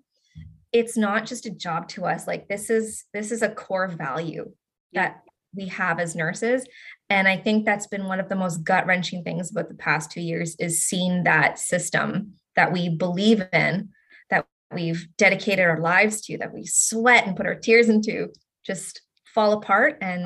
it's 0.80 0.98
not 0.98 1.26
just 1.26 1.46
a 1.46 1.52
job 1.52 1.88
to 1.90 2.06
us 2.06 2.28
like 2.28 2.48
this 2.48 2.70
is 2.70 3.06
this 3.14 3.32
is 3.32 3.42
a 3.42 3.50
core 3.50 3.88
value 3.88 4.52
that 4.94 5.22
we 5.56 5.68
have 5.68 6.00
as 6.00 6.16
nurses. 6.16 6.66
And 7.10 7.28
I 7.28 7.38
think 7.38 7.66
that's 7.66 7.88
been 7.88 8.06
one 8.06 8.20
of 8.20 8.30
the 8.30 8.36
most 8.36 8.64
gut 8.64 8.86
wrenching 8.86 9.24
things 9.24 9.52
about 9.52 9.70
the 9.70 9.76
past 9.76 10.12
two 10.12 10.22
years 10.22 10.56
is 10.58 10.84
seeing 10.84 11.24
that 11.24 11.58
system 11.58 12.34
that 12.56 12.72
we 12.72 12.90
believe 12.90 13.44
in, 13.54 13.90
that 14.30 14.46
we've 14.74 15.08
dedicated 15.18 15.66
our 15.66 15.80
lives 15.80 16.22
to, 16.22 16.38
that 16.38 16.54
we 16.54 16.66
sweat 16.66 17.26
and 17.26 17.36
put 17.36 17.46
our 17.46 17.56
tears 17.56 17.90
into, 17.90 18.30
just 18.66 19.02
fall 19.34 19.54
apart 19.54 19.98
and 20.02 20.24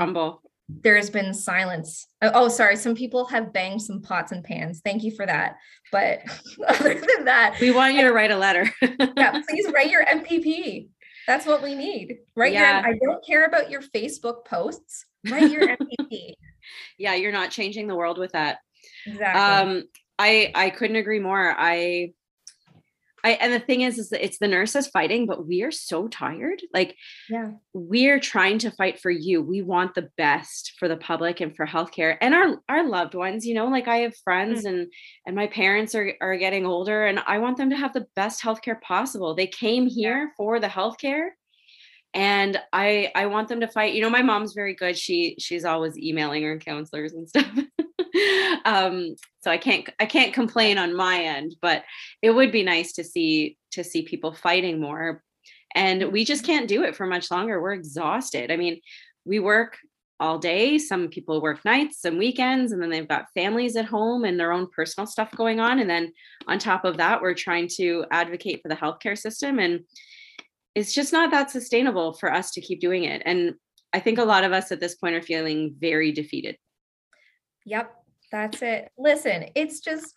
Humble. 0.72 0.82
there's 0.84 1.10
been 1.10 1.34
silence. 1.34 2.08
Oh, 2.22 2.32
oh, 2.34 2.48
sorry. 2.48 2.76
Some 2.76 2.96
people 2.96 3.26
have 3.26 3.54
banged 3.54 3.82
some 3.82 4.02
pots 4.02 4.32
and 4.32 4.44
pans. 4.44 4.82
Thank 4.84 5.04
you 5.04 5.12
for 5.16 5.26
that. 5.26 5.58
But 5.92 6.20
other 6.68 6.94
than 6.96 7.26
that, 7.26 7.58
We 7.60 7.72
want 7.72 7.96
you 7.96 8.02
to 8.02 8.12
write 8.14 8.32
a 8.32 8.38
letter. 8.38 8.70
yeah, 8.82 9.42
please 9.50 9.68
write 9.74 9.90
your 9.92 10.06
MPP. 10.06 10.90
That's 11.28 11.46
what 11.46 11.62
we 11.62 11.76
need. 11.76 12.18
Write 12.36 12.54
Yeah. 12.54 12.82
your 12.82 12.90
I 12.90 12.98
don't 12.98 13.26
care 13.26 13.46
about 13.46 13.70
your 13.70 13.82
Facebook 13.82 14.46
posts. 14.46 15.06
Write 15.30 15.52
your 15.52 15.68
MPP. 15.68 16.34
yeah, 16.98 17.14
you're 17.16 17.32
not 17.32 17.52
changing 17.52 17.88
the 17.88 17.96
world 17.96 18.18
with 18.18 18.32
that. 18.32 18.58
Exactly. 19.06 19.42
Um, 19.42 19.84
I 20.18 20.52
I 20.56 20.70
couldn't 20.72 20.96
agree 20.96 21.20
more. 21.20 21.56
I 21.58 22.14
I 23.24 23.32
and 23.32 23.54
the 23.54 23.60
thing 23.60 23.82
is, 23.82 23.98
is 23.98 24.10
that 24.10 24.24
it's 24.24 24.40
the 24.40 24.48
nurses 24.48 24.88
fighting, 24.88 25.26
but 25.26 25.48
we 25.48 25.64
are 25.64 25.72
so 25.72 26.08
tired. 26.08 26.62
Like 26.74 26.96
yeah. 27.30 27.52
we're 27.74 28.20
trying 28.20 28.58
to 28.60 28.72
fight 28.72 29.00
for 29.00 29.12
you. 29.12 29.42
We 29.42 29.62
want 29.62 29.96
the 29.96 30.10
best 30.18 30.74
for 30.80 30.88
the 30.88 30.98
public 30.98 31.42
and 31.42 31.56
for 31.56 31.66
healthcare 31.66 32.18
and 32.22 32.34
our 32.34 32.62
our 32.70 32.88
loved 32.88 33.16
ones. 33.16 33.46
You 33.46 33.54
know, 33.54 33.68
like 33.68 33.88
I 33.88 33.98
have 33.98 34.16
friends 34.24 34.66
mm. 34.66 34.70
and 34.70 34.92
and 35.26 35.36
my 35.36 35.48
parents 35.48 35.96
are 35.96 36.14
are 36.22 36.38
getting 36.38 36.66
older, 36.66 37.06
and 37.06 37.20
I 37.28 37.38
want 37.38 37.58
them 37.58 37.70
to 37.70 37.78
have 37.78 37.94
the 37.94 38.08
best 38.16 38.44
healthcare 38.44 38.80
possible. 38.82 39.36
They 39.36 39.48
came 39.48 39.88
here 39.88 40.34
for 40.38 40.60
the 40.60 40.68
healthcare, 40.68 41.30
and 42.14 42.60
I 42.74 43.12
I 43.16 43.28
want 43.28 43.48
them 43.48 43.62
to 43.62 43.68
fight. 43.68 43.94
You 43.94 44.02
know, 44.02 44.10
my 44.10 44.22
mom's 44.22 44.54
very 44.54 44.76
good. 44.76 44.98
She 44.98 45.36
she's 45.40 45.66
always 45.66 45.98
emailing 45.98 46.44
her 46.44 46.58
councilors 46.58 47.14
and 47.14 47.28
stuff. 47.28 47.52
um, 48.66 49.16
so 49.42 49.52
I 49.52 49.58
can't 49.58 49.90
I 50.00 50.06
can't 50.06 50.34
complain 50.34 50.78
on 50.78 50.96
my 50.96 51.22
end, 51.22 51.56
but 51.62 51.84
it 52.22 52.32
would 52.32 52.52
be 52.52 52.64
nice 52.64 52.94
to 52.94 53.04
see 53.04 53.58
to 53.72 53.84
see 53.84 54.04
people 54.04 54.34
fighting 54.34 54.80
more. 54.80 55.24
And 55.74 56.12
we 56.12 56.26
just 56.26 56.46
can't 56.46 56.68
do 56.68 56.84
it 56.84 56.96
for 56.96 57.06
much 57.06 57.32
longer. 57.32 57.62
We're 57.62 57.74
exhausted. 57.74 58.52
I 58.52 58.58
mean 58.58 58.82
we 59.26 59.40
work 59.40 59.78
all 60.20 60.38
day. 60.38 60.78
Some 60.78 61.08
people 61.08 61.42
work 61.42 61.64
nights 61.66 62.06
and 62.06 62.18
weekends 62.18 62.72
and 62.72 62.82
then 62.82 62.90
they've 62.90 63.08
got 63.08 63.26
families 63.34 63.76
at 63.76 63.86
home 63.86 64.24
and 64.24 64.40
their 64.40 64.52
own 64.52 64.68
personal 64.76 65.08
stuff 65.08 65.32
going 65.32 65.60
on. 65.60 65.80
And 65.80 65.90
then 65.90 66.12
on 66.48 66.60
top 66.60 66.86
of 66.86 66.98
that 66.98 67.22
we're 67.22 67.34
trying 67.34 67.68
to 67.78 68.06
advocate 68.12 68.62
for 68.62 68.70
the 68.70 68.76
healthcare 68.76 69.18
system 69.18 69.60
and 69.60 69.82
it's 70.74 70.94
just 70.94 71.12
not 71.12 71.32
that 71.32 71.52
sustainable 71.52 72.14
for 72.14 72.32
us 72.32 72.52
to 72.52 72.62
keep 72.62 72.80
doing 72.80 73.04
it. 73.06 73.22
And 73.26 73.56
i 73.94 74.00
think 74.00 74.20
a 74.20 74.24
lot 74.24 74.46
of 74.46 74.54
us 74.54 74.72
at 74.72 74.80
this 74.80 74.96
point 74.96 75.16
are 75.16 75.22
feeling 75.22 75.76
very 75.80 76.12
defeated. 76.12 76.58
Yep, 77.66 77.94
that's 78.32 78.62
it. 78.62 78.90
Listen, 78.98 79.46
it's 79.56 79.80
just, 79.80 80.14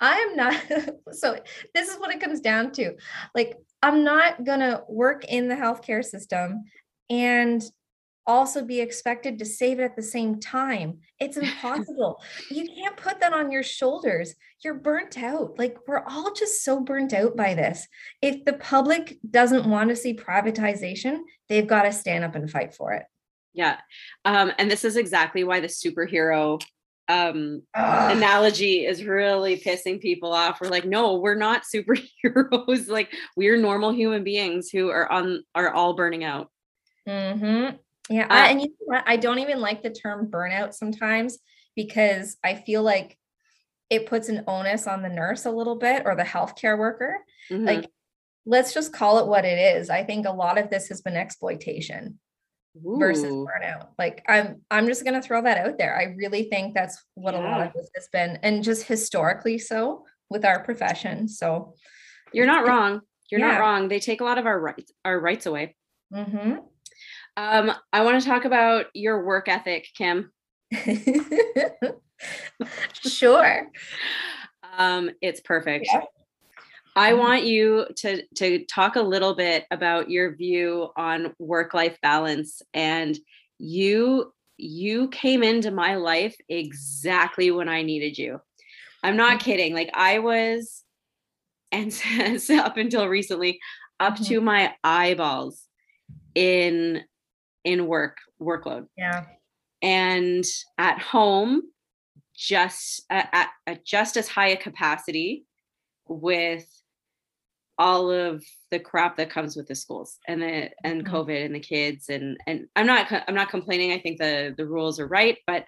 I 0.00 0.18
am 0.18 0.36
not, 0.36 0.54
so 1.12 1.38
this 1.74 1.88
is 1.88 1.98
what 1.98 2.14
it 2.14 2.20
comes 2.20 2.40
down 2.40 2.72
to. 2.72 2.94
Like, 3.34 3.56
I'm 3.82 4.04
not 4.04 4.44
going 4.44 4.60
to 4.60 4.82
work 4.88 5.24
in 5.24 5.48
the 5.48 5.54
healthcare 5.54 6.04
system 6.04 6.64
and 7.10 7.62
also 8.28 8.64
be 8.64 8.80
expected 8.80 9.38
to 9.38 9.44
save 9.44 9.78
it 9.78 9.84
at 9.84 9.94
the 9.94 10.02
same 10.02 10.40
time. 10.40 10.98
It's 11.20 11.36
impossible. 11.36 12.22
you 12.50 12.66
can't 12.66 12.96
put 12.96 13.20
that 13.20 13.32
on 13.32 13.52
your 13.52 13.62
shoulders. 13.62 14.34
You're 14.64 14.74
burnt 14.74 15.18
out. 15.18 15.58
Like, 15.58 15.76
we're 15.86 16.04
all 16.04 16.32
just 16.32 16.64
so 16.64 16.80
burnt 16.80 17.12
out 17.12 17.36
by 17.36 17.54
this. 17.54 17.86
If 18.22 18.44
the 18.44 18.54
public 18.54 19.18
doesn't 19.30 19.68
want 19.68 19.90
to 19.90 19.96
see 19.96 20.14
privatization, 20.14 21.18
they've 21.48 21.66
got 21.66 21.82
to 21.82 21.92
stand 21.92 22.24
up 22.24 22.34
and 22.34 22.50
fight 22.50 22.74
for 22.74 22.92
it. 22.94 23.04
yeah 23.54 23.78
um, 24.24 24.52
and 24.58 24.70
this 24.70 24.84
is 24.84 24.96
exactly 24.96 25.44
why 25.44 25.60
the 25.60 25.68
superhero 25.68 26.60
um 27.08 27.62
Ugh. 27.74 28.16
analogy 28.16 28.84
is 28.86 29.04
really 29.04 29.58
pissing 29.60 30.00
people 30.00 30.32
off. 30.32 30.60
We're 30.60 30.68
like, 30.68 30.84
no, 30.84 31.14
we're 31.16 31.36
not 31.36 31.62
superheroes. 31.74 32.88
like 32.88 33.12
we're 33.36 33.56
normal 33.56 33.92
human 33.92 34.24
beings 34.24 34.70
who 34.70 34.88
are 34.90 35.10
on 35.10 35.44
are 35.54 35.70
all 35.72 35.94
burning 35.94 36.24
out. 36.24 36.50
Mm-hmm. 37.08 37.76
Yeah. 38.08 38.26
Uh, 38.26 38.34
I, 38.34 38.48
and 38.48 38.60
you 38.60 38.68
know 38.68 38.74
what? 38.86 39.04
I 39.06 39.16
don't 39.16 39.38
even 39.40 39.60
like 39.60 39.82
the 39.82 39.90
term 39.90 40.28
burnout 40.30 40.74
sometimes 40.74 41.38
because 41.74 42.36
I 42.42 42.54
feel 42.54 42.82
like 42.82 43.18
it 43.90 44.06
puts 44.06 44.28
an 44.28 44.42
onus 44.48 44.86
on 44.86 45.02
the 45.02 45.08
nurse 45.08 45.44
a 45.44 45.50
little 45.50 45.76
bit 45.76 46.02
or 46.04 46.16
the 46.16 46.22
healthcare 46.24 46.76
worker. 46.78 47.18
Mhm. 47.50 47.66
Like, 47.66 47.90
let's 48.44 48.74
just 48.74 48.92
call 48.92 49.18
it 49.18 49.26
what 49.26 49.44
it 49.44 49.76
is. 49.76 49.90
I 49.90 50.02
think 50.04 50.26
a 50.26 50.32
lot 50.32 50.58
of 50.58 50.70
this 50.70 50.88
has 50.88 51.02
been 51.02 51.16
exploitation 51.16 52.18
versus 52.84 53.32
burnout. 53.32 53.88
Like 53.98 54.22
I'm 54.28 54.62
I'm 54.70 54.86
just 54.86 55.04
gonna 55.04 55.22
throw 55.22 55.42
that 55.42 55.58
out 55.66 55.78
there. 55.78 55.96
I 55.96 56.14
really 56.16 56.44
think 56.44 56.74
that's 56.74 57.02
what 57.14 57.34
a 57.34 57.38
lot 57.40 57.66
of 57.66 57.72
this 57.72 57.88
has 57.94 58.08
been, 58.12 58.38
and 58.42 58.62
just 58.64 58.84
historically 58.84 59.58
so 59.58 60.04
with 60.30 60.44
our 60.44 60.62
profession. 60.62 61.28
So 61.28 61.74
you're 62.32 62.46
not 62.46 62.66
wrong. 62.66 63.00
You're 63.30 63.40
Yeah. 63.40 63.52
not 63.52 63.60
wrong. 63.60 63.88
They 63.88 64.00
take 64.00 64.20
a 64.20 64.24
lot 64.24 64.38
of 64.38 64.46
our 64.46 64.58
rights 64.58 64.92
our 65.04 65.18
rights 65.18 65.46
away. 65.46 65.76
mhm. 66.12 66.62
Um, 67.38 67.72
I 67.92 68.02
want 68.02 68.20
to 68.22 68.26
talk 68.26 68.44
about 68.46 68.86
your 68.94 69.24
work 69.24 69.46
ethic, 69.48 69.88
Kim. 69.94 70.32
sure. 72.92 73.68
Um, 74.76 75.10
it's 75.20 75.40
perfect. 75.40 75.86
Yeah. 75.92 76.02
I 76.96 77.12
Mhm. 77.12 77.18
want 77.18 77.44
you 77.44 77.86
to 77.96 78.26
to 78.36 78.64
talk 78.64 78.96
a 78.96 79.02
little 79.02 79.34
bit 79.34 79.66
about 79.70 80.10
your 80.10 80.34
view 80.34 80.90
on 80.96 81.34
work 81.38 81.74
life 81.74 81.98
balance 82.00 82.62
and 82.74 83.16
you 83.58 84.32
you 84.56 85.08
came 85.08 85.42
into 85.42 85.70
my 85.70 85.96
life 85.96 86.34
exactly 86.48 87.50
when 87.50 87.68
I 87.68 87.82
needed 87.82 88.16
you. 88.16 88.40
I'm 89.02 89.16
not 89.16 89.40
kidding. 89.40 89.74
Like 89.74 89.90
I 89.92 90.18
was 90.20 90.82
and 91.70 91.92
since 91.92 92.48
up 92.50 92.76
until 92.78 93.06
recently 93.08 93.60
up 94.00 94.14
Mhm. 94.16 94.26
to 94.28 94.40
my 94.40 94.74
eyeballs 94.82 95.68
in 96.34 97.04
in 97.64 97.86
work 97.86 98.18
workload 98.40 98.88
Yeah. 98.96 99.26
and 99.82 100.44
at 100.78 100.98
home 101.00 101.62
just 102.34 103.04
at, 103.10 103.28
at, 103.32 103.50
at 103.66 103.84
just 103.84 104.16
as 104.16 104.28
high 104.28 104.48
a 104.48 104.56
capacity 104.56 105.44
with 106.08 106.66
all 107.78 108.10
of 108.10 108.42
the 108.70 108.78
crap 108.78 109.16
that 109.16 109.30
comes 109.30 109.56
with 109.56 109.66
the 109.66 109.74
schools 109.74 110.18
and 110.26 110.40
the 110.42 110.70
and 110.84 111.04
Mhm. 111.04 111.10
covid 111.10 111.44
and 111.44 111.54
the 111.54 111.60
kids 111.60 112.08
and 112.08 112.36
and 112.46 112.66
i'm 112.76 112.86
not 112.86 113.06
i'm 113.28 113.34
not 113.34 113.50
complaining 113.50 113.92
i 113.92 113.98
think 113.98 114.18
the 114.18 114.54
the 114.56 114.66
rules 114.66 114.98
are 114.98 115.06
right 115.06 115.38
but 115.46 115.66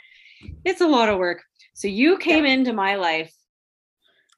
it's 0.64 0.80
a 0.80 0.86
lot 0.86 1.08
of 1.08 1.18
work 1.18 1.42
so 1.74 1.88
you 1.88 2.16
came 2.18 2.44
into 2.44 2.72
my 2.72 2.94
life 2.96 3.32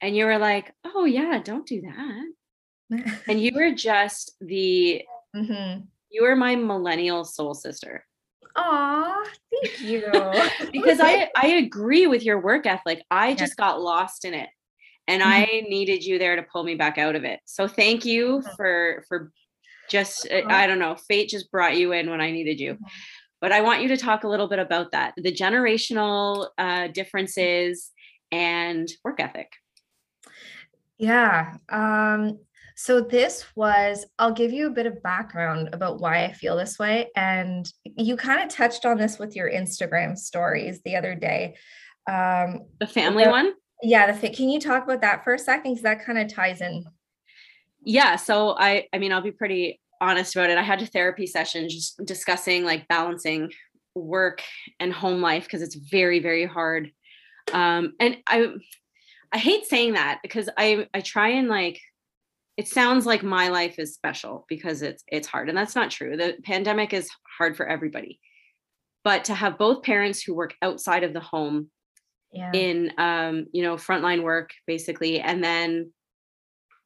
and 0.02 0.16
you 0.16 0.24
were 0.26 0.38
like 0.38 0.72
oh 0.84 1.04
yeah 1.04 1.40
don't 1.42 1.66
do 1.66 1.80
that 1.82 3.20
and 3.28 3.40
you 3.40 3.52
were 3.54 3.70
just 3.88 4.34
the 4.40 5.02
mm-hmm. 5.36 5.80
you 6.10 6.22
were 6.22 6.34
my 6.36 6.56
millennial 6.56 7.24
soul 7.24 7.54
sister 7.54 8.04
Aw, 8.56 9.24
thank 9.62 9.80
you. 9.80 10.02
because 10.72 10.98
I 11.02 11.30
I 11.36 11.46
agree 11.64 12.08
with 12.08 12.24
your 12.24 12.40
work 12.40 12.66
ethic. 12.66 13.04
I 13.08 13.28
Yeah. 13.28 13.34
just 13.36 13.56
got 13.56 13.80
lost 13.80 14.24
in 14.24 14.34
it. 14.34 14.48
And 15.08 15.22
Mhm. 15.22 15.26
I 15.26 15.44
needed 15.68 16.04
you 16.04 16.18
there 16.18 16.36
to 16.36 16.42
pull 16.42 16.62
me 16.64 16.74
back 16.74 16.98
out 16.98 17.16
of 17.16 17.24
it. 17.24 17.40
So 17.44 17.66
thank 17.66 18.04
you 18.04 18.40
Mhm. 18.40 18.56
for 18.56 19.04
for 19.08 19.32
just 19.88 20.26
uh. 20.30 20.42
I 20.46 20.66
don't 20.66 20.78
know, 20.78 20.94
fate 20.94 21.28
just 21.30 21.50
brought 21.50 21.76
you 21.76 21.92
in 21.92 22.08
when 22.10 22.20
I 22.20 22.30
needed 22.30 22.60
you. 22.60 22.74
Mhm. 22.74 22.90
But 23.40 23.52
I 23.52 23.60
want 23.62 23.82
you 23.82 23.88
to 23.88 23.96
talk 23.96 24.24
a 24.24 24.28
little 24.28 24.48
bit 24.48 24.58
about 24.58 24.92
that, 24.92 25.14
the 25.16 25.32
generational 25.32 26.48
uh 26.58 26.88
differences 26.88 27.90
and 28.30 28.88
work 29.04 29.18
ethic. 29.20 29.52
Yeah. 30.98 31.56
Um, 31.70 32.40
so 32.76 33.00
this 33.00 33.44
was, 33.56 34.06
I'll 34.18 34.32
give 34.32 34.52
you 34.52 34.66
a 34.66 34.70
bit 34.70 34.86
of 34.86 35.02
background 35.02 35.70
about 35.72 36.00
why 36.00 36.24
I 36.24 36.32
feel 36.32 36.56
this 36.56 36.78
way. 36.78 37.08
And 37.16 37.70
you 37.84 38.16
kind 38.16 38.42
of 38.42 38.48
touched 38.48 38.86
on 38.86 38.96
this 38.98 39.18
with 39.18 39.34
your 39.34 39.50
Instagram 39.50 40.16
stories 40.16 40.80
the 40.82 40.96
other 40.96 41.14
day. 41.14 41.56
Um, 42.06 42.66
The 42.78 42.86
family 42.86 43.26
one? 43.26 43.52
Yeah, 43.82 44.10
the 44.10 44.18
fi- 44.18 44.34
can 44.34 44.48
you 44.48 44.60
talk 44.60 44.84
about 44.84 45.00
that 45.00 45.24
for 45.24 45.34
a 45.34 45.38
second? 45.38 45.72
Because 45.72 45.82
that 45.82 46.04
kind 46.04 46.18
of 46.18 46.32
ties 46.32 46.60
in. 46.60 46.84
yeah 47.84 48.16
so 48.16 48.54
i 48.58 48.86
i 48.92 48.98
mean 48.98 49.12
i'll 49.12 49.22
be 49.22 49.32
pretty 49.32 49.80
honest 50.00 50.36
about 50.36 50.50
it 50.50 50.58
i 50.58 50.62
had 50.62 50.82
a 50.82 50.86
therapy 50.86 51.26
session 51.26 51.68
just 51.68 51.98
discussing 52.04 52.64
like 52.64 52.86
balancing 52.88 53.50
work 53.94 54.42
and 54.78 54.92
home 54.92 55.20
life 55.20 55.44
because 55.44 55.62
it's 55.62 55.74
very 55.76 56.20
very 56.20 56.44
hard 56.44 56.90
um 57.52 57.94
and 57.98 58.18
i 58.26 58.48
i 59.32 59.38
hate 59.38 59.64
saying 59.64 59.94
that 59.94 60.18
because 60.22 60.48
i 60.58 60.86
i 60.94 61.00
try 61.00 61.28
and 61.28 61.48
like 61.48 61.80
it 62.56 62.68
sounds 62.68 63.06
like 63.06 63.22
my 63.22 63.48
life 63.48 63.78
is 63.78 63.94
special 63.94 64.44
because 64.48 64.82
it's 64.82 65.02
it's 65.08 65.26
hard 65.26 65.48
and 65.48 65.56
that's 65.56 65.74
not 65.74 65.90
true 65.90 66.16
the 66.16 66.36
pandemic 66.44 66.92
is 66.92 67.08
hard 67.38 67.56
for 67.56 67.66
everybody 67.66 68.20
but 69.04 69.24
to 69.24 69.34
have 69.34 69.56
both 69.56 69.82
parents 69.82 70.22
who 70.22 70.34
work 70.34 70.54
outside 70.60 71.02
of 71.02 71.14
the 71.14 71.20
home 71.20 71.70
Yeah. 72.32 72.52
in 72.52 72.92
um 72.96 73.46
you 73.52 73.62
know 73.62 73.74
frontline 73.74 74.22
work 74.22 74.52
basically 74.66 75.20
and 75.20 75.42
then 75.42 75.92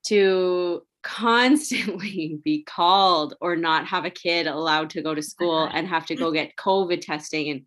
to 0.07 0.83
constantly 1.03 2.41
be 2.43 2.63
called 2.63 3.35
or 3.43 3.57
not 3.57 3.87
have 3.87 4.07
a 4.07 4.11
kid 4.11 4.47
allowed 4.47 4.89
to 4.91 5.03
go 5.03 5.15
to 5.15 5.23
school 5.23 5.69
and 5.71 5.87
have 5.87 6.07
to 6.07 6.15
go 6.23 6.33
get 6.33 6.57
COVID 6.57 7.03
testing 7.03 7.51
and 7.51 7.67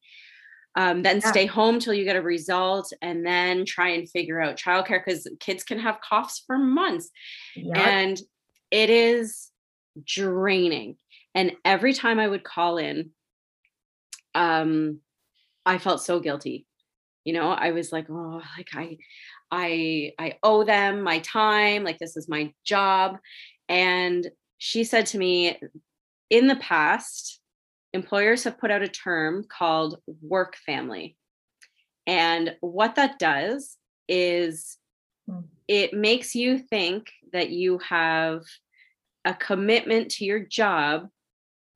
um, 0.78 1.02
then 1.02 1.22
yeah. 1.24 1.32
stay 1.32 1.48
home 1.48 1.80
till 1.80 1.96
you 1.96 2.04
get 2.04 2.16
a 2.16 2.22
result 2.22 2.94
and 3.02 3.26
then 3.26 3.66
try 3.66 3.90
and 3.90 4.08
figure 4.08 4.40
out 4.40 4.58
childcare 4.58 5.04
because 5.04 5.28
kids 5.40 5.64
can 5.64 5.80
have 5.80 6.00
coughs 6.02 6.44
for 6.46 6.60
months. 6.60 7.10
Yep. 7.56 7.78
And 7.78 8.22
it 8.70 8.92
is 8.92 9.50
draining. 10.06 10.98
And 11.34 11.54
every 11.66 11.94
time 11.94 12.20
I 12.20 12.28
would 12.28 12.44
call 12.44 12.78
in, 12.78 13.10
um, 14.36 15.00
I 15.66 15.80
felt 15.80 16.04
so 16.04 16.20
guilty. 16.20 16.68
You 17.28 17.34
know, 17.34 17.50
I 17.50 17.72
was 17.72 17.92
like, 17.92 18.06
oh, 18.10 18.42
like 18.58 18.70
I, 18.74 18.98
I, 19.52 20.14
I 20.18 20.38
owe 20.44 20.64
them 20.64 21.02
my 21.02 21.20
time. 21.20 21.84
Like 21.84 22.00
this 22.00 22.16
is 22.16 22.30
my 22.30 22.54
job. 22.64 23.18
And 23.68 24.26
she 24.60 24.86
said 24.86 25.08
to 25.08 25.18
me, 25.18 25.60
in 26.30 26.48
the 26.48 26.56
past, 26.56 27.42
employers 27.92 28.46
have 28.46 28.58
put 28.58 28.72
out 28.72 28.82
a 28.82 28.88
term 28.88 29.44
called 29.44 29.98
work 30.22 30.56
family. 30.66 31.18
And 32.06 32.56
what 32.62 32.96
that 32.96 33.20
does 33.20 33.76
is 34.08 34.78
hmm. 35.30 35.42
it 35.68 35.94
makes 35.94 36.34
you 36.34 36.58
think 36.58 37.12
that 37.34 37.50
you 37.50 37.80
have 37.80 38.44
a 39.26 39.34
commitment 39.34 40.12
to 40.12 40.24
your 40.24 40.40
job 40.40 41.10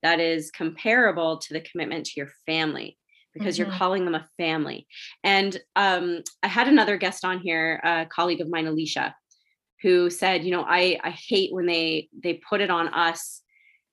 that 0.01 0.21
is 0.21 0.49
comparable 0.49 1.39
to 1.39 1.53
the 1.53 1.59
commitment 1.59 2.05
to 2.05 2.13
your 2.15 2.29
family 2.45 2.97
because 3.33 3.57
mm-hmm. 3.57 3.69
you're 3.69 3.77
calling 3.77 4.05
them 4.05 4.15
a 4.15 4.27
family. 4.37 4.87
And 5.23 5.57
um, 5.75 6.21
I 6.43 6.47
had 6.47 6.67
another 6.67 6.97
guest 6.97 7.25
on 7.25 7.39
here, 7.39 7.79
a 7.83 8.05
colleague 8.05 8.41
of 8.41 8.49
mine, 8.49 8.67
Alicia, 8.67 9.15
who 9.81 10.09
said, 10.09 10.43
you 10.43 10.51
know, 10.51 10.65
I, 10.67 10.99
I 11.03 11.11
hate 11.11 11.53
when 11.53 11.65
they 11.65 12.09
they 12.23 12.41
put 12.47 12.61
it 12.61 12.69
on 12.69 12.89
us 12.89 13.41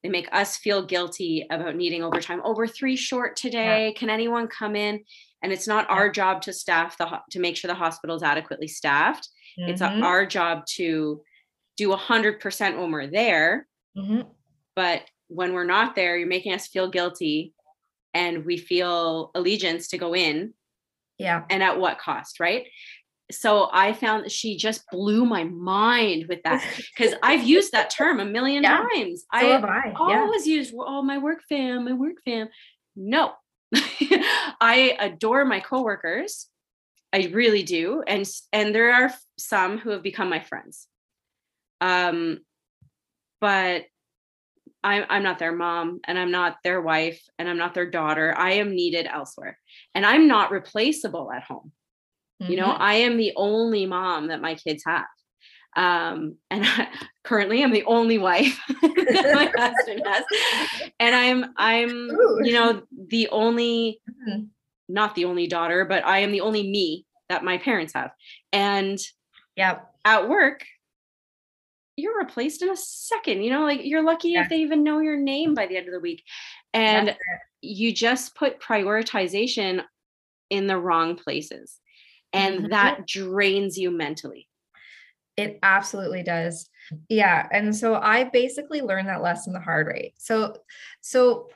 they 0.03 0.09
make 0.09 0.29
us 0.33 0.57
feel 0.57 0.85
guilty 0.85 1.47
about 1.51 1.77
needing 1.77 2.03
overtime. 2.03 2.41
Oh, 2.45 2.55
we're 2.57 2.69
three 2.69 2.97
short 2.97 3.37
today. 3.37 3.89
Yeah. 3.89 3.99
Can 3.99 4.11
anyone 4.11 4.47
come 4.47 4.77
in? 4.77 5.05
And 5.43 5.53
it's 5.53 5.67
not 5.67 5.87
yeah. 5.89 5.97
our 5.97 6.11
job 6.11 6.43
to 6.43 6.53
staff 6.53 6.97
the 6.99 7.21
to 7.31 7.41
make 7.41 7.57
sure 7.57 7.69
the 7.69 7.75
hospital 7.75 8.17
is 8.17 8.23
adequately 8.23 8.69
staffed. 8.69 9.29
Mm-hmm. 9.59 9.71
It's 9.71 9.83
our 9.83 10.25
job 10.27 10.67
to 10.77 11.23
do 11.77 11.93
a 11.93 11.97
hundred 11.97 12.41
percent 12.41 12.79
when 12.79 12.91
we're 12.91 13.09
there. 13.09 13.67
Mm-hmm. 13.97 14.23
But 14.77 15.03
when 15.29 15.53
we're 15.53 15.65
not 15.65 15.97
there, 15.97 16.17
you're 16.17 16.29
making 16.29 16.53
us 16.53 16.69
feel 16.69 16.89
guilty, 16.89 17.53
and 18.15 18.45
we 18.45 18.57
feel 18.57 19.31
allegiance 19.35 19.89
to 19.89 19.99
go 19.99 20.15
in. 20.15 20.55
Yeah. 21.19 21.45
And 21.51 21.63
at 21.63 21.81
what 21.81 21.99
cost, 21.99 22.39
right? 22.39 22.67
so 23.31 23.69
I 23.73 23.93
found 23.93 24.25
that 24.25 24.33
she 24.33 24.57
just 24.57 24.85
blew 24.91 25.27
my 25.27 25.45
mind 25.45 26.27
with 26.29 26.43
that 26.45 26.65
because 26.97 27.15
I've 27.23 27.45
used 27.45 27.73
that 27.73 27.91
term 27.91 28.21
a 28.21 28.25
million 28.25 28.63
yeah, 28.63 28.87
times. 28.95 29.23
So 29.23 29.27
I 29.39 29.45
have 29.45 29.65
I. 29.65 29.93
always 29.97 30.47
yeah. 30.47 30.55
used 30.55 30.75
oh 30.77 31.03
my 31.03 31.19
work 31.19 31.41
fam, 31.49 31.85
my 31.85 31.93
work 31.93 32.17
fam. 32.25 32.49
No, 32.97 33.33
I 34.61 34.97
adore 34.99 35.45
my 35.45 35.61
coworkers. 35.61 36.47
I 37.13 37.31
really 37.33 37.63
do, 37.63 38.03
and 38.07 38.29
and 38.53 38.75
there 38.75 38.93
are 38.93 39.15
some 39.39 39.79
who 39.79 39.91
have 39.91 40.03
become 40.03 40.29
my 40.29 40.41
friends. 40.41 40.87
Um, 41.81 42.41
but 43.41 43.85
I'm 44.85 45.05
I'm 45.09 45.23
not 45.23 45.39
their 45.39 45.53
mom, 45.53 46.01
and 46.05 46.19
I'm 46.19 46.31
not 46.31 46.59
their 46.63 46.81
wife, 46.81 47.21
and 47.39 47.49
I'm 47.49 47.59
not 47.59 47.75
their 47.75 47.91
daughter. 47.91 48.35
I 48.37 48.55
am 48.55 48.75
needed 48.75 49.07
elsewhere, 49.07 49.59
and 49.95 50.07
I'm 50.07 50.29
not 50.29 50.51
replaceable 50.51 51.33
at 51.33 51.43
home. 51.43 51.73
Mm-hmm. 52.43 52.53
You 52.53 52.59
know, 52.59 52.69
mm-hmm. 52.69 52.83
I 52.83 52.95
am 52.95 53.17
the 53.17 53.33
only 53.37 53.87
mom 53.87 54.29
that 54.29 54.41
my 54.41 54.55
kids 54.55 54.85
have. 54.87 55.07
Um, 55.77 56.37
and 56.51 56.65
I, 56.65 56.89
currently 57.25 57.63
I'm 57.63 57.73
the 57.73 57.85
only 57.85 58.19
wife 58.19 58.59
that 58.83 59.33
my 59.35 59.53
husband 59.57 60.03
has. 60.07 60.25
And 61.01 61.15
I'm 61.15 61.53
I'm 61.57 61.91
Ooh. 61.91 62.41
you 62.43 62.53
know 62.53 62.83
the 63.09 63.29
only 63.31 64.01
mm-hmm. 64.09 64.45
not 64.89 65.15
the 65.15 65.25
only 65.25 65.47
daughter, 65.47 65.85
but 65.85 66.07
I 66.07 66.21
am 66.21 66.33
the 66.33 66.43
only 66.43 66.63
me 66.63 67.05
that 67.29 67.45
my 67.45 67.59
parents 67.59 67.93
have. 67.95 68.11
And 68.53 68.99
yeah, 69.57 69.81
at 70.05 70.29
work, 70.29 70.65
you're 71.99 72.19
replaced 72.19 72.63
in 72.63 72.71
a 72.71 72.77
second. 72.77 73.43
You 73.43 73.51
know, 73.51 73.65
like 73.65 73.81
you're 73.83 74.05
lucky 74.05 74.31
yeah. 74.31 74.43
if 74.43 74.49
they 74.49 74.59
even 74.59 74.85
know 74.85 75.01
your 75.01 75.17
name 75.17 75.53
by 75.53 75.67
the 75.67 75.77
end 75.77 75.89
of 75.89 75.93
the 75.93 76.01
week. 76.01 76.23
And 76.73 77.17
you 77.61 77.93
just 77.93 78.37
put 78.37 78.61
prioritization 78.61 79.83
in 80.49 80.67
the 80.67 80.79
wrong 80.79 81.17
places 81.17 81.81
and 82.33 82.59
mm-hmm. 82.59 82.69
that 82.71 83.07
drains 83.07 83.77
you 83.77 83.91
mentally. 83.91 84.49
It 85.37 85.59
absolutely 85.63 86.23
does. 86.23 86.69
Yeah, 87.09 87.47
and 87.53 87.75
so 87.75 87.95
I 87.95 88.25
basically 88.25 88.81
learned 88.81 89.09
that 89.09 89.23
lesson 89.23 89.53
the 89.53 89.61
hard 89.61 89.87
way. 89.89 90.15
So 90.19 90.57
so 91.01 91.49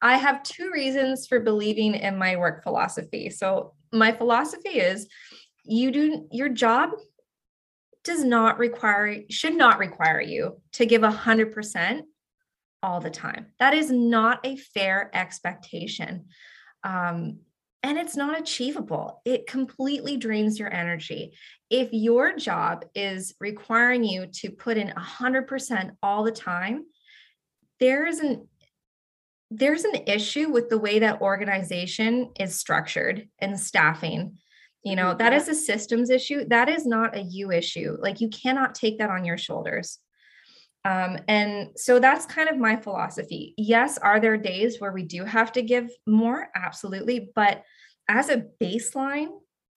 I 0.00 0.16
have 0.16 0.42
two 0.42 0.70
reasons 0.72 1.26
for 1.26 1.40
believing 1.40 1.94
in 1.94 2.18
my 2.18 2.36
work 2.36 2.62
philosophy. 2.62 3.30
So 3.30 3.74
my 3.92 4.12
philosophy 4.12 4.80
is 4.80 5.08
you 5.64 5.90
do 5.90 6.28
your 6.30 6.48
job 6.48 6.90
does 8.06 8.24
not 8.24 8.58
require 8.58 9.22
should 9.28 9.54
not 9.54 9.78
require 9.78 10.20
you 10.20 10.60
to 10.72 10.86
give 10.86 11.02
a 11.02 11.10
hundred 11.10 11.52
percent 11.52 12.06
all 12.82 13.00
the 13.00 13.10
time. 13.10 13.46
That 13.58 13.74
is 13.74 13.90
not 13.90 14.46
a 14.46 14.56
fair 14.56 15.10
expectation. 15.12 16.26
Um, 16.84 17.40
and 17.82 17.98
it's 17.98 18.16
not 18.16 18.38
achievable. 18.38 19.20
It 19.24 19.46
completely 19.46 20.16
drains 20.16 20.58
your 20.58 20.72
energy. 20.72 21.34
If 21.70 21.88
your 21.92 22.36
job 22.36 22.84
is 22.94 23.34
requiring 23.40 24.02
you 24.02 24.26
to 24.26 24.50
put 24.50 24.76
in 24.76 24.88
100% 24.88 25.92
all 26.02 26.24
the 26.24 26.32
time, 26.32 26.86
there 27.78 28.06
is 28.06 28.20
an 28.20 28.48
there's 29.50 29.84
an 29.84 30.02
issue 30.08 30.48
with 30.48 30.68
the 30.68 30.78
way 30.78 30.98
that 30.98 31.20
organization 31.20 32.30
is 32.38 32.58
structured 32.58 33.28
and 33.38 33.58
staffing. 33.58 34.38
You 34.86 34.94
know, 34.94 35.08
mm-hmm. 35.08 35.18
that 35.18 35.32
is 35.32 35.48
a 35.48 35.54
systems 35.54 36.10
issue. 36.10 36.44
That 36.46 36.68
is 36.68 36.86
not 36.86 37.16
a 37.16 37.20
you 37.20 37.50
issue. 37.50 37.96
Like 38.00 38.20
you 38.20 38.28
cannot 38.28 38.76
take 38.76 38.98
that 38.98 39.10
on 39.10 39.24
your 39.24 39.36
shoulders. 39.36 39.98
Um, 40.84 41.18
and 41.26 41.70
so 41.74 41.98
that's 41.98 42.24
kind 42.24 42.48
of 42.48 42.56
my 42.56 42.76
philosophy. 42.76 43.54
Yes, 43.58 43.98
are 43.98 44.20
there 44.20 44.36
days 44.36 44.80
where 44.80 44.92
we 44.92 45.02
do 45.02 45.24
have 45.24 45.50
to 45.52 45.62
give 45.62 45.90
more? 46.06 46.48
Absolutely. 46.54 47.32
But 47.34 47.64
as 48.08 48.28
a 48.28 48.44
baseline, 48.62 49.30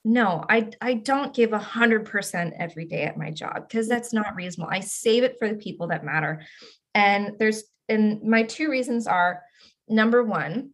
no, 0.05 0.45
I, 0.47 0.69
I 0.79 0.93
don't 0.93 1.33
give 1.33 1.53
a 1.53 1.57
hundred 1.57 2.05
percent 2.05 2.53
every 2.59 2.85
day 2.85 3.01
at 3.01 3.17
my 3.17 3.31
job 3.31 3.67
because 3.67 3.87
that's 3.87 4.13
not 4.13 4.35
reasonable. 4.35 4.71
I 4.71 4.81
save 4.81 5.23
it 5.23 5.37
for 5.39 5.49
the 5.49 5.55
people 5.55 5.87
that 5.87 6.05
matter. 6.05 6.45
And 6.93 7.31
there's 7.39 7.63
and 7.89 8.21
my 8.21 8.43
two 8.43 8.69
reasons 8.69 9.07
are 9.07 9.41
number 9.87 10.23
one, 10.23 10.69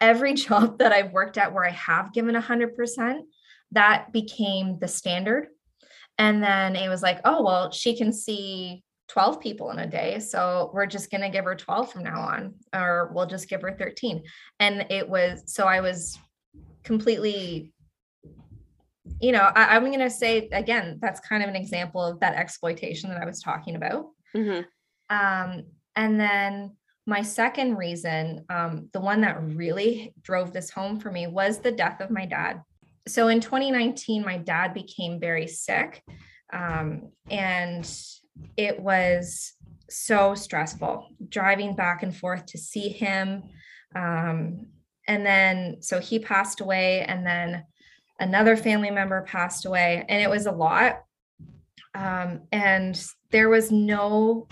every 0.00 0.34
job 0.46 0.80
that 0.80 0.90
I've 0.90 1.12
worked 1.12 1.38
at 1.38 1.54
where 1.54 1.64
I 1.64 1.70
have 1.70 2.12
given 2.12 2.34
a 2.34 2.40
hundred 2.40 2.74
percent, 2.74 3.26
that 3.74 4.12
became 4.12 4.78
the 4.78 4.88
standard. 4.88 5.48
And 6.18 6.42
then 6.42 6.76
it 6.76 6.88
was 6.88 7.02
like, 7.02 7.20
oh, 7.24 7.42
well, 7.42 7.70
she 7.70 7.96
can 7.96 8.12
see 8.12 8.82
12 9.08 9.40
people 9.40 9.70
in 9.70 9.80
a 9.80 9.86
day. 9.86 10.18
So 10.20 10.70
we're 10.72 10.86
just 10.86 11.10
going 11.10 11.20
to 11.20 11.28
give 11.28 11.44
her 11.44 11.54
12 11.54 11.92
from 11.92 12.04
now 12.04 12.20
on, 12.20 12.54
or 12.74 13.10
we'll 13.12 13.26
just 13.26 13.48
give 13.48 13.62
her 13.62 13.72
13. 13.72 14.22
And 14.60 14.86
it 14.90 15.08
was, 15.08 15.42
so 15.46 15.66
I 15.66 15.80
was 15.80 16.18
completely 16.84 17.72
you 19.20 19.32
know 19.32 19.50
I, 19.54 19.76
am 19.76 19.84
going 19.84 19.98
to 19.98 20.10
say 20.10 20.48
again 20.52 20.98
that's 21.00 21.20
kind 21.20 21.42
of 21.42 21.48
an 21.48 21.56
example 21.56 22.02
of 22.04 22.20
that 22.20 22.34
exploitation 22.34 23.10
that 23.10 23.20
i 23.20 23.26
was 23.26 23.40
talking 23.40 23.76
about 23.76 24.06
mm-hmm. 24.34 24.62
um, 25.14 25.64
and 25.96 26.20
then 26.20 26.76
my 27.06 27.20
second 27.22 27.76
reason 27.76 28.44
um, 28.48 28.88
the 28.92 29.00
one 29.00 29.20
that 29.22 29.42
really 29.42 30.14
drove 30.22 30.52
this 30.52 30.70
home 30.70 30.98
for 30.98 31.10
me 31.10 31.26
was 31.26 31.58
the 31.58 31.72
death 31.72 32.00
of 32.00 32.10
my 32.10 32.24
dad 32.24 32.62
so 33.06 33.28
in 33.28 33.40
2019 33.40 34.24
my 34.24 34.38
dad 34.38 34.74
became 34.74 35.20
very 35.20 35.46
sick 35.46 36.02
um, 36.52 37.10
and 37.30 37.90
it 38.56 38.78
was 38.80 39.52
so 39.88 40.34
stressful 40.34 41.08
driving 41.28 41.74
back 41.74 42.02
and 42.02 42.16
forth 42.16 42.46
to 42.46 42.58
see 42.58 42.88
him 42.88 43.42
um, 43.94 44.66
and 45.06 45.24
then 45.24 45.76
so 45.80 46.00
he 46.00 46.18
passed 46.18 46.60
away 46.60 47.02
and 47.02 47.26
then 47.26 47.64
another 48.18 48.56
family 48.56 48.90
member 48.90 49.22
passed 49.22 49.66
away 49.66 50.04
and 50.08 50.22
it 50.22 50.30
was 50.30 50.46
a 50.46 50.52
lot. 50.52 51.02
Um, 51.94 52.42
and 52.50 53.00
there 53.30 53.48
was 53.48 53.70
no 53.70 54.48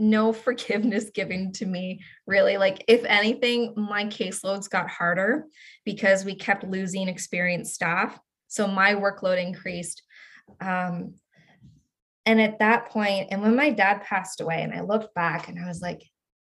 no 0.00 0.32
forgiveness 0.32 1.10
given 1.10 1.52
to 1.52 1.66
me 1.66 2.02
really 2.26 2.56
like 2.56 2.84
if 2.88 3.04
anything 3.04 3.74
my 3.76 4.04
caseloads 4.04 4.68
got 4.68 4.88
harder 4.88 5.44
because 5.84 6.24
we 6.24 6.34
kept 6.34 6.64
losing 6.64 7.08
experienced 7.08 7.74
staff 7.74 8.18
so 8.48 8.66
my 8.66 8.94
workload 8.94 9.40
increased 9.40 10.02
um, 10.60 11.14
and 12.26 12.40
at 12.40 12.58
that 12.58 12.88
point 12.88 13.28
and 13.30 13.42
when 13.42 13.54
my 13.54 13.70
dad 13.70 14.02
passed 14.02 14.40
away 14.40 14.62
and 14.62 14.72
i 14.72 14.80
looked 14.80 15.14
back 15.14 15.48
and 15.48 15.58
i 15.62 15.68
was 15.68 15.80
like 15.80 16.02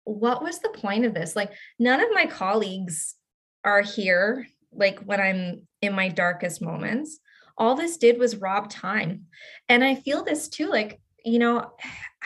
what 0.04 0.42
was 0.42 0.60
the 0.60 0.70
point 0.70 1.04
of 1.04 1.14
this 1.14 1.36
like 1.36 1.52
none 1.78 2.00
of 2.00 2.08
my 2.12 2.26
colleagues 2.26 3.16
are 3.64 3.82
here 3.82 4.46
like 4.74 5.00
when 5.00 5.20
I'm 5.20 5.66
in 5.80 5.92
my 5.92 6.08
darkest 6.08 6.62
moments. 6.62 7.18
All 7.58 7.74
this 7.74 7.96
did 7.96 8.18
was 8.18 8.36
rob 8.36 8.70
time. 8.70 9.26
And 9.68 9.84
I 9.84 9.94
feel 9.94 10.24
this 10.24 10.48
too 10.48 10.68
like 10.68 11.00
you 11.24 11.38
know, 11.38 11.72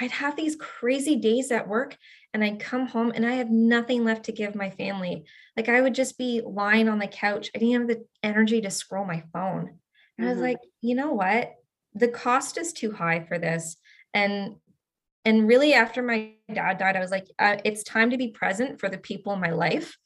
I'd 0.00 0.10
have 0.10 0.36
these 0.36 0.56
crazy 0.56 1.16
days 1.16 1.50
at 1.50 1.68
work 1.68 1.96
and 2.34 2.44
I'd 2.44 2.60
come 2.60 2.86
home 2.86 3.12
and 3.14 3.24
I 3.24 3.32
have 3.32 3.50
nothing 3.50 4.04
left 4.04 4.24
to 4.24 4.32
give 4.32 4.54
my 4.54 4.70
family. 4.70 5.24
Like 5.56 5.68
I 5.68 5.80
would 5.80 5.94
just 5.94 6.18
be 6.18 6.42
lying 6.44 6.88
on 6.88 6.98
the 6.98 7.06
couch. 7.06 7.50
I 7.54 7.58
didn't 7.58 7.80
have 7.80 7.88
the 7.88 8.04
energy 8.22 8.60
to 8.60 8.70
scroll 8.70 9.04
my 9.04 9.22
phone. 9.32 9.60
And 9.60 9.68
mm-hmm. 9.68 10.24
I 10.24 10.28
was 10.28 10.34
mm-hmm. 10.34 10.42
like, 10.42 10.58
you 10.82 10.94
know 10.94 11.12
what? 11.12 11.54
The 11.94 12.08
cost 12.08 12.58
is 12.58 12.72
too 12.72 12.92
high 12.92 13.20
for 13.20 13.38
this. 13.38 13.76
And 14.12 14.56
and 15.24 15.48
really 15.48 15.74
after 15.74 16.02
my 16.02 16.34
dad 16.52 16.78
died, 16.78 16.96
I 16.96 17.00
was 17.00 17.10
like, 17.10 17.26
uh, 17.38 17.56
it's 17.64 17.82
time 17.82 18.10
to 18.10 18.16
be 18.16 18.28
present 18.28 18.78
for 18.78 18.88
the 18.88 18.98
people 18.98 19.32
in 19.32 19.40
my 19.40 19.50
life 19.50 19.96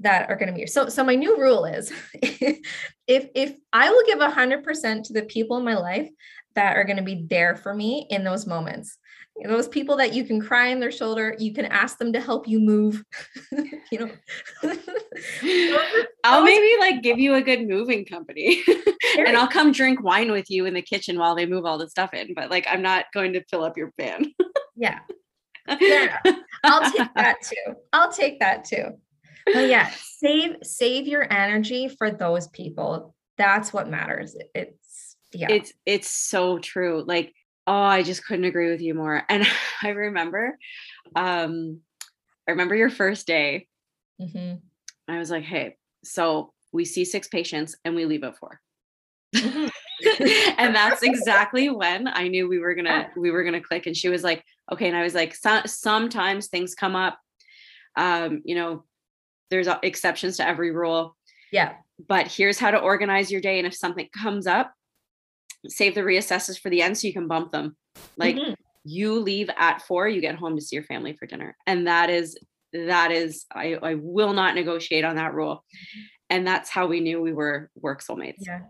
that 0.00 0.28
are 0.28 0.36
going 0.36 0.48
to 0.48 0.52
be 0.52 0.60
here. 0.60 0.66
So 0.66 0.88
so 0.88 1.04
my 1.04 1.14
new 1.14 1.38
rule 1.38 1.64
is 1.64 1.92
if 2.22 2.62
if 3.06 3.56
I 3.72 3.90
will 3.90 4.04
give 4.06 4.18
100% 4.18 5.04
to 5.04 5.12
the 5.12 5.22
people 5.22 5.56
in 5.58 5.64
my 5.64 5.76
life 5.76 6.08
that 6.54 6.76
are 6.76 6.84
going 6.84 6.96
to 6.96 7.02
be 7.02 7.26
there 7.28 7.56
for 7.56 7.74
me 7.74 8.06
in 8.10 8.24
those 8.24 8.46
moments. 8.46 8.98
Those 9.44 9.66
people 9.66 9.96
that 9.96 10.14
you 10.14 10.24
can 10.24 10.40
cry 10.40 10.70
on 10.70 10.78
their 10.78 10.92
shoulder 10.92 11.34
you 11.40 11.52
can 11.52 11.64
ask 11.66 11.98
them 11.98 12.12
to 12.12 12.20
help 12.20 12.46
you 12.48 12.60
move. 12.60 13.02
You 13.92 14.00
know? 14.00 14.10
I'll 16.24 16.42
maybe 16.42 16.68
like 16.80 17.02
give 17.02 17.18
you 17.18 17.34
a 17.34 17.42
good 17.42 17.68
moving 17.68 18.04
company 18.04 18.62
and 19.18 19.36
i'll 19.36 19.46
come 19.46 19.70
drink 19.70 20.02
wine 20.02 20.32
with 20.32 20.50
you 20.50 20.64
in 20.64 20.74
the 20.74 20.82
kitchen 20.82 21.16
while 21.16 21.36
they 21.36 21.46
move 21.46 21.64
all 21.64 21.78
the 21.78 21.88
stuff 21.88 22.12
in 22.12 22.34
but 22.34 22.50
like 22.50 22.66
i'm 22.68 22.82
not 22.82 23.04
going 23.14 23.34
to 23.34 23.44
fill 23.44 23.62
up 23.62 23.76
your 23.76 23.92
van. 23.96 24.32
Yeah. 24.74 24.98
Yeah. 25.80 26.18
i'll 26.64 26.90
take 26.90 27.14
that 27.14 27.36
too. 27.42 27.74
I'll 27.92 28.10
take 28.10 28.40
that 28.40 28.64
too. 28.64 28.98
But 29.46 29.68
yeah 29.68 29.90
save 30.24 30.56
save 30.62 31.06
your 31.06 31.30
energy 31.32 31.88
for 31.88 32.10
those 32.10 32.48
people. 32.48 33.14
That's 33.36 33.72
what 33.72 33.88
matters. 33.88 34.36
It's 34.54 34.83
yeah 35.34 35.48
it's 35.50 35.72
it's 35.84 36.10
so 36.10 36.58
true 36.58 37.04
like 37.06 37.32
oh 37.66 37.72
i 37.72 38.02
just 38.02 38.24
couldn't 38.24 38.44
agree 38.44 38.70
with 38.70 38.80
you 38.80 38.94
more 38.94 39.22
and 39.28 39.46
i 39.82 39.88
remember 39.88 40.58
um 41.16 41.80
i 42.48 42.50
remember 42.50 42.74
your 42.74 42.90
first 42.90 43.26
day 43.26 43.66
mm-hmm. 44.20 44.54
i 45.08 45.18
was 45.18 45.30
like 45.30 45.44
hey 45.44 45.76
so 46.04 46.52
we 46.72 46.84
see 46.84 47.04
six 47.04 47.28
patients 47.28 47.76
and 47.84 47.94
we 47.94 48.04
leave 48.04 48.24
at 48.24 48.36
4 48.36 48.60
mm-hmm. 49.34 49.68
and 50.58 50.74
that's 50.74 51.02
exactly 51.02 51.70
when 51.70 52.08
i 52.08 52.28
knew 52.28 52.48
we 52.48 52.58
were 52.58 52.74
gonna 52.74 53.08
we 53.16 53.30
were 53.30 53.44
gonna 53.44 53.60
click 53.60 53.86
and 53.86 53.96
she 53.96 54.08
was 54.08 54.22
like 54.22 54.44
okay 54.72 54.88
and 54.88 54.96
i 54.96 55.02
was 55.02 55.14
like 55.14 55.34
so- 55.34 55.62
sometimes 55.66 56.48
things 56.48 56.74
come 56.74 56.96
up 56.96 57.18
um 57.96 58.42
you 58.44 58.54
know 58.54 58.84
there's 59.50 59.68
exceptions 59.82 60.36
to 60.38 60.46
every 60.46 60.70
rule 60.70 61.16
yeah 61.52 61.74
but 62.08 62.26
here's 62.26 62.58
how 62.58 62.70
to 62.70 62.78
organize 62.78 63.30
your 63.30 63.40
day 63.40 63.58
and 63.58 63.66
if 63.66 63.74
something 63.74 64.08
comes 64.12 64.46
up 64.46 64.74
save 65.68 65.94
the 65.94 66.02
reassesses 66.02 66.58
for 66.58 66.70
the 66.70 66.82
end 66.82 66.96
so 66.96 67.06
you 67.06 67.12
can 67.12 67.28
bump 67.28 67.52
them. 67.52 67.76
Like 68.16 68.36
mm-hmm. 68.36 68.54
you 68.84 69.20
leave 69.20 69.50
at 69.56 69.82
four, 69.82 70.08
you 70.08 70.20
get 70.20 70.36
home 70.36 70.56
to 70.56 70.62
see 70.62 70.76
your 70.76 70.84
family 70.84 71.14
for 71.14 71.26
dinner. 71.26 71.56
And 71.66 71.86
that 71.86 72.10
is 72.10 72.38
that 72.72 73.12
is 73.12 73.46
I, 73.52 73.74
I 73.74 73.94
will 73.94 74.32
not 74.32 74.54
negotiate 74.54 75.04
on 75.04 75.16
that 75.16 75.34
rule. 75.34 75.64
And 76.28 76.46
that's 76.46 76.70
how 76.70 76.86
we 76.86 77.00
knew 77.00 77.20
we 77.20 77.32
were 77.32 77.70
work 77.76 78.02
soulmates. 78.02 78.46
Yeah. 78.46 78.62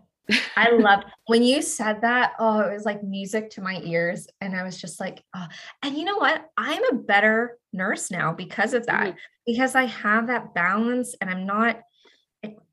I 0.55 0.71
love 0.71 1.03
when 1.27 1.43
you 1.43 1.61
said 1.61 2.01
that. 2.01 2.33
Oh, 2.39 2.61
it 2.61 2.73
was 2.73 2.85
like 2.85 3.03
music 3.03 3.51
to 3.51 3.61
my 3.61 3.79
ears. 3.83 4.27
And 4.41 4.55
I 4.55 4.63
was 4.63 4.79
just 4.79 4.99
like, 4.99 5.23
oh. 5.35 5.45
and 5.83 5.95
you 5.95 6.03
know 6.03 6.17
what? 6.17 6.45
I'm 6.57 6.83
a 6.85 6.95
better 6.95 7.57
nurse 7.73 8.09
now 8.09 8.33
because 8.33 8.73
of 8.73 8.85
that, 8.87 9.09
mm-hmm. 9.09 9.17
because 9.45 9.75
I 9.75 9.85
have 9.85 10.27
that 10.27 10.53
balance 10.53 11.15
and 11.21 11.29
I'm 11.29 11.45
not 11.45 11.79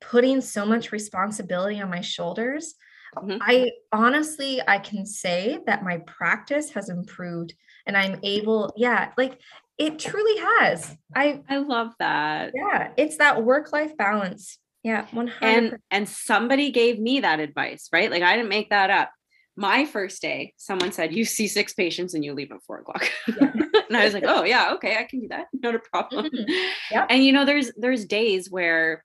putting 0.00 0.40
so 0.40 0.64
much 0.64 0.92
responsibility 0.92 1.80
on 1.80 1.90
my 1.90 2.00
shoulders. 2.00 2.74
Mm-hmm. 3.16 3.38
I 3.40 3.70
honestly, 3.92 4.60
I 4.66 4.78
can 4.78 5.04
say 5.06 5.58
that 5.66 5.84
my 5.84 5.98
practice 5.98 6.70
has 6.70 6.88
improved 6.88 7.54
and 7.86 7.96
I'm 7.96 8.18
able, 8.22 8.72
yeah, 8.76 9.12
like 9.16 9.38
it 9.78 9.98
truly 9.98 10.38
has. 10.40 10.96
I 11.14 11.42
I 11.48 11.58
love 11.58 11.92
that. 11.98 12.52
Yeah, 12.54 12.90
it's 12.96 13.18
that 13.18 13.44
work-life 13.44 13.96
balance. 13.96 14.58
Yeah, 14.82 15.06
100 15.12 15.32
And 15.42 15.78
and 15.90 16.08
somebody 16.08 16.70
gave 16.70 16.98
me 16.98 17.20
that 17.20 17.40
advice, 17.40 17.88
right? 17.92 18.10
Like 18.10 18.22
I 18.22 18.36
didn't 18.36 18.48
make 18.48 18.70
that 18.70 18.90
up. 18.90 19.10
My 19.54 19.84
first 19.84 20.22
day, 20.22 20.54
someone 20.56 20.92
said, 20.92 21.14
You 21.14 21.24
see 21.24 21.46
six 21.46 21.74
patients 21.74 22.14
and 22.14 22.24
you 22.24 22.32
leave 22.32 22.50
at 22.52 22.62
four 22.66 22.78
o'clock. 22.78 23.10
Yeah. 23.28 23.52
and 23.88 23.96
I 23.96 24.04
was 24.04 24.14
like, 24.14 24.24
Oh 24.26 24.44
yeah, 24.44 24.72
okay, 24.74 24.96
I 24.96 25.04
can 25.04 25.20
do 25.20 25.28
that. 25.28 25.46
Not 25.52 25.74
a 25.74 25.78
problem. 25.78 26.26
Mm-hmm. 26.26 26.52
Yep. 26.90 27.06
And 27.10 27.24
you 27.24 27.32
know, 27.32 27.44
there's 27.44 27.70
there's 27.76 28.06
days 28.06 28.50
where 28.50 29.04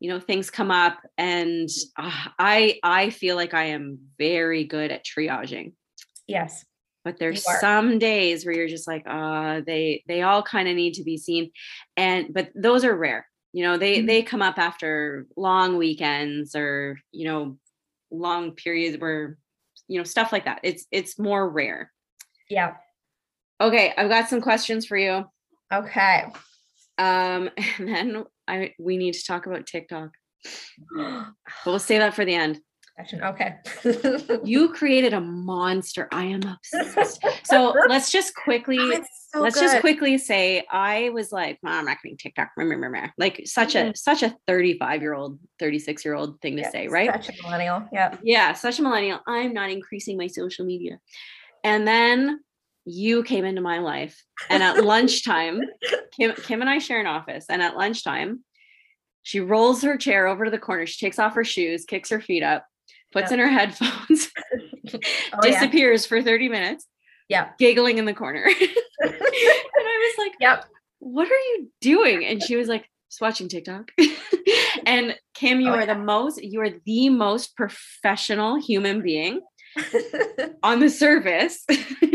you 0.00 0.08
know 0.08 0.18
things 0.18 0.50
come 0.50 0.70
up 0.70 0.98
and 1.18 1.68
uh, 1.98 2.10
i 2.38 2.78
i 2.82 3.10
feel 3.10 3.36
like 3.36 3.54
i 3.54 3.64
am 3.64 3.98
very 4.18 4.64
good 4.64 4.90
at 4.90 5.04
triaging. 5.04 5.72
Yes. 6.26 6.64
But 7.02 7.18
there's 7.18 7.44
some 7.60 7.98
days 7.98 8.44
where 8.44 8.54
you're 8.54 8.68
just 8.68 8.86
like 8.86 9.04
uh 9.06 9.62
they 9.66 10.04
they 10.06 10.22
all 10.22 10.42
kind 10.42 10.68
of 10.68 10.76
need 10.76 10.94
to 10.94 11.04
be 11.04 11.16
seen. 11.16 11.50
And 11.96 12.32
but 12.32 12.50
those 12.54 12.84
are 12.84 12.96
rare 12.96 13.26
you 13.52 13.64
know 13.64 13.76
they 13.76 13.98
mm-hmm. 13.98 14.06
they 14.06 14.22
come 14.22 14.42
up 14.42 14.58
after 14.58 15.26
long 15.36 15.76
weekends 15.76 16.54
or 16.54 16.98
you 17.10 17.26
know 17.26 17.58
long 18.10 18.52
periods 18.52 18.98
where 18.98 19.38
you 19.88 19.98
know 19.98 20.04
stuff 20.04 20.32
like 20.32 20.44
that. 20.44 20.60
It's 20.62 20.86
it's 20.90 21.18
more 21.18 21.48
rare. 21.48 21.92
Yeah. 22.48 22.74
Okay 23.60 23.92
i've 23.96 24.08
got 24.08 24.28
some 24.28 24.40
questions 24.40 24.86
for 24.86 24.96
you. 24.96 25.24
Okay 25.72 26.24
um 26.98 27.50
and 27.78 27.88
then 27.88 28.24
I 28.46 28.74
we 28.78 28.96
need 28.96 29.14
to 29.14 29.24
talk 29.24 29.46
about 29.46 29.66
TikTok. 29.66 30.10
but 30.96 31.26
we'll 31.66 31.78
save 31.78 32.00
that 32.00 32.14
for 32.14 32.24
the 32.24 32.34
end. 32.34 32.60
Okay. 33.22 33.54
you 34.44 34.72
created 34.72 35.12
a 35.12 35.20
monster. 35.20 36.08
I 36.12 36.24
am 36.24 36.42
obsessed. 36.42 37.24
So 37.44 37.74
let's 37.88 38.10
just 38.10 38.34
quickly 38.34 38.78
oh, 38.78 39.02
so 39.32 39.40
let's 39.40 39.54
good. 39.54 39.62
just 39.62 39.80
quickly 39.80 40.18
say 40.18 40.64
I 40.70 41.10
was 41.10 41.32
like, 41.32 41.58
oh, 41.64 41.70
I'm 41.70 41.86
not 41.86 41.98
getting 42.02 42.16
TikTok. 42.16 42.50
Remember, 42.56 42.74
remember, 42.74 42.96
remember. 42.96 43.14
Like 43.16 43.42
such 43.46 43.74
a 43.74 43.94
such 43.94 44.22
a 44.22 44.34
35 44.46 45.02
year 45.02 45.14
old, 45.14 45.38
36 45.58 46.04
year 46.04 46.14
old 46.14 46.40
thing 46.40 46.56
to 46.56 46.62
yeah, 46.62 46.70
say, 46.70 46.88
right? 46.88 47.24
Such 47.24 47.38
a 47.38 47.42
millennial. 47.42 47.88
Yeah. 47.92 48.16
Yeah, 48.22 48.52
such 48.54 48.78
a 48.78 48.82
millennial. 48.82 49.20
I'm 49.26 49.52
not 49.52 49.70
increasing 49.70 50.16
my 50.16 50.26
social 50.26 50.64
media. 50.66 50.98
And 51.62 51.86
then 51.86 52.40
you 52.84 53.22
came 53.22 53.44
into 53.44 53.60
my 53.60 53.78
life. 53.78 54.22
And 54.48 54.62
at 54.62 54.84
lunchtime, 54.84 55.60
Kim, 56.12 56.34
Kim 56.34 56.60
and 56.60 56.70
I 56.70 56.78
share 56.78 57.00
an 57.00 57.06
office. 57.06 57.46
And 57.48 57.62
at 57.62 57.76
lunchtime, 57.76 58.44
she 59.22 59.40
rolls 59.40 59.82
her 59.82 59.96
chair 59.96 60.26
over 60.26 60.44
to 60.44 60.50
the 60.50 60.58
corner. 60.58 60.86
She 60.86 61.04
takes 61.04 61.18
off 61.18 61.34
her 61.34 61.44
shoes, 61.44 61.84
kicks 61.84 62.10
her 62.10 62.20
feet 62.20 62.42
up, 62.42 62.64
puts 63.12 63.30
yep. 63.30 63.32
in 63.32 63.38
her 63.40 63.48
headphones, 63.48 64.30
oh, 64.94 65.40
disappears 65.42 66.04
yeah. 66.04 66.08
for 66.08 66.22
30 66.22 66.48
minutes. 66.48 66.86
Yeah. 67.28 67.50
Giggling 67.58 67.98
in 67.98 68.06
the 68.06 68.14
corner. 68.14 68.44
and 68.60 68.70
I 69.02 70.14
was 70.16 70.26
like, 70.26 70.32
Yep. 70.40 70.64
What 70.98 71.28
are 71.28 71.34
you 71.34 71.70
doing? 71.80 72.26
And 72.26 72.42
she 72.42 72.56
was 72.56 72.68
like, 72.68 72.86
just 73.10 73.22
watching 73.22 73.48
TikTok. 73.48 73.90
and 74.86 75.16
Kim, 75.34 75.60
you 75.60 75.70
oh, 75.70 75.74
are 75.74 75.80
yeah. 75.80 75.94
the 75.94 76.00
most, 76.00 76.42
you 76.42 76.60
are 76.60 76.70
the 76.84 77.08
most 77.08 77.56
professional 77.56 78.60
human 78.60 79.00
being 79.00 79.40
on 80.62 80.80
the 80.80 80.90
surface 80.90 81.64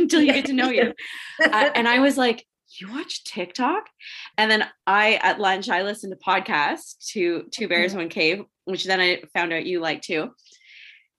until 0.05 0.21
you 0.21 0.33
get 0.33 0.45
to 0.45 0.53
know 0.53 0.69
you. 0.69 0.93
Uh, 1.43 1.69
and 1.75 1.85
I 1.85 1.99
was 1.99 2.17
like, 2.17 2.45
you 2.79 2.89
watch 2.89 3.25
TikTok? 3.25 3.83
And 4.37 4.49
then 4.49 4.65
I 4.87 5.19
at 5.21 5.39
lunch 5.39 5.69
I 5.69 5.83
listened 5.83 6.13
to 6.13 6.25
podcasts 6.25 6.95
to 7.11 7.43
Two 7.51 7.67
Bears. 7.67 7.93
One 7.93 8.09
Cave, 8.09 8.43
which 8.63 8.85
then 8.85 9.01
I 9.01 9.21
found 9.33 9.51
out 9.51 9.65
you 9.65 9.81
like 9.81 10.01
too. 10.01 10.31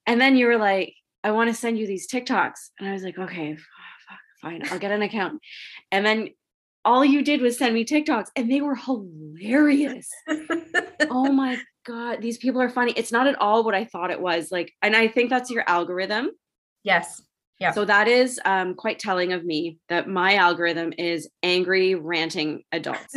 And 0.06 0.18
then 0.20 0.36
you 0.36 0.46
were 0.46 0.56
like, 0.56 0.94
I 1.22 1.32
want 1.32 1.50
to 1.50 1.54
send 1.54 1.78
you 1.78 1.86
these 1.86 2.08
TikToks. 2.08 2.70
And 2.78 2.88
I 2.88 2.92
was 2.92 3.02
like, 3.02 3.18
okay, 3.18 3.58
fine, 4.40 4.62
I'll 4.70 4.78
get 4.78 4.92
an 4.92 5.02
account. 5.02 5.40
And 5.90 6.04
then 6.04 6.30
all 6.84 7.04
you 7.04 7.22
did 7.22 7.40
was 7.40 7.58
send 7.58 7.74
me 7.74 7.84
TikToks 7.84 8.28
and 8.36 8.50
they 8.50 8.60
were 8.60 8.76
hilarious. 8.76 10.08
oh 11.10 11.30
my 11.32 11.58
God, 11.84 12.22
these 12.22 12.38
people 12.38 12.62
are 12.62 12.70
funny. 12.70 12.92
It's 12.96 13.12
not 13.12 13.26
at 13.26 13.40
all 13.40 13.64
what 13.64 13.74
I 13.74 13.84
thought 13.84 14.10
it 14.10 14.20
was. 14.20 14.50
Like, 14.50 14.72
and 14.82 14.94
I 14.94 15.08
think 15.08 15.30
that's 15.30 15.50
your 15.50 15.64
algorithm. 15.66 16.30
Yes. 16.84 17.20
Yeah. 17.58 17.70
So 17.70 17.84
that 17.84 18.06
is 18.06 18.38
um, 18.44 18.74
quite 18.74 18.98
telling 18.98 19.32
of 19.32 19.44
me 19.44 19.78
that 19.88 20.08
my 20.08 20.34
algorithm 20.34 20.92
is 20.98 21.28
angry, 21.42 21.94
ranting 21.94 22.62
adults. 22.70 23.14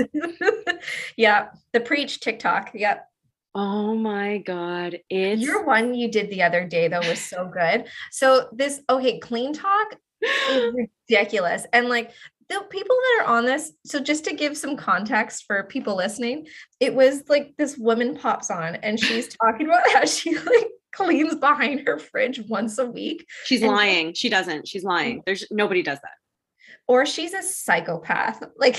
yeah. 1.17 1.49
The 1.73 1.81
preach 1.81 2.21
TikTok. 2.21 2.71
Yep. 2.73 3.05
Oh 3.53 3.95
my 3.95 4.37
God. 4.37 4.99
It's 5.09 5.41
your 5.41 5.65
one 5.65 5.93
you 5.93 6.09
did 6.09 6.29
the 6.29 6.43
other 6.43 6.65
day 6.65 6.87
though 6.87 6.99
was 6.99 7.19
so 7.19 7.49
good. 7.51 7.85
So 8.11 8.47
this 8.53 8.81
okay, 8.89 9.19
CleanTok 9.19 9.85
is 10.49 10.73
ridiculous. 11.09 11.65
And 11.73 11.89
like 11.89 12.11
the 12.47 12.61
people 12.69 12.95
that 12.95 13.23
are 13.23 13.37
on 13.37 13.45
this, 13.45 13.73
so 13.85 13.99
just 13.99 14.23
to 14.25 14.33
give 14.33 14.57
some 14.57 14.77
context 14.77 15.45
for 15.45 15.63
people 15.63 15.95
listening, 15.95 16.47
it 16.79 16.93
was 16.93 17.23
like 17.27 17.53
this 17.57 17.77
woman 17.77 18.15
pops 18.15 18.49
on 18.49 18.75
and 18.77 18.99
she's 18.99 19.27
talking 19.35 19.67
about 19.67 19.87
how 19.91 20.05
she 20.05 20.35
like 20.35 20.69
cleans 20.91 21.35
behind 21.35 21.87
her 21.87 21.99
fridge 21.99 22.41
once 22.47 22.77
a 22.77 22.85
week. 22.85 23.25
She's 23.45 23.61
and 23.61 23.71
lying. 23.71 24.13
She 24.13 24.29
doesn't. 24.29 24.67
She's 24.67 24.83
lying. 24.83 25.23
There's 25.25 25.45
nobody 25.51 25.81
does 25.81 25.99
that. 26.01 26.13
Or 26.87 27.05
she's 27.05 27.33
a 27.33 27.43
psychopath. 27.43 28.43
Like 28.57 28.77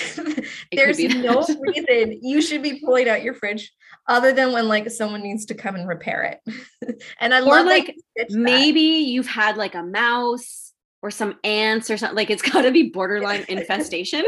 there's 0.73 0.99
no 0.99 1.47
reason 1.61 2.19
you 2.23 2.43
should 2.43 2.63
be 2.63 2.81
pulling 2.81 3.09
out 3.09 3.23
your 3.23 3.35
fridge 3.35 3.73
other 4.09 4.33
than 4.33 4.53
when 4.53 4.69
like 4.69 4.91
someone 4.91 5.23
needs 5.23 5.47
to 5.47 5.55
come 5.55 5.75
and 5.75 5.89
repair 5.89 6.39
it. 6.47 7.03
and 7.21 7.33
I 7.33 7.41
or 7.41 7.45
love 7.45 7.67
like 7.67 7.97
maybe 8.29 8.81
you've 8.81 9.27
had 9.27 9.57
like 9.57 9.75
a 9.75 9.83
mouse 9.83 10.73
or 11.03 11.11
some 11.11 11.37
ants 11.45 11.91
or 11.91 11.97
something. 11.97 12.17
Like 12.17 12.31
it's 12.31 12.43
got 12.43 12.63
to 12.63 12.73
be 12.73 12.91
borderline 12.91 13.45
infestation 13.49 14.25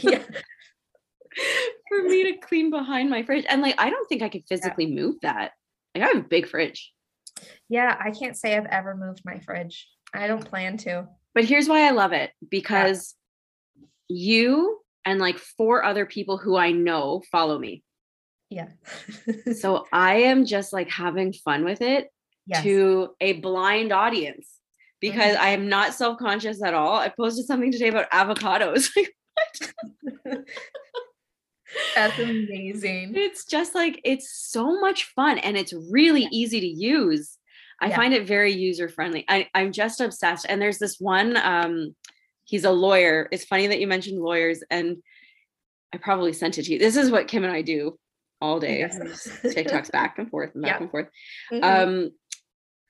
yeah. 0.00 0.22
for 1.88 2.02
me 2.02 2.32
to 2.32 2.38
clean 2.38 2.70
behind 2.70 3.10
my 3.10 3.22
fridge. 3.22 3.44
And 3.48 3.62
like, 3.62 3.74
I 3.78 3.90
don't 3.90 4.08
think 4.08 4.22
I 4.22 4.28
could 4.28 4.44
physically 4.48 4.86
move 4.86 5.16
that. 5.22 5.52
Like, 5.94 6.04
I 6.04 6.08
have 6.08 6.16
a 6.16 6.28
big 6.28 6.48
fridge. 6.48 6.92
Yeah, 7.68 7.96
I 7.98 8.10
can't 8.10 8.36
say 8.36 8.56
I've 8.56 8.66
ever 8.66 8.96
moved 8.96 9.22
my 9.24 9.38
fridge. 9.40 9.88
I 10.14 10.26
don't 10.26 10.44
plan 10.44 10.76
to. 10.78 11.08
But 11.34 11.44
here's 11.44 11.68
why 11.68 11.86
I 11.86 11.90
love 11.90 12.12
it 12.12 12.30
because 12.48 13.14
you 14.08 14.78
and 15.04 15.18
like 15.18 15.38
four 15.38 15.84
other 15.84 16.06
people 16.06 16.38
who 16.38 16.56
I 16.56 16.72
know 16.72 17.22
follow 17.30 17.58
me. 17.58 17.82
Yeah. 18.50 18.68
So 19.54 19.86
I 19.92 20.22
am 20.22 20.44
just 20.44 20.72
like 20.72 20.90
having 20.90 21.32
fun 21.32 21.64
with 21.64 21.80
it 21.80 22.08
yes. 22.46 22.62
to 22.62 23.10
a 23.20 23.34
blind 23.34 23.92
audience 23.92 24.48
because 25.00 25.36
I 25.36 25.50
am 25.50 25.68
not 25.68 25.94
self 25.94 26.18
conscious 26.18 26.62
at 26.62 26.74
all. 26.74 26.96
I 26.96 27.08
posted 27.08 27.46
something 27.46 27.72
today 27.72 27.88
about 27.88 28.10
avocados. 28.10 28.88
That's 31.94 32.18
amazing. 32.18 33.12
it's 33.16 33.44
just 33.44 33.74
like, 33.74 34.00
it's 34.04 34.30
so 34.32 34.80
much 34.80 35.04
fun 35.14 35.38
and 35.38 35.56
it's 35.56 35.72
really 35.90 36.28
easy 36.30 36.60
to 36.60 36.66
use. 36.66 37.38
I 37.80 37.88
Yeah. 37.88 37.96
find 37.96 38.14
it 38.14 38.26
very 38.26 38.52
user 38.52 38.88
friendly. 38.88 39.24
I, 39.28 39.48
I'm 39.54 39.72
just 39.72 40.00
obsessed. 40.00 40.46
And 40.48 40.60
there's 40.62 40.78
this 40.78 40.98
one, 41.00 41.36
um, 41.36 41.94
he's 42.44 42.64
a 42.64 42.70
lawyer. 42.70 43.28
It's 43.32 43.44
funny 43.44 43.66
that 43.68 43.80
you 43.80 43.86
mentioned 43.86 44.20
lawyers, 44.20 44.62
and 44.70 44.98
I 45.92 45.98
probably 45.98 46.32
sent 46.32 46.58
it 46.58 46.64
to 46.64 46.72
you. 46.72 46.78
This 46.78 46.96
is 46.96 47.10
what 47.10 47.28
Kim 47.28 47.44
and 47.44 47.52
I 47.52 47.62
do 47.62 47.98
all 48.40 48.60
day. 48.60 48.80
Yes. 48.80 48.98
TikToks 49.44 49.90
back 49.92 50.18
and 50.18 50.28
forth 50.30 50.50
and 50.54 50.62
back 50.62 50.72
Yeah. 50.76 50.82
and 50.82 50.90
forth. 50.90 51.08
Mhm. 51.52 51.62
Um, 51.62 52.10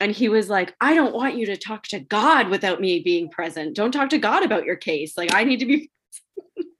and 0.01 0.11
he 0.13 0.29
was 0.29 0.49
like, 0.49 0.75
I 0.81 0.95
don't 0.95 1.15
want 1.15 1.37
you 1.37 1.47
to 1.47 1.57
talk 1.57 1.85
to 1.89 2.01
God 2.01 2.49
without 2.49 2.81
me 2.81 3.01
being 3.01 3.29
present. 3.31 3.77
Don't 3.77 3.93
talk 3.93 4.09
to 4.11 4.19
God 4.19 4.43
about 4.45 4.65
your 4.65 4.77
case. 4.77 5.17
Like, 5.17 5.33
I 5.35 5.45
need 5.45 5.61
to 5.61 5.67
be. 5.67 5.91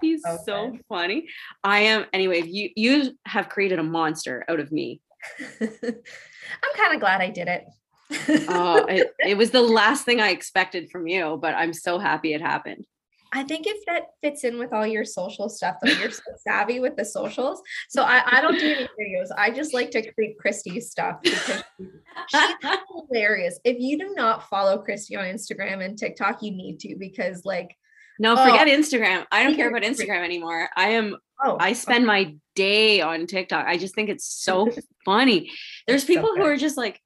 He's 0.00 0.22
oh, 0.26 0.38
so 0.44 0.72
so 0.72 0.78
funny. 0.88 1.28
I 1.64 1.80
am 1.80 2.06
anyway. 2.12 2.42
You 2.42 2.70
you 2.76 3.12
have 3.26 3.48
created 3.48 3.78
a 3.78 3.82
monster 3.82 4.44
out 4.48 4.60
of 4.60 4.72
me. 4.72 5.00
I'm 5.60 6.74
kind 6.76 6.94
of 6.94 7.00
glad 7.00 7.20
I 7.20 7.30
did 7.30 7.48
it. 7.48 7.64
Oh, 8.48 8.84
it, 8.86 9.12
it 9.18 9.36
was 9.36 9.50
the 9.50 9.62
last 9.62 10.04
thing 10.04 10.20
I 10.20 10.30
expected 10.30 10.90
from 10.90 11.06
you, 11.06 11.38
but 11.40 11.54
I'm 11.54 11.72
so 11.72 11.98
happy 11.98 12.34
it 12.34 12.40
happened. 12.40 12.86
I 13.34 13.44
think 13.44 13.66
if 13.66 13.82
that 13.86 14.08
fits 14.22 14.44
in 14.44 14.58
with 14.58 14.74
all 14.74 14.86
your 14.86 15.06
social 15.06 15.48
stuff, 15.48 15.76
though, 15.82 15.90
you're 15.92 16.10
so 16.10 16.22
savvy 16.46 16.80
with 16.80 16.96
the 16.96 17.04
socials. 17.04 17.62
So 17.88 18.02
I, 18.02 18.22
I 18.26 18.40
don't 18.42 18.58
do 18.58 18.66
any 18.66 18.88
videos. 19.00 19.28
I 19.36 19.50
just 19.50 19.72
like 19.72 19.90
to 19.92 20.12
create 20.12 20.38
Christy's 20.38 20.90
stuff 20.90 21.16
because 21.22 21.62
she's 22.28 22.54
hilarious. 23.08 23.58
If 23.64 23.78
you 23.80 23.98
do 23.98 24.12
not 24.14 24.50
follow 24.50 24.76
Christy 24.76 25.16
on 25.16 25.24
Instagram 25.24 25.82
and 25.82 25.96
TikTok, 25.96 26.42
you 26.42 26.50
need 26.50 26.78
to 26.80 26.94
because 26.98 27.46
like 27.46 27.74
no, 28.22 28.34
Oh. 28.38 28.44
forget 28.44 28.66
Instagram. 28.68 29.26
I 29.32 29.42
don't 29.44 29.56
care 29.56 29.68
about. 29.68 29.82
Instagram 29.82 30.24
anymore. 30.24 30.68
I 30.76 30.90
am 30.90 31.16
oh 31.44 31.56
I 31.60 31.72
spend 31.72 32.06
my 32.06 32.34
day 32.54 33.00
on 33.00 33.26
TikTok. 33.26 33.66
I 33.66 33.76
just 33.76 33.94
think 33.94 34.08
it's 34.08 34.26
so 34.48 34.70
funny. 35.04 35.50
There's 35.86 36.02
It's 36.04 36.06
so 36.12 36.14
people 36.14 36.30
who 36.36 36.44
are 36.44 36.56
just 36.56 36.76
like, 36.76 37.00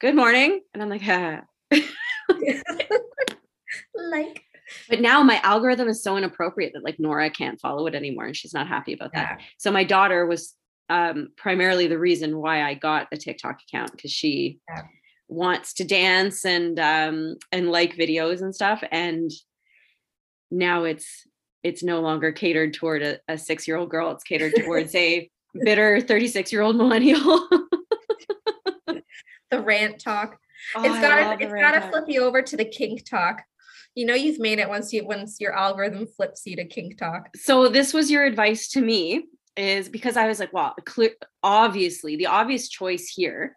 "Good 0.00 0.16
morning," 0.16 0.60
and 0.72 0.82
I'm 0.82 0.88
like, 0.90 1.02
"Ha." 1.02 1.42
like 3.94 4.42
But 4.88 5.00
now 5.00 5.22
my 5.22 5.38
algorithm 5.42 5.88
is 5.88 6.02
so 6.02 6.16
inappropriate 6.16 6.72
that 6.74 6.84
like 6.84 6.98
Nora 6.98 7.30
can't 7.30 7.60
follow 7.60 7.86
it 7.86 7.94
anymore, 7.94 8.26
and 8.26 8.36
she's 8.36 8.54
not 8.54 8.66
happy 8.68 8.92
about 8.92 9.12
that. 9.14 9.36
yeah. 9.38 9.44
So 9.58 9.70
my 9.70 9.84
daughter 9.84 10.26
was 10.26 10.54
um, 10.90 11.28
primarily 11.36 11.86
the 11.86 11.98
reason 11.98 12.38
why 12.38 12.62
I 12.62 12.74
got 12.74 13.08
a 13.12 13.16
TikTok 13.16 13.60
account 13.68 13.92
because 13.92 14.10
she 14.12 14.58
Yeah. 14.68 14.82
wants 15.28 15.72
to 15.74 15.84
dance 15.84 16.44
and 16.44 16.78
um, 16.78 17.36
and 17.52 17.70
like 17.70 17.94
videos 17.96 18.42
and 18.42 18.54
stuff. 18.54 18.82
And 18.90 19.30
now 20.54 20.84
it's 20.84 21.26
it's 21.62 21.82
no 21.82 22.00
longer 22.00 22.30
catered 22.32 22.74
toward 22.74 23.02
a, 23.02 23.18
a 23.28 23.36
six 23.38 23.66
year 23.66 23.76
old 23.76 23.90
girl. 23.90 24.10
It's 24.12 24.24
catered 24.24 24.54
towards 24.54 24.94
a 24.94 25.30
bitter 25.64 26.00
36 26.00 26.52
year 26.52 26.62
old 26.62 26.76
millennial. 26.76 27.48
the 29.50 29.60
rant 29.60 30.00
talk. 30.00 30.36
Oh, 30.74 30.84
it's 30.84 31.00
gotta 31.00 31.36
the 31.36 31.44
it's 31.44 31.52
gotta 31.54 31.80
talk. 31.80 31.90
flip 31.90 32.04
you 32.08 32.22
over 32.22 32.42
to 32.42 32.56
the 32.56 32.64
kink 32.64 33.08
talk. 33.08 33.42
You 33.94 34.06
know 34.06 34.14
you've 34.14 34.40
made 34.40 34.58
it 34.58 34.68
once 34.68 34.92
you 34.92 35.04
once 35.06 35.36
your 35.40 35.52
algorithm 35.52 36.06
flips 36.06 36.42
you 36.46 36.56
to 36.56 36.64
kink 36.64 36.98
talk. 36.98 37.28
so 37.36 37.68
this 37.68 37.92
was 37.94 38.10
your 38.10 38.24
advice 38.24 38.68
to 38.70 38.80
me 38.80 39.26
is 39.56 39.88
because 39.88 40.16
I 40.16 40.26
was 40.26 40.40
like, 40.40 40.52
well, 40.52 40.74
clear, 40.84 41.10
obviously 41.44 42.16
the 42.16 42.26
obvious 42.26 42.68
choice 42.68 43.06
here 43.06 43.56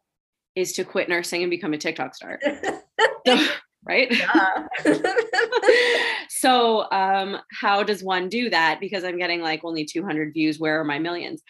is 0.56 0.74
to 0.74 0.84
quit 0.84 1.10
nursing 1.10 1.42
and 1.42 1.50
become 1.50 1.74
a 1.74 1.78
TikTok 1.78 2.14
star, 2.16 2.40
So- 3.28 3.48
right? 3.84 4.12
Yeah. 4.12 4.68
so 6.30 6.90
um 6.92 7.38
how 7.62 7.84
does 7.84 8.04
one 8.04 8.30
do 8.30 8.50
that? 8.50 8.80
Because 8.80 9.04
i'm 9.04 9.18
getting 9.18 9.42
like 9.42 9.62
only 9.64 9.86
200 9.86 10.34
views 10.34 10.60
where 10.60 10.80
are 10.80 10.84
my 10.84 11.00
millions? 11.00 11.42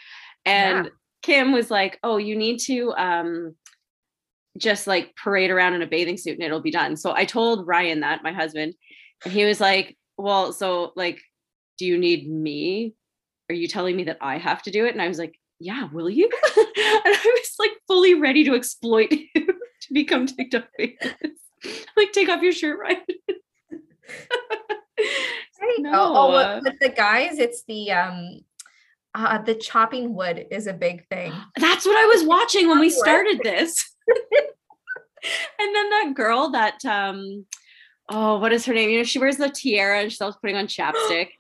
And 0.45 0.85
Yeah. 0.85 0.91
kim 1.23 1.51
was 1.51 1.69
like 1.71 1.99
oh 2.03 2.17
you 2.17 2.35
need 2.35 2.59
to 2.59 2.93
um 2.97 3.55
just 4.57 4.87
like 4.87 5.15
parade 5.15 5.51
around 5.51 5.73
in 5.75 5.81
a 5.81 5.87
bathing 5.87 6.17
suit 6.17 6.33
and 6.33 6.43
it'll 6.43 6.61
be 6.61 6.71
done. 6.71 6.95
So 6.95 7.13
i 7.15 7.25
told 7.25 7.67
ryan 7.67 7.99
that 8.01 8.23
my 8.23 8.33
husband 8.33 8.73
and 9.23 9.33
he 9.33 9.45
was 9.45 9.59
like 9.59 9.97
well 10.17 10.53
so 10.53 10.91
like 10.95 11.21
do 11.77 11.85
you 11.85 11.97
need 11.97 12.27
me? 12.29 12.95
Are 13.49 13.55
you 13.55 13.67
telling 13.67 13.95
me 13.95 14.03
that 14.05 14.17
i 14.21 14.37
have 14.37 14.61
to 14.63 14.71
do 14.71 14.85
it? 14.85 14.93
And 14.93 15.01
i 15.01 15.07
was 15.07 15.19
like 15.19 15.35
yeah 15.59 15.89
will 15.91 16.09
you? 16.09 16.29
And 16.57 17.15
i 17.15 17.31
was 17.39 17.53
like 17.59 17.71
fully 17.87 18.13
ready 18.13 18.43
to 18.45 18.53
exploit 18.55 19.11
you 19.35 19.45
to 19.81 19.93
become 19.93 20.25
tiktok 20.27 20.65
famous 20.77 21.39
like 21.97 22.11
take 22.11 22.29
off 22.29 22.41
your 22.41 22.51
shirt 22.51 22.79
right 22.79 23.01
Right. 25.59 25.75
No, 25.79 25.91
Oh, 25.93 26.35
oh, 26.35 26.61
with 26.63 26.79
the 26.79 26.89
guys, 26.89 27.39
it's 27.39 27.63
the 27.67 27.91
um 27.91 28.39
uh 29.15 29.39
the 29.41 29.55
chopping 29.55 30.13
wood 30.15 30.45
is 30.51 30.67
a 30.67 30.73
big 30.73 31.07
thing. 31.07 31.33
That's 31.57 31.85
what 31.85 31.97
I 31.97 32.05
was 32.07 32.23
watching 32.27 32.67
when 32.67 32.79
we 32.79 32.89
started 32.89 33.39
this. 33.43 33.95
and 35.59 35.75
then 35.75 35.89
that 35.89 36.13
girl 36.15 36.49
that 36.51 36.83
um 36.85 37.45
oh 38.09 38.37
what 38.39 38.53
is 38.53 38.65
her 38.65 38.73
name? 38.73 38.89
You 38.91 38.97
know, 38.99 39.03
she 39.03 39.19
wears 39.19 39.37
the 39.37 39.49
tiara 39.49 40.01
and 40.01 40.11
she's 40.11 40.21
always 40.21 40.35
putting 40.37 40.55
on 40.57 40.67
chapstick. 40.67 41.29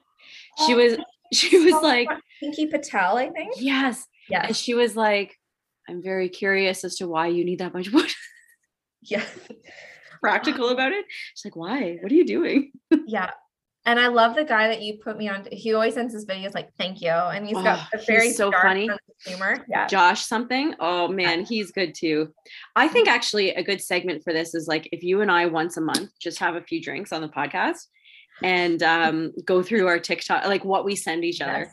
She 0.65 0.73
Oh, 0.73 0.77
was 0.77 0.97
she 1.33 1.59
was 1.59 1.83
like, 1.83 2.07
Pinky 2.39 2.65
Patel, 2.65 3.17
I 3.17 3.29
think. 3.29 3.53
yes. 3.57 4.07
Yeah. 4.27 4.47
And 4.47 4.55
she 4.55 4.73
was 4.73 4.95
like, 4.95 5.37
I'm 5.87 6.01
very 6.01 6.29
curious 6.29 6.83
as 6.83 6.95
to 6.95 7.07
why 7.07 7.27
you 7.27 7.45
need 7.45 7.59
that 7.59 7.73
much 7.75 7.91
wood. 7.91 8.11
Yeah. 9.03 9.23
Practical 10.21 10.69
about 10.69 10.91
it. 10.91 11.05
She's 11.35 11.45
like, 11.45 11.55
why? 11.55 11.97
What 12.01 12.11
are 12.11 12.15
you 12.15 12.25
doing? 12.25 12.71
Yeah. 13.05 13.31
And 13.87 14.01
I 14.01 14.07
love 14.07 14.35
the 14.35 14.43
guy 14.43 14.67
that 14.67 14.81
you 14.81 14.97
put 15.01 15.17
me 15.17 15.29
on. 15.29 15.47
He 15.49 15.73
always 15.73 15.93
sends 15.93 16.13
his 16.13 16.25
videos 16.25 16.53
like, 16.53 16.69
thank 16.77 17.01
you. 17.01 17.09
And 17.09 17.47
he's 17.47 17.55
got 17.55 17.87
a 17.93 17.97
very 18.05 18.31
so 18.31 18.51
funny. 18.51 18.89
humor. 19.25 19.65
Yeah. 19.69 19.87
Josh 19.87 20.25
something. 20.25 20.75
Oh 20.81 21.07
man, 21.07 21.45
he's 21.45 21.71
good 21.71 21.95
too. 21.95 22.33
I 22.75 22.89
think 22.89 23.07
actually 23.07 23.51
a 23.51 23.63
good 23.63 23.81
segment 23.81 24.25
for 24.25 24.33
this 24.33 24.53
is 24.53 24.67
like 24.67 24.89
if 24.91 25.03
you 25.03 25.21
and 25.21 25.31
I 25.31 25.45
once 25.45 25.77
a 25.77 25.81
month 25.81 26.09
just 26.19 26.37
have 26.39 26.55
a 26.55 26.61
few 26.61 26.81
drinks 26.81 27.13
on 27.13 27.21
the 27.21 27.29
podcast 27.29 27.87
and 28.43 28.83
um 28.83 29.31
go 29.45 29.63
through 29.63 29.87
our 29.87 29.99
TikTok 29.99 30.45
like 30.47 30.65
what 30.65 30.83
we 30.83 30.97
send 30.97 31.23
each 31.23 31.39
other. 31.39 31.71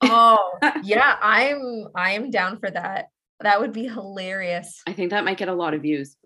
Oh, 0.00 0.58
yeah. 0.82 1.16
I'm 1.20 1.88
I'm 1.94 2.30
down 2.30 2.60
for 2.60 2.70
that. 2.70 3.08
That 3.40 3.60
would 3.60 3.74
be 3.74 3.88
hilarious. 3.88 4.80
I 4.86 4.94
think 4.94 5.10
that 5.10 5.24
might 5.26 5.36
get 5.36 5.48
a 5.48 5.54
lot 5.54 5.74
of 5.74 5.82
views. 5.82 6.16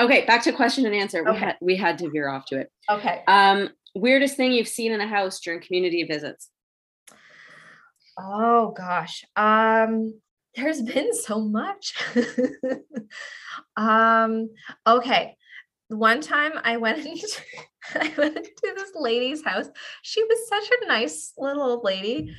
Okay, 0.00 0.24
back 0.26 0.42
to 0.44 0.52
question 0.52 0.86
and 0.86 0.94
answer. 0.94 1.24
We 1.24 1.30
Okay. 1.30 1.38
had 1.40 1.56
we 1.60 1.76
had 1.76 1.98
to 1.98 2.10
veer 2.10 2.28
off 2.28 2.44
to 2.46 2.58
it. 2.60 2.70
Okay. 2.90 3.22
Um 3.26 3.70
weirdest 3.94 4.36
thing 4.36 4.52
you've 4.52 4.68
seen 4.68 4.92
in 4.92 5.00
a 5.00 5.06
house 5.08 5.40
during 5.40 5.60
community 5.60 6.04
visits. 6.04 6.50
Oh 8.18 8.72
gosh. 8.76 9.24
Um 9.36 10.20
there's 10.54 10.82
been 10.94 11.12
so 11.14 11.40
much. 11.40 11.94
um 13.76 14.50
okay. 14.86 15.36
One 15.88 16.20
time 16.20 16.52
I 16.62 16.76
went 16.76 16.98
into 17.06 17.40
I 17.94 18.12
went 18.18 18.36
into 18.36 18.74
this 18.76 18.90
lady's 18.94 19.42
house. 19.44 19.66
She 20.02 20.22
was 20.22 20.48
such 20.48 20.68
a 20.82 20.86
nice 20.86 21.32
little 21.38 21.62
old 21.62 21.84
lady. 21.84 22.34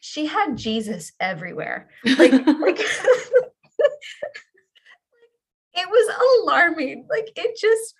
She 0.00 0.26
had 0.26 0.58
Jesus 0.58 1.12
everywhere. 1.18 1.88
Like, 2.04 2.32
like 2.46 2.78
it 5.76 5.88
was 5.88 6.42
alarming. 6.42 7.06
Like 7.10 7.30
it 7.36 7.58
just 7.58 7.94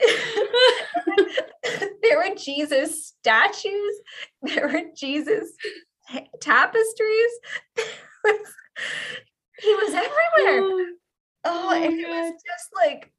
there 2.02 2.18
were 2.18 2.34
Jesus 2.36 3.08
statues, 3.08 3.94
there 4.42 4.68
were 4.68 4.82
Jesus 4.96 5.52
tapestries. 6.40 7.32
Was- 8.24 8.54
he 9.60 9.72
was 9.74 9.94
everywhere. 9.94 10.60
Oh, 10.62 10.86
Oh, 11.46 11.68
Oh 11.72 11.74
it 11.74 12.08
was 12.08 12.32
just 12.32 12.70
like 12.74 13.12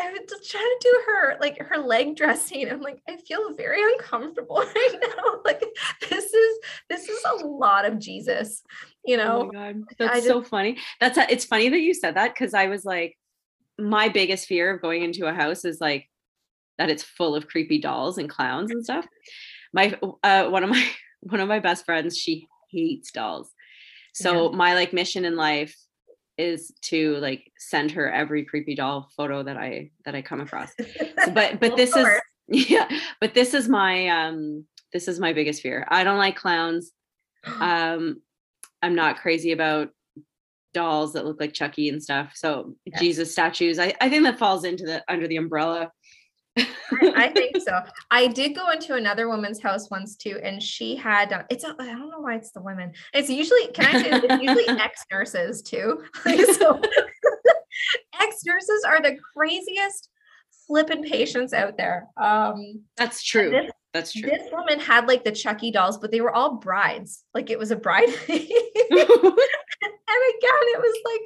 I 0.00 0.10
was 0.10 0.20
just 0.30 0.50
trying 0.50 0.64
to 0.64 0.78
do 0.80 1.02
her 1.06 1.36
like 1.40 1.58
her 1.58 1.76
leg 1.76 2.16
dressing. 2.16 2.70
I'm 2.70 2.80
like, 2.80 3.02
I 3.08 3.18
feel 3.18 3.54
very 3.54 3.82
uncomfortable 3.92 4.56
right 4.56 4.98
now. 5.00 5.40
Like 5.44 5.62
this 6.08 6.32
is 6.32 6.58
this 6.88 7.08
is 7.08 7.22
a 7.42 7.46
lot 7.46 7.84
of 7.84 7.98
Jesus, 7.98 8.62
you 9.04 9.20
oh 9.20 9.42
know. 9.42 9.50
my 9.52 9.72
god, 9.72 9.84
I 9.90 9.94
that's 9.98 10.14
just- 10.16 10.26
so 10.28 10.42
funny. 10.42 10.78
That's 11.00 11.18
a, 11.18 11.30
it's 11.30 11.44
funny 11.44 11.68
that 11.68 11.80
you 11.80 11.92
said 11.94 12.16
that 12.16 12.34
because 12.34 12.54
I 12.54 12.66
was 12.68 12.84
like, 12.84 13.16
my 13.80 14.08
biggest 14.08 14.46
fear 14.46 14.74
of 14.74 14.82
going 14.82 15.02
into 15.02 15.26
a 15.26 15.32
house 15.32 15.64
is 15.64 15.80
like 15.80 16.08
that 16.78 16.90
it's 16.90 17.02
full 17.02 17.34
of 17.34 17.46
creepy 17.48 17.78
dolls 17.78 18.18
and 18.18 18.28
clowns 18.28 18.70
and 18.70 18.84
stuff. 18.84 19.06
My 19.72 19.98
uh 20.22 20.48
one 20.48 20.64
of 20.64 20.70
my 20.70 20.86
one 21.20 21.40
of 21.40 21.48
my 21.48 21.58
best 21.60 21.84
friends, 21.84 22.16
she 22.16 22.46
hates 22.70 23.10
dolls. 23.10 23.50
So 24.14 24.50
Yeah. 24.50 24.56
my 24.56 24.74
like 24.74 24.92
mission 24.92 25.24
in 25.24 25.36
life 25.36 25.76
is 26.38 26.72
to 26.82 27.16
like 27.16 27.52
send 27.58 27.90
her 27.92 28.10
every 28.10 28.44
creepy 28.44 28.74
doll 28.74 29.08
photo 29.16 29.42
that 29.42 29.56
I 29.56 29.90
that 30.04 30.14
I 30.14 30.22
come 30.22 30.40
across. 30.40 30.70
So, 31.24 31.30
but 31.34 31.60
but 31.60 31.68
Well, 31.70 31.76
this 31.76 31.94
is 31.96 32.06
yeah, 32.48 32.88
but 33.20 33.34
this 33.34 33.54
is 33.54 33.68
my 33.68 34.08
um 34.08 34.64
this 34.92 35.06
is 35.06 35.20
my 35.20 35.32
biggest 35.32 35.62
fear. 35.62 35.86
I 35.88 36.04
don't 36.04 36.18
like 36.18 36.36
clowns. 36.36 36.92
Um 37.60 38.22
I'm 38.82 38.94
not 38.94 39.18
crazy 39.20 39.52
about 39.52 39.90
dolls 40.72 41.12
that 41.12 41.24
look 41.24 41.40
like 41.40 41.52
Chucky 41.52 41.88
and 41.88 42.02
stuff. 42.02 42.32
So 42.34 42.74
Yeah. 42.84 42.98
Jesus 42.98 43.32
statues, 43.32 43.78
I, 43.78 43.94
I 44.00 44.08
think 44.08 44.24
that 44.24 44.38
falls 44.38 44.64
into 44.64 44.84
the 44.84 45.02
under 45.08 45.26
the 45.26 45.36
umbrella. 45.36 45.90
I, 46.58 47.12
I 47.16 47.28
think 47.28 47.56
so. 47.66 47.80
I 48.10 48.26
did 48.26 48.54
go 48.54 48.70
into 48.70 48.94
another 48.94 49.28
woman's 49.28 49.62
house 49.62 49.90
once 49.90 50.16
too, 50.16 50.40
and 50.42 50.62
she 50.62 50.96
had 50.96 51.32
uh, 51.32 51.42
it's 51.50 51.64
a, 51.64 51.74
I 51.78 51.86
don't 51.86 52.10
know 52.10 52.20
why 52.20 52.34
it's 52.36 52.52
the 52.52 52.62
women. 52.62 52.92
It's 53.14 53.30
usually 53.30 53.68
can 53.68 53.86
I 53.86 54.02
say 54.02 54.10
it's 54.10 54.42
usually 54.42 54.68
ex 54.80 55.04
nurses 55.10 55.62
too. 55.62 56.02
Like, 56.24 56.40
so 56.58 56.80
ex 58.20 58.44
nurses 58.44 58.84
are 58.86 59.00
the 59.00 59.16
craziest 59.36 60.10
flipping 60.66 61.02
patients 61.02 61.52
out 61.52 61.76
there. 61.76 62.06
Um, 62.20 62.82
That's 62.96 63.22
true. 63.22 63.50
this 63.50 63.70
That's 63.92 64.12
true. 64.12 64.22
this 64.30 64.48
woman 64.52 64.78
had 64.78 65.08
like 65.08 65.24
the 65.24 65.32
Chucky 65.32 65.70
dolls, 65.72 65.98
but 65.98 66.10
they 66.12 66.20
were 66.20 66.32
all 66.32 66.56
brides. 66.56 67.24
Like 67.34 67.50
it 67.50 67.58
was 67.58 67.70
a 67.70 67.76
bride. 67.76 68.08
and 68.28 68.38
again, 68.38 68.50
it 69.82 70.80
was 70.80 70.98
like, 71.04 71.20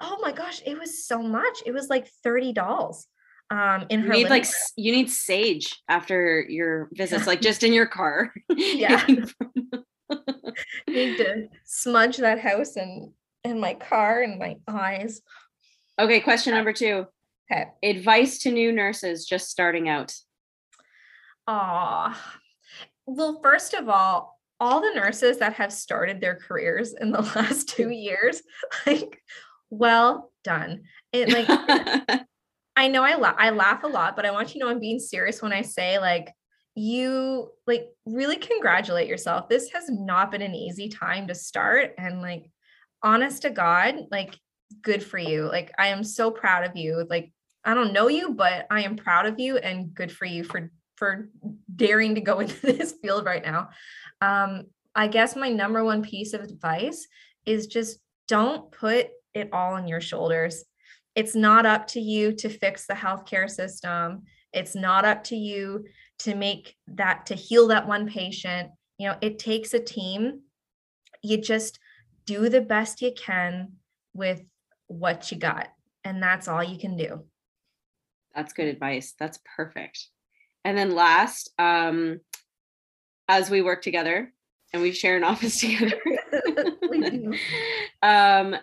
oh 0.00 0.18
my 0.20 0.32
gosh, 0.32 0.60
it 0.66 0.78
was 0.78 1.06
so 1.06 1.22
much. 1.22 1.62
It 1.66 1.72
was 1.72 1.88
like 1.88 2.08
30 2.22 2.52
dolls. 2.52 3.06
Um, 3.50 3.86
in 3.88 4.00
her 4.00 4.14
you 4.14 4.24
need 4.24 4.30
like 4.30 4.42
s- 4.42 4.74
you 4.76 4.92
need 4.92 5.08
sage 5.10 5.82
after 5.88 6.44
your 6.46 6.90
visits, 6.92 7.26
like 7.26 7.40
just 7.40 7.64
in 7.64 7.72
your 7.72 7.86
car. 7.86 8.32
Yeah. 8.56 9.04
need 10.86 11.16
to 11.18 11.48
smudge 11.64 12.18
that 12.18 12.38
house 12.40 12.76
and 12.76 13.12
and 13.44 13.60
my 13.60 13.74
car 13.74 14.20
and 14.22 14.38
my 14.38 14.56
eyes. 14.66 15.22
okay, 15.98 16.20
question 16.20 16.52
number 16.54 16.72
two. 16.72 17.06
Okay. 17.50 17.66
Advice 17.82 18.40
to 18.40 18.50
new 18.50 18.72
nurses 18.72 19.24
just 19.24 19.48
starting 19.48 19.88
out. 19.88 20.14
Aw. 21.48 22.38
Well, 23.06 23.40
first 23.42 23.72
of 23.74 23.88
all, 23.88 24.38
all 24.60 24.80
the 24.80 24.92
nurses 24.94 25.38
that 25.38 25.54
have 25.54 25.72
started 25.72 26.20
their 26.20 26.36
careers 26.36 26.94
in 26.94 27.10
the 27.10 27.22
last 27.36 27.70
two 27.70 27.88
mm. 27.88 28.02
years, 28.02 28.42
like, 28.86 29.22
well 29.70 30.30
done. 30.44 30.82
It 31.12 31.30
like 31.30 31.46
I 32.76 32.88
know 32.88 33.02
I 33.02 33.16
la- 33.16 33.34
I 33.36 33.50
laugh 33.50 33.82
a 33.82 33.88
lot, 33.88 34.14
but 34.14 34.24
I 34.24 34.30
want 34.30 34.54
you 34.54 34.60
to 34.60 34.66
know 34.66 34.70
I'm 34.70 34.78
being 34.78 35.00
serious 35.00 35.42
when 35.42 35.52
I 35.52 35.62
say 35.62 35.98
like 35.98 36.32
you 36.74 37.50
like 37.66 37.88
really 38.06 38.36
congratulate 38.36 39.08
yourself. 39.08 39.48
This 39.48 39.70
has 39.72 39.90
not 39.90 40.30
been 40.30 40.42
an 40.42 40.54
easy 40.54 40.88
time 40.88 41.26
to 41.28 41.34
start 41.34 41.94
and 41.98 42.22
like 42.22 42.50
honest 43.02 43.42
to 43.42 43.50
God, 43.50 44.06
like 44.10 44.38
good 44.82 45.02
for 45.02 45.18
you. 45.18 45.48
Like 45.48 45.72
I 45.78 45.88
am 45.88 46.04
so 46.04 46.30
proud 46.30 46.64
of 46.64 46.76
you. 46.76 47.06
Like 47.08 47.32
I 47.64 47.74
don't 47.74 47.92
know 47.92 48.08
you, 48.08 48.34
but 48.34 48.66
I 48.70 48.82
am 48.82 48.96
proud 48.96 49.26
of 49.26 49.40
you 49.40 49.56
and 49.56 49.92
good 49.92 50.12
for 50.12 50.24
you 50.24 50.44
for 50.44 50.70
for 50.98 51.28
daring 51.74 52.14
to 52.16 52.20
go 52.20 52.40
into 52.40 52.60
this 52.60 52.92
field 53.00 53.24
right 53.24 53.44
now. 53.44 53.70
Um 54.20 54.64
I 54.94 55.06
guess 55.06 55.36
my 55.36 55.50
number 55.50 55.84
one 55.84 56.02
piece 56.02 56.32
of 56.32 56.40
advice 56.40 57.06
is 57.46 57.66
just 57.66 58.00
don't 58.26 58.70
put 58.72 59.08
it 59.34 59.48
all 59.52 59.74
on 59.74 59.86
your 59.86 60.00
shoulders 60.00 60.64
it's 61.14 61.34
not 61.34 61.66
up 61.66 61.86
to 61.88 62.00
you 62.00 62.32
to 62.32 62.48
fix 62.48 62.86
the 62.86 62.94
healthcare 62.94 63.48
system 63.48 64.22
it's 64.52 64.74
not 64.74 65.04
up 65.04 65.24
to 65.24 65.36
you 65.36 65.84
to 66.18 66.34
make 66.34 66.76
that 66.86 67.26
to 67.26 67.34
heal 67.34 67.68
that 67.68 67.86
one 67.86 68.08
patient 68.08 68.70
you 68.98 69.08
know 69.08 69.16
it 69.20 69.38
takes 69.38 69.74
a 69.74 69.80
team 69.80 70.40
you 71.22 71.36
just 71.36 71.78
do 72.24 72.48
the 72.48 72.60
best 72.60 73.02
you 73.02 73.12
can 73.16 73.72
with 74.14 74.42
what 74.86 75.30
you 75.30 75.38
got 75.38 75.68
and 76.04 76.22
that's 76.22 76.48
all 76.48 76.62
you 76.62 76.78
can 76.78 76.96
do 76.96 77.22
That's 78.34 78.52
good 78.52 78.68
advice. 78.68 79.14
That's 79.18 79.40
perfect. 79.56 80.08
And 80.68 80.76
then 80.76 80.94
last, 80.94 81.50
um, 81.58 82.20
as 83.26 83.48
we 83.48 83.62
work 83.62 83.80
together 83.80 84.30
and 84.74 84.82
we 84.82 84.92
share 84.92 85.16
an 85.16 85.24
office 85.32 85.60
together, 85.60 85.98
um, 88.02 88.54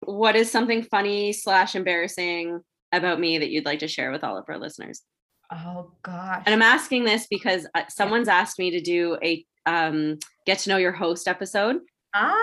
what 0.00 0.36
is 0.36 0.50
something 0.50 0.82
funny 0.82 1.32
slash 1.32 1.74
embarrassing 1.74 2.60
about 2.92 3.18
me 3.18 3.38
that 3.38 3.48
you'd 3.48 3.64
like 3.64 3.78
to 3.78 3.88
share 3.88 4.10
with 4.12 4.22
all 4.22 4.36
of 4.36 4.44
our 4.48 4.58
listeners? 4.58 5.00
oh 5.52 5.90
gosh 6.02 6.42
And 6.46 6.54
I'm 6.54 6.62
asking 6.62 7.04
this 7.04 7.26
because 7.28 7.66
uh, 7.74 7.82
someone's 7.88 8.28
asked 8.28 8.58
me 8.58 8.70
to 8.72 8.80
do 8.80 9.16
a 9.22 9.44
um, 9.66 10.18
get 10.46 10.58
to 10.60 10.68
know 10.70 10.76
your 10.78 10.92
host 10.92 11.28
episode. 11.28 11.76
ah 12.14 12.34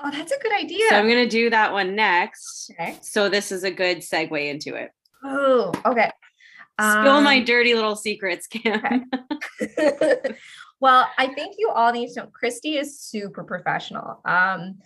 oh 0.00 0.10
that's 0.12 0.32
a 0.32 0.38
good 0.38 0.52
idea 0.52 0.88
So 0.88 0.96
I'm 0.96 1.08
going 1.08 1.24
to 1.24 1.28
do 1.28 1.50
that 1.50 1.72
one 1.72 1.94
next. 1.94 2.70
okay 2.72 2.98
So 3.02 3.28
this 3.28 3.52
is 3.52 3.64
a 3.64 3.70
good 3.70 3.98
segue 3.98 4.48
into 4.50 4.74
it. 4.74 4.90
oh 5.24 5.72
okay 5.84 6.10
Spill 6.78 7.22
my 7.22 7.38
Um, 7.38 7.44
dirty 7.44 7.74
little 7.74 7.96
secrets, 7.96 8.46
Cam. 8.46 9.10
well, 10.80 11.08
I 11.16 11.28
think 11.28 11.56
you 11.58 11.70
all 11.70 11.92
need 11.92 12.12
to 12.14 12.20
know 12.20 12.26
Christy 12.26 12.76
is 12.76 13.00
super 13.00 13.44
professional. 13.44 14.20
Um, 14.24 14.78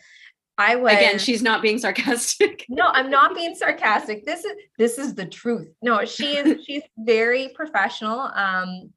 I 0.57 0.77
was 0.77 0.93
Again, 0.93 1.19
she's 1.19 1.43
not 1.43 1.63
being 1.63 1.79
sarcastic. 1.79 2.67
no, 2.69 2.87
I'm 2.87 3.09
not 3.09 3.35
being 3.35 3.55
sarcastic. 3.55 4.27
This 4.27 4.45
is 4.45 4.53
this 4.79 4.99
is 4.99 5.15
the 5.15 5.25
truth. 5.25 5.73
No, 5.81 6.05
she 6.05 6.37
is 6.37 6.65
she's 6.65 6.83
very 6.99 7.49
professional. 7.55 8.21
Um, 8.21 8.93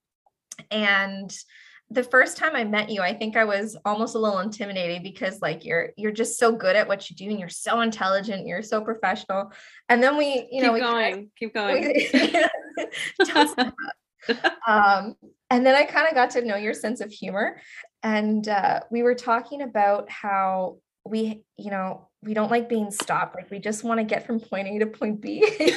and 0.69 1.33
the 1.89 2.03
first 2.03 2.37
time 2.37 2.55
I 2.55 2.63
met 2.63 2.89
you, 2.89 3.01
I 3.01 3.13
think 3.13 3.37
I 3.37 3.45
was 3.45 3.77
almost 3.85 4.15
a 4.15 4.19
little 4.19 4.39
intimidated 4.39 5.03
because 5.03 5.41
like 5.41 5.63
you're 5.63 5.91
you're 5.95 6.11
just 6.11 6.37
so 6.37 6.51
good 6.51 6.75
at 6.75 6.87
what 6.87 7.09
you 7.09 7.15
do 7.15 7.29
and 7.29 7.39
you're 7.39 7.49
so 7.49 7.79
intelligent, 7.79 8.45
you're 8.45 8.61
so 8.61 8.81
professional. 8.81 9.51
And 9.87 10.03
then 10.03 10.17
we, 10.17 10.47
you 10.51 10.61
know, 10.61 10.73
keep 10.73 10.73
we 10.73 10.79
going. 10.81 11.31
Keep 11.39 11.53
going. 11.53 12.03
stop. 13.23 13.75
um, 14.67 15.15
and 15.49 15.65
then 15.65 15.75
I 15.75 15.83
kind 15.83 16.07
of 16.07 16.13
got 16.13 16.31
to 16.31 16.45
know 16.45 16.55
your 16.55 16.73
sense 16.73 17.01
of 17.01 17.11
humor. 17.11 17.59
And 18.01 18.47
uh, 18.47 18.81
we 18.91 19.03
were 19.03 19.15
talking 19.15 19.61
about 19.61 20.09
how 20.09 20.77
we, 21.05 21.43
you 21.57 21.71
know, 21.71 22.09
we 22.21 22.33
don't 22.33 22.51
like 22.51 22.69
being 22.69 22.91
stopped. 22.91 23.35
Like 23.35 23.51
we 23.51 23.59
just 23.59 23.83
want 23.83 23.99
to 23.99 24.03
get 24.03 24.25
from 24.25 24.39
point 24.39 24.67
A 24.67 24.79
to 24.79 24.87
point 24.87 25.21
B. 25.21 25.43
and 25.59 25.71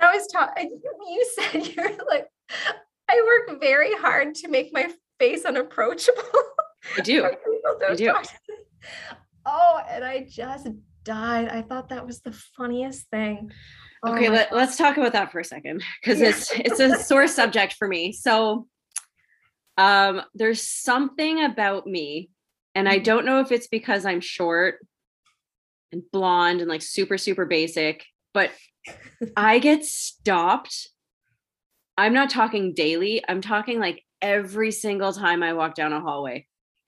I 0.00 0.14
was 0.14 0.26
talking, 0.28 0.80
you 1.08 1.32
said 1.34 1.66
you're 1.68 1.90
like, 2.08 2.26
I 3.08 3.42
work 3.48 3.60
very 3.60 3.94
hard 3.94 4.34
to 4.36 4.48
make 4.48 4.72
my 4.72 4.90
face 5.18 5.44
unapproachable. 5.44 6.22
I 6.96 7.00
do. 7.00 7.22
for 7.22 7.30
people 7.30 7.78
to 7.80 7.90
I 7.90 7.94
do. 7.94 8.14
Oh, 9.44 9.80
and 9.88 10.04
I 10.04 10.26
just 10.28 10.68
died. 11.04 11.48
I 11.48 11.62
thought 11.62 11.88
that 11.90 12.06
was 12.06 12.20
the 12.20 12.32
funniest 12.32 13.08
thing. 13.10 13.50
Oh 14.04 14.12
Okay, 14.14 14.28
let, 14.28 14.52
let's 14.52 14.76
talk 14.76 14.96
about 14.96 15.12
that 15.12 15.30
for 15.30 15.40
a 15.40 15.44
second 15.44 15.82
because 16.02 16.20
Yeah. 16.20 16.28
it's 16.30 16.50
it's 16.52 16.80
a 16.80 16.96
sore 17.02 17.26
subject 17.28 17.74
for 17.74 17.86
me. 17.88 18.12
So 18.12 18.66
um 19.78 20.22
there's 20.34 20.62
something 20.62 21.44
about 21.44 21.86
me 21.86 22.30
and 22.74 22.88
I 22.88 22.98
Mhm. 22.98 23.04
don't 23.04 23.26
know 23.26 23.40
if 23.40 23.52
it's 23.52 23.68
because 23.68 24.04
I'm 24.04 24.20
short 24.20 24.84
and 25.92 26.02
blonde 26.10 26.60
and 26.60 26.68
like 26.68 26.82
super 26.82 27.16
super 27.18 27.46
basic, 27.46 28.04
but 28.34 28.50
I 29.36 29.58
get 29.60 29.84
stopped. 29.84 30.88
I'm 31.96 32.12
not 32.14 32.30
talking 32.30 32.74
daily. 32.74 33.22
I'm 33.28 33.40
talking 33.40 33.78
like 33.78 34.02
every 34.20 34.70
single 34.72 35.12
time 35.12 35.42
I 35.42 35.52
walk 35.52 35.74
down 35.74 35.92
a 35.92 36.00
hallway. 36.00 36.46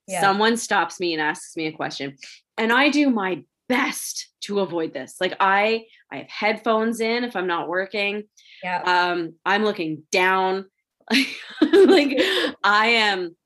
Yeah. 0.09 0.21
Someone 0.21 0.57
stops 0.57 0.99
me 0.99 1.13
and 1.13 1.23
asks 1.23 1.57
me 1.57 1.67
a 1.67 1.73
question. 1.73 2.17
And 2.59 2.73
I 2.73 2.89
do 2.89 3.11
my 3.11 3.45
best 3.69 4.29
to 4.43 4.61
avoid 4.61 4.93
this. 4.93 5.17
Like 5.21 5.35
I 5.41 5.85
I 6.13 6.19
have 6.19 6.29
headphones 6.29 7.01
in 7.01 7.25
if 7.25 7.37
I'm 7.37 7.47
not 7.47 7.69
working. 7.69 8.25
yeah. 8.63 8.83
Um 8.85 9.35
I'm 9.45 9.65
looking 9.65 10.05
down. 10.13 10.67
like 11.11 12.19
I 12.65 12.87
am 12.87 13.37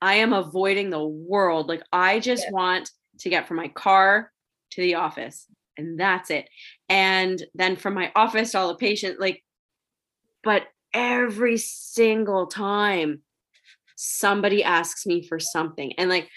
I 0.00 0.14
am 0.16 0.32
avoiding 0.32 0.90
the 0.90 1.04
world. 1.04 1.68
Like 1.68 1.82
I 1.92 2.20
just 2.20 2.44
Yeah. 2.44 2.52
want 2.52 2.90
to 3.20 3.30
get 3.30 3.46
from 3.48 3.56
my 3.56 3.68
car 3.68 4.30
to 4.72 4.80
the 4.82 4.96
office 4.96 5.46
and 5.76 5.98
that's 5.98 6.30
it. 6.30 6.48
And 6.88 7.42
then 7.54 7.76
from 7.76 7.94
my 7.94 8.12
office 8.14 8.52
to 8.52 8.58
all 8.58 8.68
the 8.68 8.76
patient 8.76 9.20
like 9.20 9.42
but 10.42 10.64
every 10.92 11.56
single 11.56 12.46
time 12.46 13.22
somebody 13.96 14.62
asks 14.62 15.06
me 15.06 15.26
for 15.26 15.38
something 15.38 15.92
and 15.98 16.10
like 16.10 16.28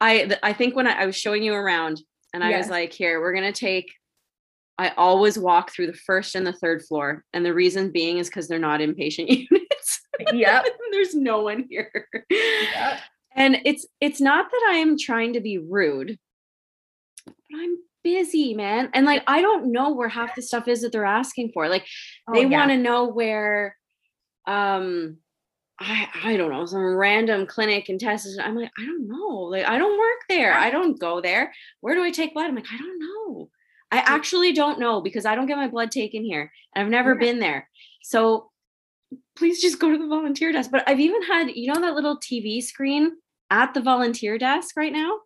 I 0.00 0.36
I 0.42 0.52
think 0.52 0.74
when 0.74 0.86
I, 0.86 1.02
I 1.02 1.06
was 1.06 1.16
showing 1.16 1.42
you 1.42 1.52
around 1.54 2.00
and 2.34 2.42
I 2.44 2.56
was 2.56 2.68
like 2.68 2.92
here 2.92 3.20
we're 3.20 3.32
going 3.32 3.52
to 3.52 3.58
take 3.58 3.92
I 4.78 4.90
always 4.96 5.38
walk 5.38 5.72
through 5.72 5.88
the 5.88 5.92
first 6.06 6.34
and 6.34 6.46
the 6.46 6.54
third 6.54 6.82
floor 6.84 7.24
and 7.32 7.44
the 7.44 7.52
reason 7.52 7.90
being 7.90 8.18
is 8.18 8.30
cuz 8.30 8.48
they're 8.48 8.58
not 8.58 8.80
inpatient 8.80 9.28
units. 9.50 10.00
Yep. 10.32 10.66
There's 10.92 11.14
no 11.14 11.42
one 11.42 11.66
here. 11.68 12.08
Yep. 12.30 13.00
And 13.36 13.58
it's 13.64 13.86
it's 14.00 14.20
not 14.20 14.50
that 14.50 14.70
I 14.70 14.76
am 14.76 14.96
trying 14.98 15.34
to 15.34 15.40
be 15.40 15.58
rude, 15.58 16.18
but 17.26 17.34
I'm 17.54 17.76
busy, 18.02 18.54
man. 18.54 18.90
And 18.94 19.06
like, 19.06 19.22
I 19.26 19.42
don't 19.42 19.72
know 19.72 19.92
where 19.92 20.08
half 20.08 20.34
the 20.34 20.42
stuff 20.42 20.68
is 20.68 20.82
that 20.82 20.92
they're 20.92 21.04
asking 21.04 21.50
for. 21.52 21.68
Like, 21.68 21.86
Oh, 22.28 22.34
they 22.34 22.46
yeah. 22.46 22.58
want 22.58 22.70
to 22.70 22.76
know 22.78 23.04
where, 23.06 23.76
um, 24.46 25.18
I 25.80 26.08
I 26.24 26.36
don't 26.36 26.50
know 26.50 26.66
some 26.66 26.94
random 26.96 27.46
clinic 27.46 27.88
in 27.88 27.98
Texas. 27.98 28.36
I'm 28.38 28.54
like, 28.56 28.70
I 28.78 28.84
don't 28.84 29.08
know. 29.08 29.28
Like, 29.50 29.66
I 29.66 29.78
don't 29.78 29.98
work 29.98 30.18
there. 30.28 30.52
I 30.54 30.70
don't 30.70 30.98
go 31.00 31.20
there. 31.20 31.52
Where 31.80 31.94
do 31.94 32.02
I 32.02 32.10
take 32.10 32.34
blood? 32.34 32.46
I'm 32.46 32.54
like, 32.54 32.66
I 32.72 32.76
don't 32.78 32.98
know. 32.98 33.48
I 33.90 33.98
actually 33.98 34.52
don't 34.52 34.78
know 34.78 35.00
because 35.00 35.24
I 35.26 35.34
don't 35.34 35.46
get 35.46 35.56
my 35.56 35.68
blood 35.68 35.90
taken 35.90 36.22
here. 36.22 36.52
And 36.74 36.84
I've 36.84 36.90
never 36.90 37.14
Yeah. 37.14 37.18
been 37.20 37.38
there. 37.40 37.68
So 38.02 38.50
please 39.36 39.60
just 39.60 39.80
go 39.80 39.90
to 39.90 39.98
the 39.98 40.06
volunteer 40.06 40.52
desk. 40.52 40.70
But 40.70 40.84
I've 40.88 41.00
even 41.00 41.22
had, 41.22 41.50
you 41.56 41.72
know, 41.72 41.80
that 41.80 41.94
little 41.94 42.18
TV 42.18 42.62
screen 42.62 43.12
at 43.50 43.74
the 43.74 43.80
volunteer 43.80 44.38
desk 44.38 44.76
right 44.76 44.92
now. 44.92 45.18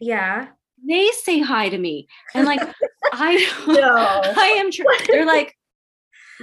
Yeah. 0.00 0.48
They 0.86 1.08
say 1.08 1.40
hi 1.40 1.68
to 1.70 1.78
me. 1.78 2.06
And 2.34 2.46
like, 2.46 2.60
I 3.12 3.34
No. 3.66 4.20
I 4.36 4.46
am 4.58 4.70
trying. 4.70 4.98
They're 5.08 5.26
like, 5.26 5.56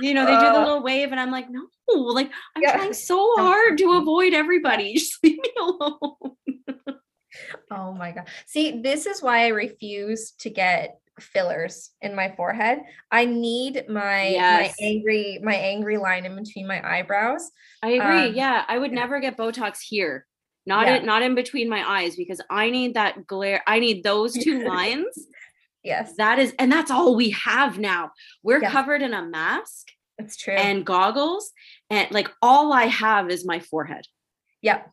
you 0.01 0.13
know, 0.13 0.25
they 0.25 0.35
do 0.37 0.41
the 0.41 0.55
Uh. 0.55 0.59
little 0.59 0.83
wave, 0.83 1.11
and 1.11 1.19
I'm 1.19 1.31
like, 1.31 1.49
no, 1.49 1.67
like 1.97 2.31
I'm 2.55 2.61
Yeah. 2.61 2.73
trying 2.77 2.93
so 2.93 3.33
hard 3.37 3.77
to 3.79 3.93
avoid 3.93 4.33
everybody. 4.33 4.93
Just 4.97 5.23
leave 5.23 5.37
me 5.39 5.51
alone. 5.59 6.35
Oh 7.71 7.93
my 7.93 8.11
god. 8.11 8.27
See, 8.47 8.81
this 8.81 9.05
is 9.05 9.21
why 9.21 9.45
I 9.45 9.49
refuse 9.49 10.31
to 10.39 10.49
get 10.49 10.99
fillers 11.19 11.91
in 12.01 12.15
my 12.15 12.33
forehead. 12.35 12.79
I 13.11 13.25
need 13.25 13.85
my 13.89 14.29
Yes. 14.29 14.75
my 14.79 14.85
angry 14.85 15.39
my 15.43 15.55
angry 15.55 15.97
line 15.97 16.25
in 16.25 16.35
between 16.35 16.65
my 16.67 16.81
eyebrows. 16.97 17.49
I 17.83 17.89
agree. 17.89 18.27
Um, 18.29 18.33
yeah, 18.35 18.63
I 18.67 18.77
would 18.77 18.91
yeah. 18.91 18.99
never 18.99 19.19
get 19.19 19.37
Botox 19.37 19.79
here. 19.81 20.25
Not 20.65 20.87
Yeah. 20.87 20.95
in, 20.97 21.05
not 21.05 21.21
in 21.21 21.35
between 21.35 21.69
my 21.69 21.87
eyes 21.87 22.15
because 22.15 22.41
I 22.49 22.69
need 22.69 22.95
that 22.95 23.27
glare. 23.27 23.61
I 23.67 23.79
need 23.79 24.03
those 24.03 24.33
two 24.33 24.63
lines. 24.67 25.27
Yes, 25.83 26.15
That 26.17 26.39
is, 26.39 26.53
and 26.59 26.69
that's 26.71 26.91
all 26.91 27.15
we 27.15 27.29
have 27.31 27.79
now. 27.79 28.11
We're 28.43 28.61
Yes. 28.61 28.71
covered 28.71 29.01
in 29.01 29.13
a 29.13 29.23
mask 29.23 29.87
it's 30.19 30.35
true. 30.37 30.53
and 30.53 30.85
goggles, 30.85 31.51
and 31.89 32.09
like 32.11 32.29
all 32.41 32.71
I 32.73 32.85
have 32.85 33.29
is 33.31 33.45
my 33.45 33.59
forehead. 33.59 34.05
yep, 34.61 34.91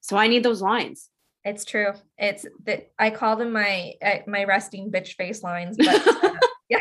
So 0.00 0.16
I 0.16 0.26
need 0.26 0.42
those 0.42 0.62
lines. 0.62 1.08
it's 1.44 1.64
true. 1.64 1.92
It's 2.18 2.46
that 2.64 2.90
I 2.98 3.10
call 3.10 3.36
them 3.36 3.52
my 3.52 3.92
uh, 4.02 4.18
my 4.26 4.44
resting 4.44 4.90
bitch 4.90 5.14
face 5.14 5.42
lines, 5.42 5.76
but 5.76 6.06
uh, 6.24 6.34
yeah. 6.70 6.78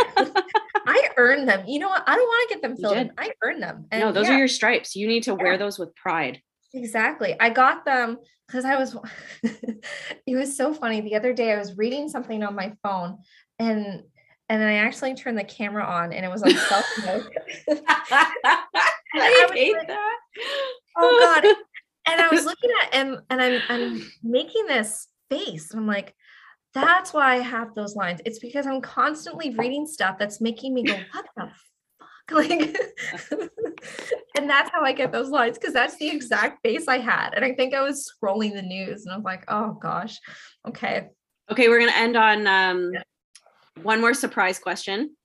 I 0.86 1.10
earn 1.18 1.46
them. 1.46 1.66
You 1.68 1.80
know 1.80 1.90
what? 1.90 2.04
I 2.08 2.16
don't 2.16 2.28
want 2.28 2.50
to 2.50 2.56
get 2.56 2.62
them 2.62 2.76
filled 2.78 2.98
in. 2.98 3.12
I 3.18 3.32
earn 3.44 3.60
them. 3.60 3.86
no, 3.92 4.12
those 4.12 4.28
yeah. 4.28 4.36
are 4.36 4.38
your 4.38 4.48
stripes. 4.48 4.96
You 4.96 5.08
need 5.08 5.24
to 5.24 5.36
wear 5.36 5.54
Yeah. 5.54 5.58
those 5.58 5.78
with 5.80 5.96
pride. 5.96 6.42
Exactly. 6.74 7.36
I 7.40 7.50
got 7.50 7.86
them 7.86 8.18
because 8.48 8.66
I 8.66 8.76
was, 8.76 8.98
it 9.44 10.36
was 10.36 10.58
so 10.58 10.74
funny. 10.74 11.02
The 11.02 11.16
other 11.16 11.34
day 11.34 11.52
I 11.54 11.58
was 11.58 11.78
reading 11.78 12.10
something 12.10 12.44
on 12.44 12.56
my 12.56 12.74
phone 12.84 13.20
and 13.60 14.04
and 14.50 14.62
then 14.62 14.68
I 14.68 14.76
actually 14.76 15.16
turned 15.16 15.38
the 15.38 15.44
camera 15.44 15.84
on 15.84 16.12
and 16.12 16.26
it 16.26 16.30
was 16.30 16.44
on 16.44 16.52
self 16.52 16.86
mode. 17.06 17.30
I 17.86 19.48
was 19.48 19.52
hate 19.52 19.74
like, 19.78 19.88
that. 19.88 20.18
oh 20.98 21.42
God. 21.42 21.56
And 22.06 22.20
I 22.20 22.28
was 22.28 22.44
looking 22.44 22.70
at 22.82 22.96
and 22.96 23.20
and 23.30 23.42
I'm 23.42 23.62
I'm 23.70 24.12
making 24.22 24.66
this 24.68 25.08
face. 25.30 25.72
And 25.72 25.80
I'm 25.80 25.88
like, 25.88 26.14
that's 26.74 27.14
why 27.14 27.36
I 27.36 27.38
have 27.38 27.74
those 27.76 27.96
lines. 27.96 28.20
It's 28.26 28.40
because 28.40 28.68
I'm 28.68 28.82
constantly 28.82 29.56
reading 29.56 29.88
stuff 29.88 30.18
that's 30.20 30.42
making 30.42 30.74
me 30.74 30.84
go, 30.84 30.98
what 31.14 31.26
the 31.38 31.44
fuck? 31.44 32.32
Like 32.32 32.78
and 34.38 34.50
that's 34.50 34.70
how 34.70 34.82
I 34.82 34.92
get 34.92 35.14
those 35.14 35.30
lines 35.30 35.58
because 35.58 35.74
that's 35.74 35.96
the 35.96 36.10
exact 36.10 36.60
face 36.62 36.90
I 36.90 36.98
had. 36.98 37.36
And 37.36 37.46
I 37.46 37.54
think 37.54 37.74
I 37.74 37.82
was 37.82 38.12
scrolling 38.12 38.54
the 38.54 38.62
news 38.62 39.06
and 39.06 39.14
I 39.14 39.16
was 39.16 39.24
like, 39.24 39.46
oh 39.48 39.78
gosh, 39.82 40.20
okay. 40.68 41.08
Okay, 41.50 41.70
we're 41.70 41.80
gonna 41.80 41.94
end 41.94 42.18
on 42.18 42.48
um, 42.48 42.92
Yeah. 42.94 43.04
One 43.82 44.00
more 44.02 44.14
surprise 44.14 44.60
question, 44.60 45.16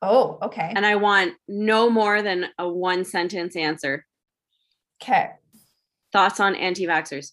Oh, 0.00 0.38
okay. 0.42 0.72
and 0.74 0.84
I 0.84 0.96
want 0.96 1.34
no 1.46 1.88
more 1.90 2.22
than 2.22 2.46
a 2.58 2.68
one 2.68 3.04
sentence 3.04 3.54
answer. 3.56 4.04
Okay. 5.02 5.30
Thoughts 6.12 6.40
on 6.40 6.54
anti-vaxxers? 6.54 7.32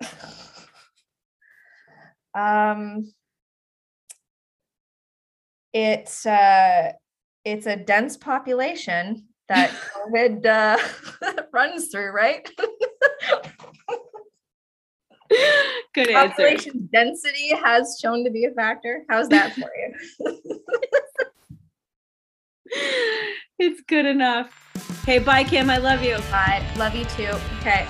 Um 2.34 3.14
it's 5.72 6.26
uh 6.26 6.92
it's 7.46 7.66
a 7.66 7.76
dense 7.76 8.18
population 8.18 9.28
that 9.48 9.70
COVID 9.96 10.44
uh, 10.44 11.42
runs 11.52 11.88
through, 11.88 12.10
right? 12.10 12.46
Good 15.94 16.08
answer. 16.10 16.28
Population 16.28 16.88
density 16.92 17.54
has 17.54 17.98
shown 18.00 18.24
to 18.24 18.30
be 18.30 18.44
a 18.44 18.50
factor. 18.50 19.04
How's 19.08 19.28
that 19.28 19.52
for 19.54 19.70
you? 19.76 20.40
it's 23.58 23.80
good 23.82 24.06
enough. 24.06 24.52
Okay, 25.02 25.18
bye, 25.18 25.44
Kim. 25.44 25.70
I 25.70 25.78
love 25.78 26.02
you. 26.02 26.18
Bye. 26.30 26.64
Love 26.76 26.94
you 26.94 27.04
too. 27.04 27.32
Okay. 27.60 27.86